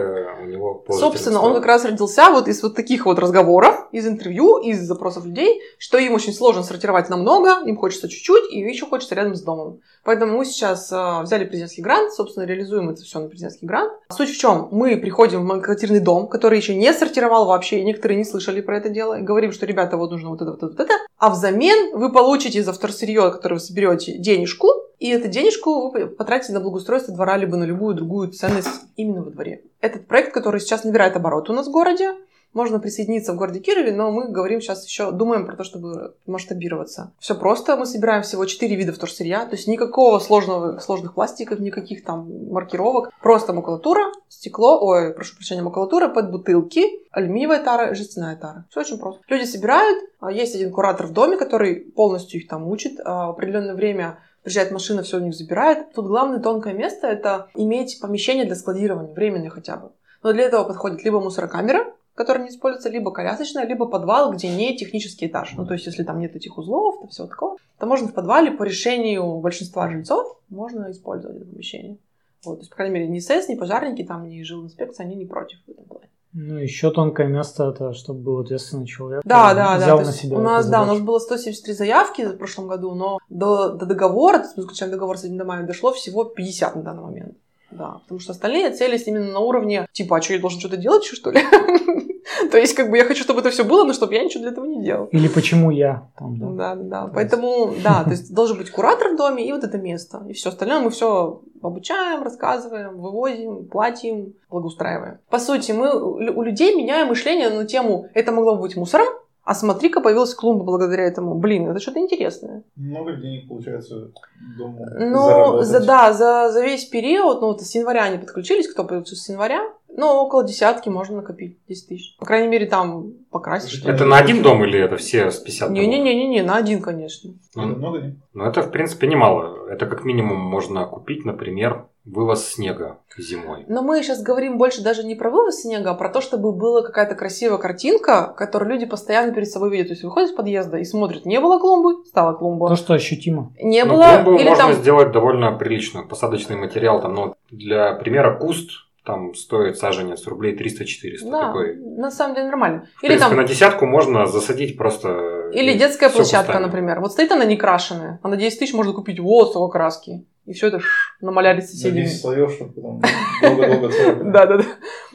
у 0.41 0.46
него 0.46 0.74
положительные 0.74 1.00
Собственно, 1.00 1.41
он 1.41 1.54
как 1.54 1.65
раз 1.65 1.86
родился 1.86 2.32
вот 2.32 2.48
из 2.48 2.63
вот 2.63 2.76
таких 2.76 3.06
вот 3.06 3.20
разговоров, 3.20 3.88
из 3.91 4.08
интервью, 4.08 4.58
из 4.58 4.80
запросов 4.82 5.26
людей, 5.26 5.62
что 5.78 6.00
им 6.00 6.13
очень 6.13 6.34
сложно 6.34 6.63
сортировать 6.63 7.10
намного, 7.10 7.62
им 7.65 7.78
хочется 7.78 8.10
чуть-чуть, 8.10 8.52
и 8.52 8.60
еще 8.60 8.88
хочется 8.88 9.13
рядом 9.13 9.36
с 9.36 9.43
домом. 9.43 9.82
Поэтому 10.08 10.38
мы 10.38 10.46
сейчас 10.46 10.89
э, 10.89 11.22
взяли 11.24 11.43
президентский 11.43 11.82
грант, 11.82 12.13
собственно, 12.13 12.46
реализуем 12.46 12.89
это 12.89 13.02
все 13.02 13.20
на 13.20 13.28
президентский 13.28 13.65
грант. 13.65 13.91
Суть 14.10 14.30
в 14.30 14.39
чем? 14.39 14.70
Мы 14.72 14.96
приходим 14.96 15.41
в 15.41 15.43
многоквартирный 15.43 16.00
дом, 16.00 16.30
который 16.30 16.58
еще 16.58 16.76
не 16.76 16.93
сортировал 16.93 17.46
вообще, 17.46 17.82
и 17.82 17.84
некоторые 17.84 18.17
не 18.17 18.24
слышали 18.24 18.62
про 18.62 18.78
это 18.78 18.88
дело, 18.88 19.20
и 19.20 19.22
говорим, 19.22 19.52
что, 19.52 19.65
ребята, 19.65 19.98
вот 19.98 20.12
нужно 20.12 20.30
вот 20.30 20.41
это, 20.41 20.52
вот 20.52 20.63
это, 20.63 20.67
вот 20.67 20.80
это, 20.80 20.93
а 21.17 21.30
взамен 21.30 21.98
вы 21.98 22.10
получите 22.10 22.63
за 22.63 22.72
вторсырье, 22.72 23.32
которое 23.34 23.56
вы 23.56 23.60
соберете, 23.60 24.17
денежку, 24.17 24.70
И 25.00 25.10
эту 25.10 25.28
денежку 25.28 25.91
вы 25.91 26.08
потратите 26.08 26.54
на 26.54 26.60
благоустройство 26.60 27.13
двора, 27.13 27.38
либо 27.38 27.58
на 27.58 27.65
любую 27.65 27.93
другую 27.93 28.32
ценность 28.32 28.70
именно 28.96 29.24
во 29.24 29.30
дворе. 29.30 29.62
Этот 29.80 30.08
проект, 30.08 30.34
который 30.34 30.60
сейчас 30.60 30.86
набирает 30.86 31.15
оборот 31.15 31.50
у 31.50 31.54
нас 31.54 31.67
в 31.67 31.72
городе, 31.72 32.13
можно 32.58 32.80
присоединиться 32.80 33.34
в 33.34 33.38
городе 33.38 33.60
Кирове, 33.60 33.91
но 33.91 34.12
мы 34.12 34.30
говорим 34.30 34.60
сейчас 34.60 34.86
еще, 34.86 35.12
думаем 35.12 35.46
про 35.46 35.56
то, 35.56 35.63
чтобы 35.63 36.15
масштабироваться. 36.26 37.13
Все 37.20 37.36
просто, 37.36 37.78
мы 37.78 37.86
собираем 37.86 38.24
всего 38.24 38.46
4 38.46 38.76
вида 38.76 38.91
вторсырья, 38.91 39.46
то 39.46 39.56
есть 39.56 39.67
никакого 39.67 40.17
сложного, 40.20 40.80
сложных 40.80 41.13
пластиков, 41.13 41.60
никаких 41.60 42.04
там 42.04 42.50
маркировок, 42.52 43.12
просто 43.22 43.54
макулатура, 43.54 44.12
стекло, 44.28 44.80
ой, 44.82 45.13
прошу 45.13 45.36
прощения, 45.36 45.62
макулатура 45.62 46.10
под 46.10 46.32
бутылки, 46.32 46.84
алюминиевая 47.12 47.63
тара, 47.63 47.93
жестяная 47.93 48.36
тара. 48.36 48.65
Все 48.72 48.80
очень 48.82 48.98
просто. 48.98 49.22
Люди 49.28 49.46
собирают, 49.46 50.04
а, 50.20 50.32
есть 50.32 50.56
один 50.56 50.72
куратор 50.72 51.06
в 51.06 51.13
доме, 51.13 51.38
который 51.38 51.76
полностью 51.76 52.41
их 52.41 52.48
там 52.48 52.67
учит, 52.67 53.00
а, 53.06 53.28
в 53.28 53.30
определенное 53.32 53.76
время 53.76 54.17
приезжает 54.41 54.72
машина, 54.72 55.04
все 55.04 55.17
у 55.17 55.20
них 55.20 55.36
забирает. 55.36 55.93
Тут 55.93 56.08
главное 56.08 56.39
тонкое 56.39 56.74
место– 56.74 57.06
это 57.08 57.50
иметь 57.54 58.00
помещение 58.02 58.46
для 58.46 58.56
складирования, 58.56 59.13
временное 59.13 59.52
хотя 59.52 59.76
бы. 59.76 59.91
Но 60.24 60.34
для 60.34 60.46
этого 60.46 60.63
подходит 60.63 61.04
либо 61.04 61.20
мусорокамера, 61.20 61.93
которая 62.18 62.44
не 62.44 62.50
используется, 62.50 62.90
либо 62.90 63.12
колясочная, 63.12 63.68
либо 63.68 63.86
подвал, 63.86 64.34
где 64.34 64.50
не 64.50 64.76
технический 64.76 65.28
этаж. 65.28 65.54
Ну, 65.56 65.68
то 65.68 65.74
есть, 65.74 65.86
если 65.86 66.04
там 66.04 66.20
нет 66.20 66.36
этих 66.36 66.58
узлов, 66.58 67.00
то 67.00 67.08
все 67.08 67.28
такого, 67.28 67.58
то 67.78 67.86
можно 67.86 68.08
в 68.08 68.14
подвале 68.14 68.52
по 68.52 68.64
решению 68.64 69.38
большинства 69.38 69.88
жильцов 69.88 70.40
можно 70.50 70.90
использовать 70.92 71.38
это 71.38 71.46
помещение. 71.46 71.98
Вот, 72.44 72.56
то 72.56 72.62
есть, 72.62 72.72
по 72.72 72.78
крайней 72.78 72.96
мере, 72.96 73.08
ни 73.08 73.20
СЭС, 73.20 73.50
ни 73.50 73.56
пожарники, 73.56 74.04
там, 74.04 74.28
ни 74.28 74.42
жилинспекция, 74.42 75.06
они 75.06 75.16
не 75.16 75.26
против 75.26 75.60
в 75.68 75.70
этом 75.70 75.86
плане. 75.86 76.10
Ну, 76.34 76.58
еще 76.58 76.92
тонкое 76.92 77.28
место 77.28 77.70
это, 77.70 77.94
чтобы 77.94 78.20
был 78.20 78.40
ответственный 78.40 78.86
человек. 78.88 79.22
Да, 79.24 79.54
да, 79.54 79.78
взял 79.78 80.00
да. 80.00 80.06
на 80.06 80.12
себя 80.12 80.38
у 80.38 80.42
нас, 80.42 80.68
да, 80.68 80.82
у 80.84 80.86
нас 80.86 81.00
было 81.00 81.20
173 81.20 81.74
заявки 81.74 82.26
в 82.26 82.38
прошлом 82.38 82.68
году, 82.68 82.96
но 82.96 83.20
до, 83.30 83.70
до 83.70 83.86
договора, 83.86 84.40
то 84.40 84.46
есть 84.46 84.58
мы 84.58 84.88
договор 84.88 85.18
с 85.18 85.24
этими 85.24 85.38
домами, 85.38 85.68
дошло 85.68 85.94
всего 85.94 86.24
50 86.26 86.76
на 86.76 86.82
данный 86.82 87.04
момент. 87.04 87.38
Да, 87.70 88.00
потому 88.04 88.20
что 88.20 88.32
остальные 88.32 88.72
целились 88.72 89.08
именно 89.08 89.32
на 89.32 89.40
уровне, 89.40 89.88
типа, 89.92 90.18
а 90.18 90.22
что, 90.22 90.34
я 90.34 90.40
должен 90.40 90.60
что-то 90.60 90.78
делать 90.78 91.04
еще, 91.04 91.16
что 91.16 91.32
ли? 91.32 91.42
То 92.52 92.58
есть, 92.58 92.74
как 92.76 92.90
бы, 92.90 92.98
я 92.98 93.06
хочу, 93.06 93.24
чтобы 93.24 93.40
это 93.40 93.50
все 93.50 93.63
было, 93.63 93.84
но 93.84 93.94
чтобы 93.94 94.13
я 94.13 94.24
ничего 94.24 94.42
для 94.42 94.52
этого 94.52 94.66
не 94.66 94.84
делал. 94.84 95.06
Или 95.12 95.28
почему 95.28 95.72
я 95.72 96.10
там, 96.18 96.38
да. 96.38 96.48
Да, 96.48 96.76
да, 96.76 96.84
да. 96.84 97.12
Поэтому, 97.13 97.74
да, 97.84 98.04
то 98.04 98.12
есть 98.12 98.34
должен 98.34 98.58
быть 98.58 98.70
куратор 98.70 99.13
в 99.13 99.18
доме 99.18 99.48
и 99.48 99.52
вот 99.52 99.63
это 99.63 99.78
место. 99.78 100.24
И 100.30 100.34
все 100.34 100.50
остальное 100.50 100.80
мы 100.80 100.90
все 100.90 101.42
обучаем, 101.62 102.24
рассказываем, 102.24 102.98
вывозим, 103.00 103.66
платим, 103.66 104.34
благоустраиваем. 104.50 105.20
По 105.30 105.40
сути, 105.40 105.72
мы 105.72 105.94
у 106.00 106.42
людей 106.42 106.76
меняем 106.76 107.08
мышление 107.08 107.50
на 107.50 107.66
тему 107.66 108.08
«это 108.13 108.32
могло 108.32 108.56
бы 108.56 108.62
быть 108.62 108.76
мусором», 108.76 109.08
а 109.44 109.56
смотри-ка, 109.56 110.02
появилась 110.02 110.34
клумба 110.36 110.66
благодаря 110.66 111.06
этому. 111.06 111.34
Блин, 111.36 111.70
это 111.70 111.80
что-то 111.80 112.00
интересное. 112.00 112.63
Много 112.76 113.13
денег 113.16 113.48
получается 113.48 114.12
дому 114.58 114.86
Ну, 115.00 115.22
заработать. 115.26 115.68
за, 115.68 115.86
да, 115.86 116.12
за, 116.12 116.52
за 116.52 116.66
весь 116.66 116.84
период, 116.84 117.40
ну, 117.40 117.48
вот 117.48 117.62
с 117.62 117.74
января 117.74 118.04
они 118.04 118.18
подключились, 118.18 118.68
кто 118.68 118.84
подключился 118.84 119.24
с 119.24 119.30
января, 119.30 119.62
ну, 119.98 120.08
около 120.22 120.44
десятки 120.44 120.90
можно 120.90 121.18
накопить, 121.18 121.58
10 121.68 121.88
тысяч. 121.90 122.16
По 122.18 122.26
крайней 122.26 122.48
мере, 122.48 122.68
там 122.68 123.14
покрасить 123.32 123.72
что-то. 123.72 123.92
Это 123.92 124.06
на 124.06 124.18
один 124.18 124.44
дом 124.44 124.64
или 124.64 124.80
это 124.80 124.96
все 124.96 125.32
с 125.32 125.40
50 125.40 125.70
домов? 125.70 125.84
Не-не-не-не, 125.84 126.44
на 126.44 126.58
один, 126.58 126.82
конечно. 126.84 127.32
Это 127.56 127.62
много 127.66 128.00
денег? 128.00 128.16
Ну, 128.34 128.46
это, 128.46 128.62
в 128.62 128.72
принципе, 128.72 129.08
немало. 129.08 129.68
Это 129.68 129.88
как 129.88 130.06
минимум 130.06 130.38
можно 130.40 130.86
купить, 130.86 131.26
например, 131.26 131.88
вывоз 132.06 132.46
снега 132.46 133.00
зимой. 133.18 133.66
Но 133.68 133.82
мы 133.82 134.04
сейчас 134.04 134.22
говорим 134.22 134.60
больше 134.60 134.84
даже 134.84 135.04
не 135.04 135.16
про 135.16 135.32
вывоз 135.32 135.62
снега, 135.62 135.90
а 135.90 135.96
про 135.96 136.10
то, 136.10 136.22
чтобы 136.22 136.54
была 136.54 136.84
какая-то 136.84 137.16
красивая 137.16 137.58
картинка, 137.58 138.34
которую 138.38 138.70
люди 138.70 138.86
постоянно 138.86 139.34
перед 139.34 139.50
собой 139.50 139.72
видят. 139.72 139.88
То 139.88 139.94
есть 139.94 140.04
выходят 140.04 140.30
из 140.30 140.36
подъезда 140.36 140.78
и 140.78 140.86
смотрят, 140.86 141.26
не 141.26 141.40
было 141.40 141.58
клумбы, 141.60 142.06
стала 142.06 142.34
клумба. 142.34 142.70
То, 142.70 142.76
что 142.76 142.94
ощутимо. 142.94 143.52
Не 143.60 143.84
Ну, 143.84 143.96
было, 143.96 144.22
клумбу 144.24 144.40
или 144.40 144.50
можно 144.50 144.66
там... 144.66 144.74
сделать 144.74 145.12
довольно 145.12 145.52
приличную. 145.54 146.08
Посадочный 146.08 146.56
материал 146.56 147.02
там, 147.02 147.16
ну, 147.16 147.36
для 147.50 147.94
примера, 147.94 148.38
куст 148.38 148.70
там 149.08 149.34
стоит 149.34 149.78
саженец 149.78 150.28
рублей 150.28 150.54
300-400. 150.54 151.32
Да, 151.32 151.48
Такой. 151.48 151.78
на 151.78 152.12
самом 152.12 152.36
деле 152.36 152.48
нормально. 152.48 152.88
В 152.98 153.04
Или 153.04 153.12
принципе, 153.12 153.30
там... 153.30 153.38
на 153.38 153.43
десятку 153.46 153.86
можно 153.86 154.28
засадить 154.28 154.78
просто... 154.78 155.50
Или 155.54 155.78
детская 155.78 156.10
площадка, 156.10 156.48
кустами. 156.48 156.65
например. 156.65 157.00
Вот 157.00 157.13
стоит 157.13 157.32
она 157.32 157.46
не 157.46 157.56
крашеная, 157.56 158.20
а 158.22 158.28
на 158.28 158.36
10 158.36 158.60
тысяч 158.60 158.74
можно 158.74 158.91
купить 158.91 159.20
вот 159.22 159.52
столько 159.52 159.72
краски. 159.80 160.26
И 160.46 160.54
все 160.54 160.67
это 160.67 160.80
ш, 160.80 160.88
намаляли 161.22 161.62
На 161.62 161.67
соседями. 161.67 162.04
10 162.04 162.22
слоев, 162.22 162.52
чтобы 162.54 162.74
потом 162.74 163.02
долго-долго 163.41 163.89
царапать. 163.89 164.24
Да, 164.32 164.46
да, 164.46 164.58
да. 164.58 164.63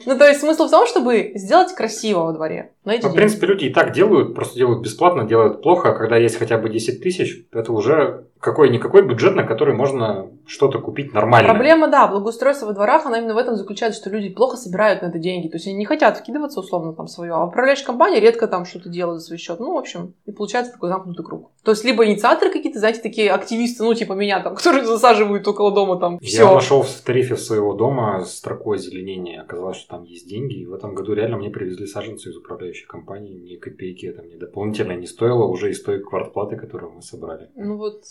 Ну, 0.05 0.17
то 0.17 0.27
есть 0.27 0.39
смысл 0.39 0.67
в 0.67 0.71
том, 0.71 0.87
чтобы 0.87 1.31
сделать 1.35 1.73
красиво 1.73 2.21
во 2.25 2.33
дворе. 2.33 2.71
Эти 2.85 2.95
Ну, 2.95 2.97
в 2.97 3.01
деньги. 3.03 3.15
принципе, 3.15 3.47
люди 3.47 3.65
и 3.65 3.73
так 3.73 3.93
делают, 3.93 4.35
просто 4.35 4.55
делают 4.55 4.81
бесплатно, 4.81 5.23
делают 5.25 5.61
плохо. 5.61 5.91
А 5.91 5.93
когда 5.93 6.17
есть 6.17 6.37
хотя 6.37 6.57
бы 6.57 6.69
10 6.69 7.01
тысяч, 7.01 7.45
это 7.51 7.71
уже 7.71 8.25
какой-никакой 8.39 9.03
бюджет, 9.07 9.35
на 9.35 9.43
который 9.43 9.73
можно 9.73 10.27
что-то 10.45 10.79
купить 10.79 11.13
нормально. 11.13 11.47
Проблема, 11.53 11.87
да, 11.87 12.07
благоустройства 12.07 12.65
во 12.65 12.73
дворах, 12.73 13.05
она 13.05 13.19
именно 13.19 13.33
в 13.35 13.37
этом 13.37 13.55
заключается, 13.55 14.01
что 14.01 14.09
люди 14.09 14.27
плохо 14.29 14.57
собирают 14.57 15.01
на 15.01 15.05
это 15.07 15.17
деньги. 15.17 15.47
То 15.47 15.55
есть 15.55 15.65
они 15.67 15.77
не 15.77 15.85
хотят 15.85 16.17
вкидываться 16.17 16.59
условно 16.59 16.93
там 16.93 17.07
свое. 17.07 17.31
А 17.33 17.45
управляющая 17.45 17.85
компания 17.85 18.19
редко 18.19 18.47
там 18.47 18.65
что-то 18.65 18.89
делает 18.89 19.21
за 19.21 19.27
свой 19.27 19.37
счет. 19.37 19.61
Ну, 19.61 19.73
в 19.73 19.77
общем, 19.77 20.13
и 20.25 20.33
получается 20.33 20.73
такой 20.73 20.89
замкнутый 20.89 21.23
круг. 21.23 21.51
То 21.63 21.71
есть 21.71 21.85
либо 21.85 22.05
инициаторы 22.05 22.51
какие-то, 22.51 22.79
знаете, 22.79 22.99
такие 23.01 23.31
активисты, 23.31 23.81
ну, 23.85 23.93
типа 23.93 24.11
меня 24.11 24.41
там, 24.41 24.55
которые 24.57 24.83
засаживают 24.85 25.47
около 25.47 25.71
дома 25.73 25.97
там 25.97 26.17
Я 26.21 26.27
все. 26.27 26.53
нашел 26.53 26.81
в 26.81 26.91
тарифе 27.01 27.37
своего 27.37 27.73
дома 27.73 28.25
строкой 28.25 28.75
озеленения. 28.77 29.41
Оказалось, 29.41 29.77
что 29.77 29.95
там 29.95 30.03
есть 30.03 30.27
деньги. 30.27 30.55
И 30.55 30.65
в 30.65 30.73
этом 30.73 30.95
году 30.95 31.13
реально 31.13 31.37
мне 31.37 31.49
привезли 31.49 31.87
саженцы 31.87 32.29
из 32.29 32.35
управляющей 32.35 32.72
компании. 32.81 33.39
Ни 33.39 33.55
копейки 33.57 34.05
это 34.05 34.21
мне 34.21 34.37
дополнительно 34.37 34.93
не 34.93 35.07
стоило 35.07 35.45
уже 35.45 35.71
из 35.71 35.81
той 35.83 35.99
квартплаты, 35.99 36.55
которую 36.55 36.93
мы 36.93 37.01
собрали. 37.01 37.49
Ну 37.55 37.77
вот 37.77 38.03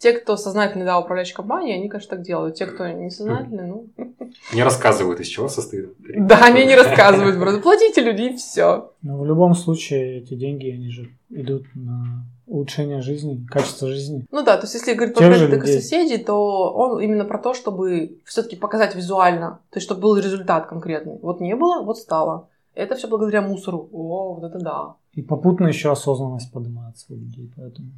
те, 0.00 0.12
кто 0.12 0.38
сознательно, 0.38 0.86
да, 0.86 0.98
управляющая 0.98 1.36
компания, 1.36 1.74
они, 1.74 1.90
конечно, 1.90 2.16
так 2.16 2.24
делают. 2.24 2.54
Те, 2.54 2.64
кто 2.64 2.88
несознательно, 2.88 3.66
ну... 3.66 3.88
Не 4.54 4.62
рассказывают, 4.62 5.20
из 5.20 5.26
чего 5.26 5.48
состоит. 5.48 5.90
Да, 6.26 6.38
они 6.44 6.64
не 6.64 6.74
рассказывают, 6.74 7.38
просто 7.38 7.60
платите 7.60 8.00
люди 8.00 8.22
и 8.22 8.36
все. 8.36 8.92
Но 9.02 9.18
в 9.18 9.26
любом 9.26 9.54
случае 9.54 10.20
эти 10.20 10.34
деньги, 10.34 10.70
они 10.70 10.88
же 10.88 11.10
идут 11.28 11.66
на 11.74 12.24
улучшение 12.46 13.02
жизни, 13.02 13.46
качество 13.50 13.88
жизни. 13.88 14.24
Ну 14.30 14.42
да, 14.42 14.56
то 14.56 14.64
есть 14.64 14.74
если 14.74 14.94
говорить 14.94 15.14
про 15.14 15.28
людей. 15.28 15.80
соседей, 15.80 16.18
то 16.18 16.72
он 16.72 17.00
именно 17.00 17.26
про 17.26 17.38
то, 17.38 17.52
чтобы 17.52 18.18
все-таки 18.24 18.56
показать 18.56 18.96
визуально, 18.96 19.60
то 19.70 19.76
есть 19.76 19.86
чтобы 19.86 20.00
был 20.00 20.16
результат 20.16 20.66
конкретный. 20.66 21.18
Вот 21.20 21.40
не 21.40 21.54
было, 21.54 21.82
вот 21.82 21.98
стало. 21.98 22.48
Это 22.80 22.94
все 22.94 23.08
благодаря 23.08 23.42
мусору. 23.42 23.88
О, 23.92 24.34
вот 24.34 24.44
это 24.44 24.58
да. 24.58 24.94
И 25.12 25.22
попутно 25.22 25.66
еще 25.68 25.90
осознанность 25.92 26.52
поднимается 26.52 27.06
у 27.12 27.14
людей, 27.14 27.50
поэтому... 27.56 27.88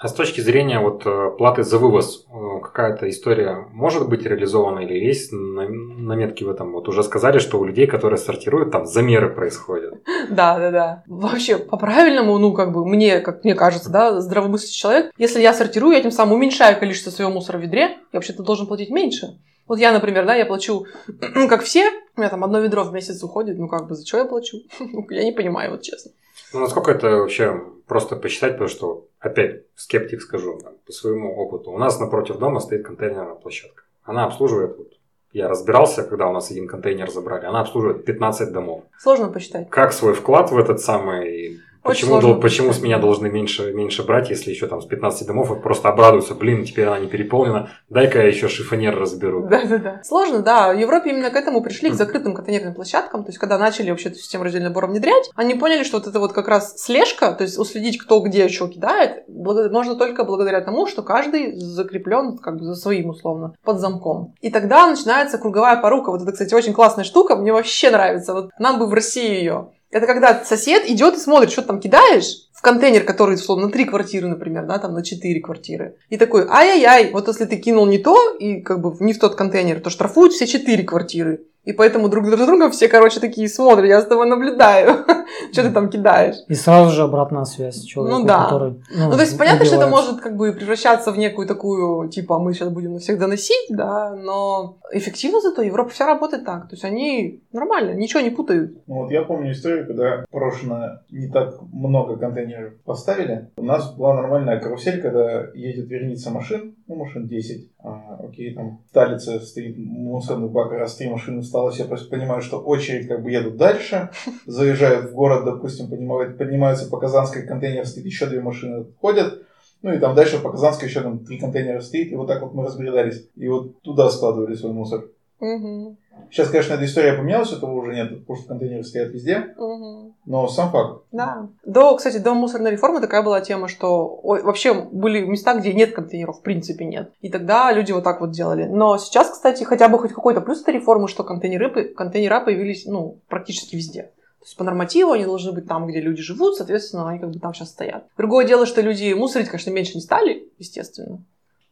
А 0.00 0.06
с 0.06 0.12
точки 0.12 0.40
зрения 0.40 0.78
вот 0.78 1.02
э, 1.06 1.30
платы 1.38 1.64
за 1.64 1.78
вывоз, 1.78 2.24
э, 2.30 2.60
какая-то 2.62 3.08
история 3.08 3.66
может 3.72 4.08
быть 4.08 4.22
реализована 4.22 4.80
или 4.80 4.94
есть 4.94 5.32
на- 5.32 5.68
наметки 5.68 6.44
в 6.44 6.50
этом? 6.50 6.72
Вот 6.72 6.88
уже 6.88 7.02
сказали, 7.02 7.38
что 7.38 7.58
у 7.58 7.64
людей, 7.64 7.88
которые 7.88 8.18
сортируют, 8.18 8.70
там 8.70 8.86
замеры 8.86 9.30
происходят. 9.34 9.94
Да, 10.30 10.58
да, 10.58 10.70
да. 10.70 11.02
Вообще, 11.06 11.56
по-правильному, 11.56 12.38
ну, 12.38 12.52
как 12.52 12.72
бы, 12.72 12.86
мне, 12.86 13.20
как 13.20 13.44
мне 13.44 13.54
кажется, 13.54 13.90
да, 13.90 14.20
здравомыслящий 14.20 14.78
человек, 14.78 15.10
если 15.18 15.40
я 15.40 15.54
сортирую, 15.54 15.94
я 15.96 16.02
тем 16.02 16.10
самым 16.12 16.34
уменьшаю 16.34 16.78
количество 16.78 17.10
своего 17.10 17.32
мусора 17.32 17.58
в 17.58 17.62
ведре, 17.62 17.80
я 17.82 17.96
вообще-то 18.12 18.42
должен 18.42 18.66
платить 18.66 18.90
меньше. 18.90 19.38
Вот 19.68 19.78
я, 19.78 19.92
например, 19.92 20.26
да, 20.26 20.34
я 20.34 20.46
плачу, 20.46 20.86
как 21.48 21.62
все, 21.62 21.90
у 22.16 22.20
меня 22.20 22.30
там 22.30 22.42
одно 22.42 22.60
ведро 22.60 22.84
в 22.84 22.92
месяц 22.92 23.22
уходит, 23.22 23.58
ну, 23.58 23.68
как 23.68 23.86
бы, 23.86 23.94
за 23.94 24.06
что 24.06 24.18
я 24.18 24.24
плачу? 24.24 24.58
Я 25.10 25.24
не 25.24 25.32
понимаю, 25.32 25.72
вот 25.72 25.82
честно. 25.82 26.10
Ну, 26.52 26.60
насколько 26.60 26.90
это 26.90 27.08
вообще 27.18 27.62
просто 27.86 28.16
посчитать, 28.16 28.52
потому 28.52 28.68
что, 28.68 29.06
опять, 29.20 29.62
скептик 29.76 30.22
скажу, 30.22 30.58
по 30.86 30.92
своему 30.92 31.34
опыту. 31.36 31.70
У 31.70 31.78
нас 31.78 32.00
напротив 32.00 32.38
дома 32.38 32.60
стоит 32.60 32.86
контейнерная 32.86 33.34
площадка. 33.34 33.82
Она 34.04 34.24
обслуживает, 34.24 34.78
вот, 34.78 34.92
я 35.32 35.48
разбирался, 35.48 36.04
когда 36.04 36.26
у 36.28 36.32
нас 36.32 36.50
один 36.50 36.66
контейнер 36.66 37.10
забрали, 37.10 37.44
она 37.44 37.60
обслуживает 37.60 38.04
15 38.04 38.50
домов. 38.52 38.84
Сложно 38.98 39.28
посчитать. 39.28 39.68
Как 39.68 39.92
свой 39.92 40.14
вклад 40.14 40.50
в 40.50 40.58
этот 40.58 40.80
самый... 40.80 41.60
Почему, 41.82 42.20
сложно 42.20 42.34
почему 42.34 42.72
с 42.72 42.80
меня 42.80 42.98
должны 42.98 43.28
меньше, 43.28 43.72
меньше 43.72 44.02
брать, 44.02 44.30
если 44.30 44.50
еще 44.50 44.66
там 44.66 44.80
с 44.80 44.86
15 44.86 45.26
домов 45.26 45.62
просто 45.62 45.88
обрадуются, 45.88 46.34
блин, 46.34 46.64
теперь 46.64 46.86
она 46.86 46.98
не 46.98 47.06
переполнена, 47.06 47.70
дай-ка 47.88 48.18
я 48.18 48.28
еще 48.28 48.48
шифонер 48.48 48.98
разберу. 48.98 49.46
Да, 49.48 49.64
да, 49.64 49.78
да. 49.78 50.00
Сложно, 50.02 50.40
да. 50.40 50.72
В 50.72 50.78
Европе 50.78 51.10
именно 51.10 51.30
к 51.30 51.36
этому 51.36 51.62
пришли, 51.62 51.90
к 51.90 51.94
закрытым 51.94 52.34
контейнерным 52.34 52.74
площадкам. 52.74 53.24
То 53.24 53.30
есть, 53.30 53.38
когда 53.38 53.58
начали 53.58 53.90
вообще 53.90 54.08
эту 54.08 54.18
систему 54.18 54.44
раздельного 54.44 54.72
сбора 54.72 54.86
внедрять, 54.86 55.30
они 55.34 55.54
поняли, 55.54 55.82
что 55.82 55.98
вот 55.98 56.06
это 56.06 56.18
вот 56.20 56.32
как 56.32 56.48
раз 56.48 56.76
слежка, 56.76 57.32
то 57.32 57.42
есть 57.42 57.58
уследить, 57.58 57.98
кто 57.98 58.20
где 58.20 58.48
что 58.48 58.68
кидает, 58.68 59.24
можно 59.28 59.96
только 59.96 60.24
благодаря 60.24 60.60
тому, 60.60 60.86
что 60.86 61.02
каждый 61.02 61.54
закреплен 61.56 62.38
как 62.38 62.58
бы 62.58 62.64
за 62.64 62.74
своим 62.74 63.10
условно, 63.10 63.54
под 63.64 63.80
замком. 63.80 64.34
И 64.40 64.50
тогда 64.50 64.86
начинается 64.86 65.38
круговая 65.38 65.80
порука. 65.80 66.10
Вот 66.10 66.22
это, 66.22 66.32
кстати, 66.32 66.54
очень 66.54 66.72
классная 66.72 67.04
штука, 67.04 67.36
мне 67.36 67.52
вообще 67.52 67.90
нравится. 67.90 68.32
Вот 68.32 68.50
нам 68.58 68.78
бы 68.78 68.86
в 68.86 68.94
России 68.94 69.34
ее. 69.34 69.70
Это 69.90 70.06
когда 70.06 70.44
сосед 70.44 70.88
идет 70.88 71.14
и 71.14 71.18
смотрит, 71.18 71.50
что 71.50 71.62
ты 71.62 71.68
там 71.68 71.80
кидаешь, 71.80 72.48
в 72.52 72.60
контейнер, 72.60 73.04
который, 73.04 73.36
условно, 73.36 73.66
на 73.66 73.72
три 73.72 73.84
квартиры, 73.84 74.26
например, 74.26 74.66
да, 74.66 74.78
там 74.78 74.92
на 74.92 75.04
четыре 75.04 75.40
квартиры. 75.40 75.96
И 76.08 76.18
такой, 76.18 76.44
ай-яй-яй, 76.48 77.12
вот 77.12 77.28
если 77.28 77.44
ты 77.44 77.56
кинул 77.56 77.86
не 77.86 77.98
то, 77.98 78.36
и 78.36 78.60
как 78.60 78.80
бы 78.80 78.96
не 78.98 79.12
в 79.12 79.18
тот 79.20 79.36
контейнер, 79.36 79.80
то 79.80 79.90
штрафуют 79.90 80.32
все 80.32 80.46
четыре 80.46 80.82
квартиры. 80.82 81.44
И 81.64 81.72
поэтому 81.72 82.08
друг 82.08 82.24
друг 82.26 82.46
друга 82.46 82.70
все, 82.70 82.88
короче, 82.88 83.20
такие 83.20 83.48
смотрят, 83.48 83.86
я 83.86 84.00
с 84.00 84.06
тобой 84.06 84.26
наблюдаю, 84.26 85.04
что 85.52 85.62
ты 85.62 85.70
там 85.70 85.90
кидаешь. 85.90 86.36
И 86.48 86.54
сразу 86.54 86.90
же 86.90 87.02
обратная 87.02 87.44
связь 87.44 87.82
человека, 87.82 88.18
Ну 88.18 88.26
да. 88.26 88.44
который... 88.44 88.82
Ну, 88.96 89.12
то 89.12 89.20
есть 89.20 89.36
понятно, 89.36 89.66
что 89.66 89.76
это 89.76 89.86
может 89.86 90.20
как 90.20 90.36
бы 90.36 90.52
превращаться 90.52 91.12
в 91.12 91.18
некую 91.18 91.46
такую, 91.46 92.08
типа, 92.08 92.38
мы 92.38 92.54
сейчас 92.54 92.70
будем 92.70 92.94
на 92.94 92.98
всех 93.00 93.18
доносить, 93.18 93.66
да, 93.68 94.14
но 94.14 94.78
эффективно 94.92 95.40
зато 95.40 95.60
Европа 95.62 95.90
вся 95.90 96.06
работает 96.06 96.46
так. 96.46 96.68
То 96.68 96.74
есть 96.74 96.84
они 96.84 97.42
нормально, 97.52 97.92
ничего 97.92 98.20
не 98.20 98.30
путают. 98.30 98.72
Ну 98.86 99.02
вот 99.02 99.10
я 99.10 99.22
помню 99.22 99.52
историю, 99.52 99.86
когда 99.86 100.24
брошено 100.32 101.00
не 101.10 101.28
так 101.28 101.54
много 101.72 102.16
контейнеров 102.16 102.74
поставили. 102.84 103.50
У 103.58 103.64
нас 103.64 103.92
была 103.94 104.14
нормальная 104.14 104.58
карусель, 104.58 105.02
когда 105.02 105.50
едет 105.54 105.88
верница 105.88 106.30
машин, 106.30 106.76
ну 106.88 106.96
машин 106.96 107.28
10, 107.28 107.70
а, 107.80 108.18
окей, 108.24 108.54
там 108.54 108.80
в 108.90 108.94
Талице 108.94 109.38
стоит 109.40 109.76
мусорный 109.76 110.48
бак, 110.48 110.72
раз 110.72 110.96
три 110.96 111.08
машины 111.08 111.42
встало, 111.42 111.70
я 111.74 111.84
просто 111.84 112.08
понимаю, 112.08 112.40
что 112.40 112.58
очередь 112.58 113.06
как 113.06 113.22
бы 113.22 113.30
едут 113.30 113.56
дальше, 113.56 114.10
заезжают 114.46 115.10
в 115.10 115.14
город, 115.14 115.44
допустим, 115.44 115.88
поднимают, 115.88 116.38
поднимаются 116.38 116.88
по 116.88 116.98
Казанской, 116.98 117.46
контейнер 117.46 117.86
стоит, 117.86 118.06
еще 118.06 118.26
две 118.26 118.40
машины 118.40 118.86
ходят, 119.00 119.42
ну 119.82 119.92
и 119.92 119.98
там 119.98 120.14
дальше 120.14 120.40
по 120.40 120.50
Казанской 120.50 120.88
еще 120.88 121.02
там 121.02 121.24
три 121.24 121.38
контейнера 121.38 121.80
стоит, 121.80 122.10
и 122.10 122.16
вот 122.16 122.26
так 122.26 122.42
вот 122.42 122.52
мы 122.52 122.64
разбредались. 122.64 123.28
И 123.36 123.46
вот 123.48 123.80
туда 123.82 124.10
складывали 124.10 124.54
свой 124.54 124.72
мусор. 124.72 125.04
Мгм, 125.40 125.96
Сейчас, 126.30 126.48
конечно, 126.50 126.74
эта 126.74 126.84
история 126.84 127.12
поменялась, 127.14 127.52
этого 127.52 127.72
уже 127.72 127.94
нет, 127.94 128.20
потому 128.20 128.38
что 128.38 128.48
контейнеры 128.48 128.84
стоят 128.84 129.12
везде, 129.12 129.54
мгм. 129.56 130.14
но 130.26 130.48
сам 130.48 130.70
факт. 130.70 131.04
Да. 131.12 131.48
До, 131.64 131.96
кстати, 131.96 132.18
до 132.18 132.34
мусорной 132.34 132.72
реформы 132.72 133.00
такая 133.00 133.22
была 133.22 133.40
тема, 133.40 133.68
что 133.68 134.18
ой, 134.22 134.42
вообще 134.42 134.74
были 134.74 135.20
места, 135.24 135.54
где 135.54 135.72
нет 135.72 135.94
контейнеров, 135.94 136.38
в 136.38 136.42
принципе 136.42 136.84
нет. 136.84 137.12
И 137.20 137.30
тогда 137.30 137.72
люди 137.72 137.92
вот 137.92 138.04
так 138.04 138.20
вот 138.20 138.32
делали. 138.32 138.64
Но 138.64 138.98
сейчас, 138.98 139.30
кстати, 139.30 139.64
хотя 139.64 139.88
бы 139.88 139.98
хоть 139.98 140.12
какой-то 140.12 140.40
плюс 140.40 140.60
этой 140.62 140.74
реформы, 140.74 141.08
что 141.08 141.24
контейнеры, 141.24 141.94
контейнера 141.94 142.40
появились 142.40 142.84
ну, 142.84 143.18
практически 143.28 143.76
везде. 143.76 144.02
То 144.40 144.44
есть 144.44 144.56
по 144.56 144.64
нормативу 144.64 145.12
они 145.12 145.24
должны 145.24 145.52
быть 145.52 145.66
там, 145.66 145.86
где 145.86 146.00
люди 146.00 146.22
живут, 146.22 146.56
соответственно, 146.56 147.08
они 147.08 147.18
как 147.18 147.30
бы 147.30 147.38
там 147.38 147.54
сейчас 147.54 147.70
стоят. 147.70 148.04
Другое 148.16 148.46
дело, 148.46 148.66
что 148.66 148.80
люди 148.80 149.12
мусорить, 149.12 149.48
конечно, 149.48 149.70
меньше 149.70 149.94
не 149.94 150.00
стали, 150.00 150.48
естественно. 150.58 151.24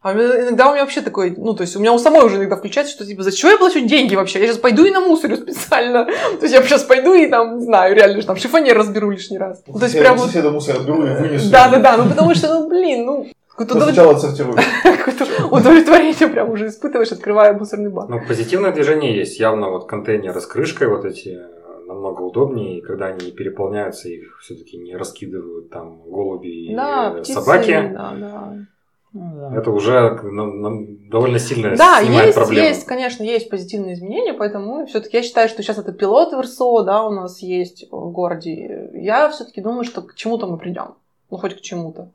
А 0.07 0.13
иногда 0.13 0.69
у 0.69 0.71
меня 0.71 0.83
вообще 0.83 1.01
такой, 1.01 1.33
ну, 1.35 1.53
то 1.53 1.63
есть 1.63 1.75
у 1.75 1.79
меня 1.79 1.91
у 1.91 1.99
самой 1.99 2.23
уже 2.25 2.37
иногда 2.37 2.55
включается, 2.55 2.93
что 2.93 3.05
типа, 3.05 3.23
за 3.23 3.31
что 3.31 3.49
я 3.49 3.57
плачу 3.57 3.81
деньги 3.81 4.15
вообще? 4.15 4.39
Я 4.39 4.47
сейчас 4.47 4.57
пойду 4.57 4.85
и 4.85 4.91
на 4.91 5.01
мусорю 5.01 5.35
специально. 5.35 6.05
То 6.05 6.43
есть 6.43 6.53
я 6.53 6.63
сейчас 6.63 6.83
пойду 6.83 7.13
и 7.13 7.27
там, 7.27 7.57
не 7.57 7.65
знаю, 7.65 7.93
реально, 7.93 8.21
там 8.21 8.37
шифонер 8.37 8.77
разберу 8.77 9.09
лишний 9.09 9.37
раз. 9.37 9.61
Ну, 9.67 9.77
то 9.77 9.83
есть 9.83 9.99
прям 9.99 10.15
вот... 10.15 10.27
соседа 10.27 10.49
мусор 10.49 10.77
отберу 10.77 11.05
и 11.05 11.13
вынесу. 11.13 11.51
Да, 11.51 11.67
да, 11.67 11.79
да, 11.79 11.97
ну 11.97 12.09
потому 12.09 12.33
что, 12.35 12.47
ну, 12.47 12.69
блин, 12.69 13.05
ну, 13.05 13.27
какое-то 13.49 13.75
Но 13.75 13.81
удов- 13.81 13.87
сначала 13.87 14.11
отсортирую. 14.13 14.55
какое-то 14.83 15.25
удовлетворение 15.51 16.27
прям 16.29 16.51
уже 16.51 16.67
испытываешь, 16.67 17.11
открывая 17.11 17.51
мусорный 17.51 17.89
бак. 17.89 18.07
Ну, 18.07 18.21
позитивное 18.25 18.71
движение 18.71 19.13
есть. 19.13 19.41
Явно 19.41 19.69
вот 19.69 19.89
контейнеры 19.89 20.39
с 20.39 20.45
крышкой 20.45 20.87
вот 20.87 21.03
эти 21.03 21.29
э, 21.29 21.85
намного 21.85 22.21
удобнее, 22.21 22.77
и 22.77 22.81
когда 22.81 23.07
они 23.07 23.25
не 23.25 23.31
переполняются, 23.33 24.07
их 24.07 24.39
все-таки 24.41 24.77
не 24.77 24.95
раскидывают 24.95 25.69
там 25.69 25.97
голуби 25.97 26.47
и 26.47 26.75
Да, 26.75 27.11
птицы, 27.19 27.41
собаки. 27.41 27.91
да, 27.93 28.13
да. 28.17 28.53
Ну, 29.13 29.31
да. 29.35 29.57
Это 29.57 29.71
уже 29.71 30.19
нам- 30.23 30.61
нам 30.61 31.09
довольно 31.09 31.39
сильно 31.39 31.75
Да, 31.75 32.01
снимает 32.01 32.27
есть, 32.27 32.37
проблему. 32.37 32.67
есть, 32.67 32.85
конечно, 32.85 33.23
есть 33.23 33.49
позитивные 33.49 33.93
изменения, 33.95 34.33
поэтому 34.33 34.85
все-таки 34.85 35.17
я 35.17 35.23
считаю, 35.23 35.49
что 35.49 35.63
сейчас 35.63 35.77
это 35.77 35.91
пилот 35.93 36.33
в 36.33 36.39
РСО, 36.39 36.83
да, 36.83 37.03
у 37.05 37.11
нас 37.11 37.39
есть 37.41 37.85
в 37.89 38.11
городе. 38.11 38.89
Я 38.93 39.29
все-таки 39.29 39.61
думаю, 39.61 39.85
что 39.85 40.01
к 40.01 40.13
чему-то 40.15 40.45
мы 40.47 40.57
придем. 40.57 40.95
Ну, 41.29 41.37
хоть 41.37 41.55
к 41.57 41.61
чему-то. 41.61 42.11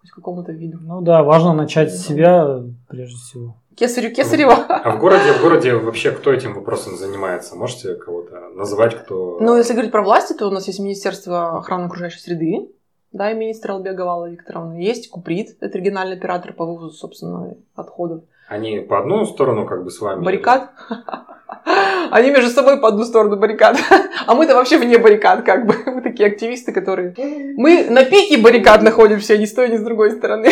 Хоть 0.00 0.10
к 0.10 0.14
какому-то 0.14 0.52
виду. 0.52 0.78
Ну 0.80 1.00
да, 1.02 1.22
важно 1.22 1.52
начать 1.52 1.92
с 1.92 2.06
себя 2.06 2.62
прежде 2.88 3.16
всего. 3.16 3.56
Кесарю 3.76 4.14
Кесарева. 4.14 4.52
А 4.52 4.96
в 4.96 4.98
городе, 5.00 5.32
в 5.32 5.42
городе 5.42 5.74
вообще 5.74 6.10
кто 6.10 6.32
этим 6.32 6.54
вопросом 6.54 6.96
занимается? 6.96 7.56
Можете 7.56 7.94
кого-то 7.94 8.48
назвать, 8.54 8.94
кто... 8.94 9.38
Ну, 9.40 9.56
если 9.56 9.72
говорить 9.72 9.92
про 9.92 10.02
власти, 10.02 10.32
то 10.34 10.48
у 10.48 10.50
нас 10.50 10.66
есть 10.66 10.80
Министерство 10.80 11.58
охраны 11.58 11.84
окружающей 11.86 12.20
среды, 12.20 12.68
да, 13.12 13.30
и 13.30 13.34
министр 13.34 13.72
Вала 13.72 14.30
Викторовна. 14.30 14.74
Есть 14.74 15.10
Куприт, 15.10 15.56
это 15.60 15.78
региональный 15.78 16.16
оператор 16.16 16.52
по 16.52 16.64
вывозу, 16.64 16.90
собственно, 16.90 17.54
отходов. 17.74 18.22
Они 18.48 18.80
по 18.80 18.98
одну 18.98 19.24
сторону 19.26 19.66
как 19.66 19.84
бы 19.84 19.90
с 19.90 20.00
вами? 20.00 20.24
Баррикад. 20.24 20.70
Они 22.10 22.30
между 22.30 22.50
собой 22.50 22.80
по 22.80 22.88
одну 22.88 23.04
сторону 23.04 23.36
баррикад. 23.36 23.76
А 24.26 24.34
мы-то 24.34 24.54
вообще 24.54 24.78
вне 24.78 24.98
баррикад, 24.98 25.44
как 25.44 25.66
бы. 25.66 25.74
Мы 25.86 26.02
такие 26.02 26.28
активисты, 26.28 26.72
которые... 26.72 27.14
Мы 27.56 27.90
на 27.90 28.04
пике 28.04 28.38
баррикад 28.38 28.82
находимся, 28.82 29.36
ни 29.38 29.44
с 29.44 29.52
той, 29.52 29.70
ни 29.70 29.76
с 29.76 29.82
другой 29.82 30.12
стороны. 30.12 30.50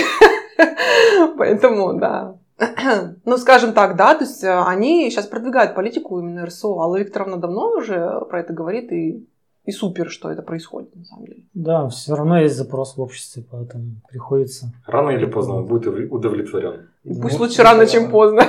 Поэтому, 1.39 1.95
да. 1.95 2.35
Ну, 3.25 3.37
скажем 3.37 3.73
так, 3.73 3.97
да, 3.97 4.15
то 4.15 4.25
есть 4.25 4.43
э, 4.43 4.63
они 4.67 5.11
сейчас 5.11 5.27
продвигают 5.27 5.75
политику 5.75 6.19
именно 6.19 6.47
РСО. 6.47 6.81
Алла 6.81 6.97
Викторовна 6.97 7.37
давно 7.37 7.71
уже 7.71 8.21
про 8.29 8.41
это 8.41 8.53
говорит, 8.53 8.91
и, 8.91 9.25
и 9.69 9.71
супер, 9.71 10.09
что 10.09 10.31
это 10.31 10.41
происходит, 10.41 10.97
на 10.97 11.05
самом 11.05 11.27
деле. 11.27 11.43
Да, 11.53 11.89
все 11.89 12.15
равно 12.15 12.39
есть 12.41 12.57
запрос 12.57 12.97
в 12.97 13.01
обществе, 13.03 13.45
поэтому 13.51 14.01
приходится. 14.09 14.73
Рано 14.87 15.11
или 15.11 15.27
поздно 15.27 15.57
он 15.57 15.67
будет 15.67 15.87
удовлетворен. 16.11 16.89
И 17.05 17.13
Пусть 17.21 17.39
Ну, 17.39 17.45
лучше 17.45 17.63
рано, 17.63 17.87
чем 17.87 18.11
поздно. 18.11 18.45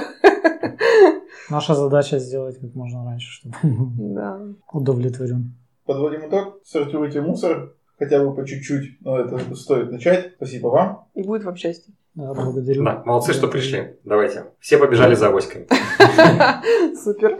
Наша 1.49 1.75
задача 1.75 2.19
сделать 2.19 2.57
как 2.61 2.73
можно 2.73 3.03
раньше, 3.03 3.31
чтобы 3.31 3.55
Да. 3.97 4.39
удовлетворен. 4.71 5.55
Подводим 5.85 6.29
итог. 6.29 6.59
Сортируйте 6.63 7.19
мусор, 7.19 7.73
хотя 7.97 8.23
бы 8.23 8.33
по 8.33 8.45
чуть-чуть, 8.45 9.01
но 9.01 9.19
это 9.19 9.55
стоит 9.55 9.91
начать. 9.91 10.31
Спасибо 10.37 10.67
вам. 10.67 11.05
И 11.15 11.23
будет 11.23 11.43
вам 11.43 11.57
счастье. 11.57 11.93
Да, 12.15 12.33
благодарю. 12.33 12.85
Да, 12.85 13.03
молодцы, 13.05 13.33
что 13.33 13.49
пришли. 13.49 13.97
Давайте. 14.05 14.45
Все 14.61 14.77
побежали 14.77 15.15
за 15.15 15.27
авоськами. 15.27 15.67
Супер. 17.03 17.37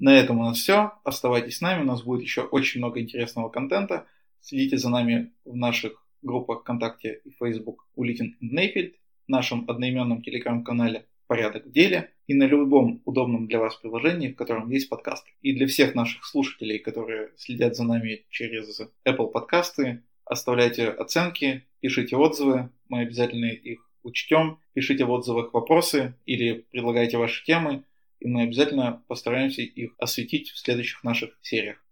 На 0.00 0.18
этом 0.18 0.38
у 0.40 0.44
нас 0.44 0.56
все. 0.56 0.92
Оставайтесь 1.04 1.58
с 1.58 1.60
нами, 1.60 1.82
у 1.82 1.84
нас 1.84 2.02
будет 2.02 2.22
еще 2.22 2.40
очень 2.40 2.80
много 2.80 3.00
интересного 3.00 3.50
контента. 3.50 4.06
Следите 4.40 4.78
за 4.78 4.88
нами 4.88 5.32
в 5.44 5.54
наших 5.54 6.02
группах 6.22 6.60
ВКонтакте 6.60 7.20
и 7.26 7.30
Facebook 7.30 7.86
Улитин 7.94 8.34
Нейфельд, 8.40 8.94
нашем 9.28 9.68
одноименном 9.68 10.22
телеграм-канале 10.22 11.04
«Порядок 11.26 11.66
в 11.66 11.72
деле» 11.72 12.12
и 12.26 12.32
на 12.32 12.44
любом 12.44 13.02
удобном 13.04 13.46
для 13.46 13.58
вас 13.58 13.76
приложении, 13.76 14.32
в 14.32 14.36
котором 14.36 14.70
есть 14.70 14.88
подкаст. 14.88 15.26
И 15.42 15.54
для 15.54 15.66
всех 15.66 15.94
наших 15.94 16.24
слушателей, 16.24 16.78
которые 16.78 17.32
следят 17.36 17.76
за 17.76 17.84
нами 17.84 18.24
через 18.30 18.80
Apple 19.06 19.30
подкасты, 19.30 20.02
оставляйте 20.24 20.88
оценки, 20.88 21.66
пишите 21.80 22.16
отзывы, 22.16 22.70
мы 22.88 23.00
обязательно 23.00 23.46
их 23.46 23.86
учтем, 24.02 24.60
пишите 24.72 25.04
в 25.04 25.10
отзывах 25.10 25.52
вопросы 25.52 26.14
или 26.24 26.64
предлагайте 26.70 27.18
ваши 27.18 27.44
темы, 27.44 27.84
и 28.20 28.28
мы 28.28 28.42
обязательно 28.42 29.02
постараемся 29.08 29.62
их 29.62 29.94
осветить 29.98 30.50
в 30.50 30.58
следующих 30.58 31.02
наших 31.02 31.38
сериях. 31.42 31.82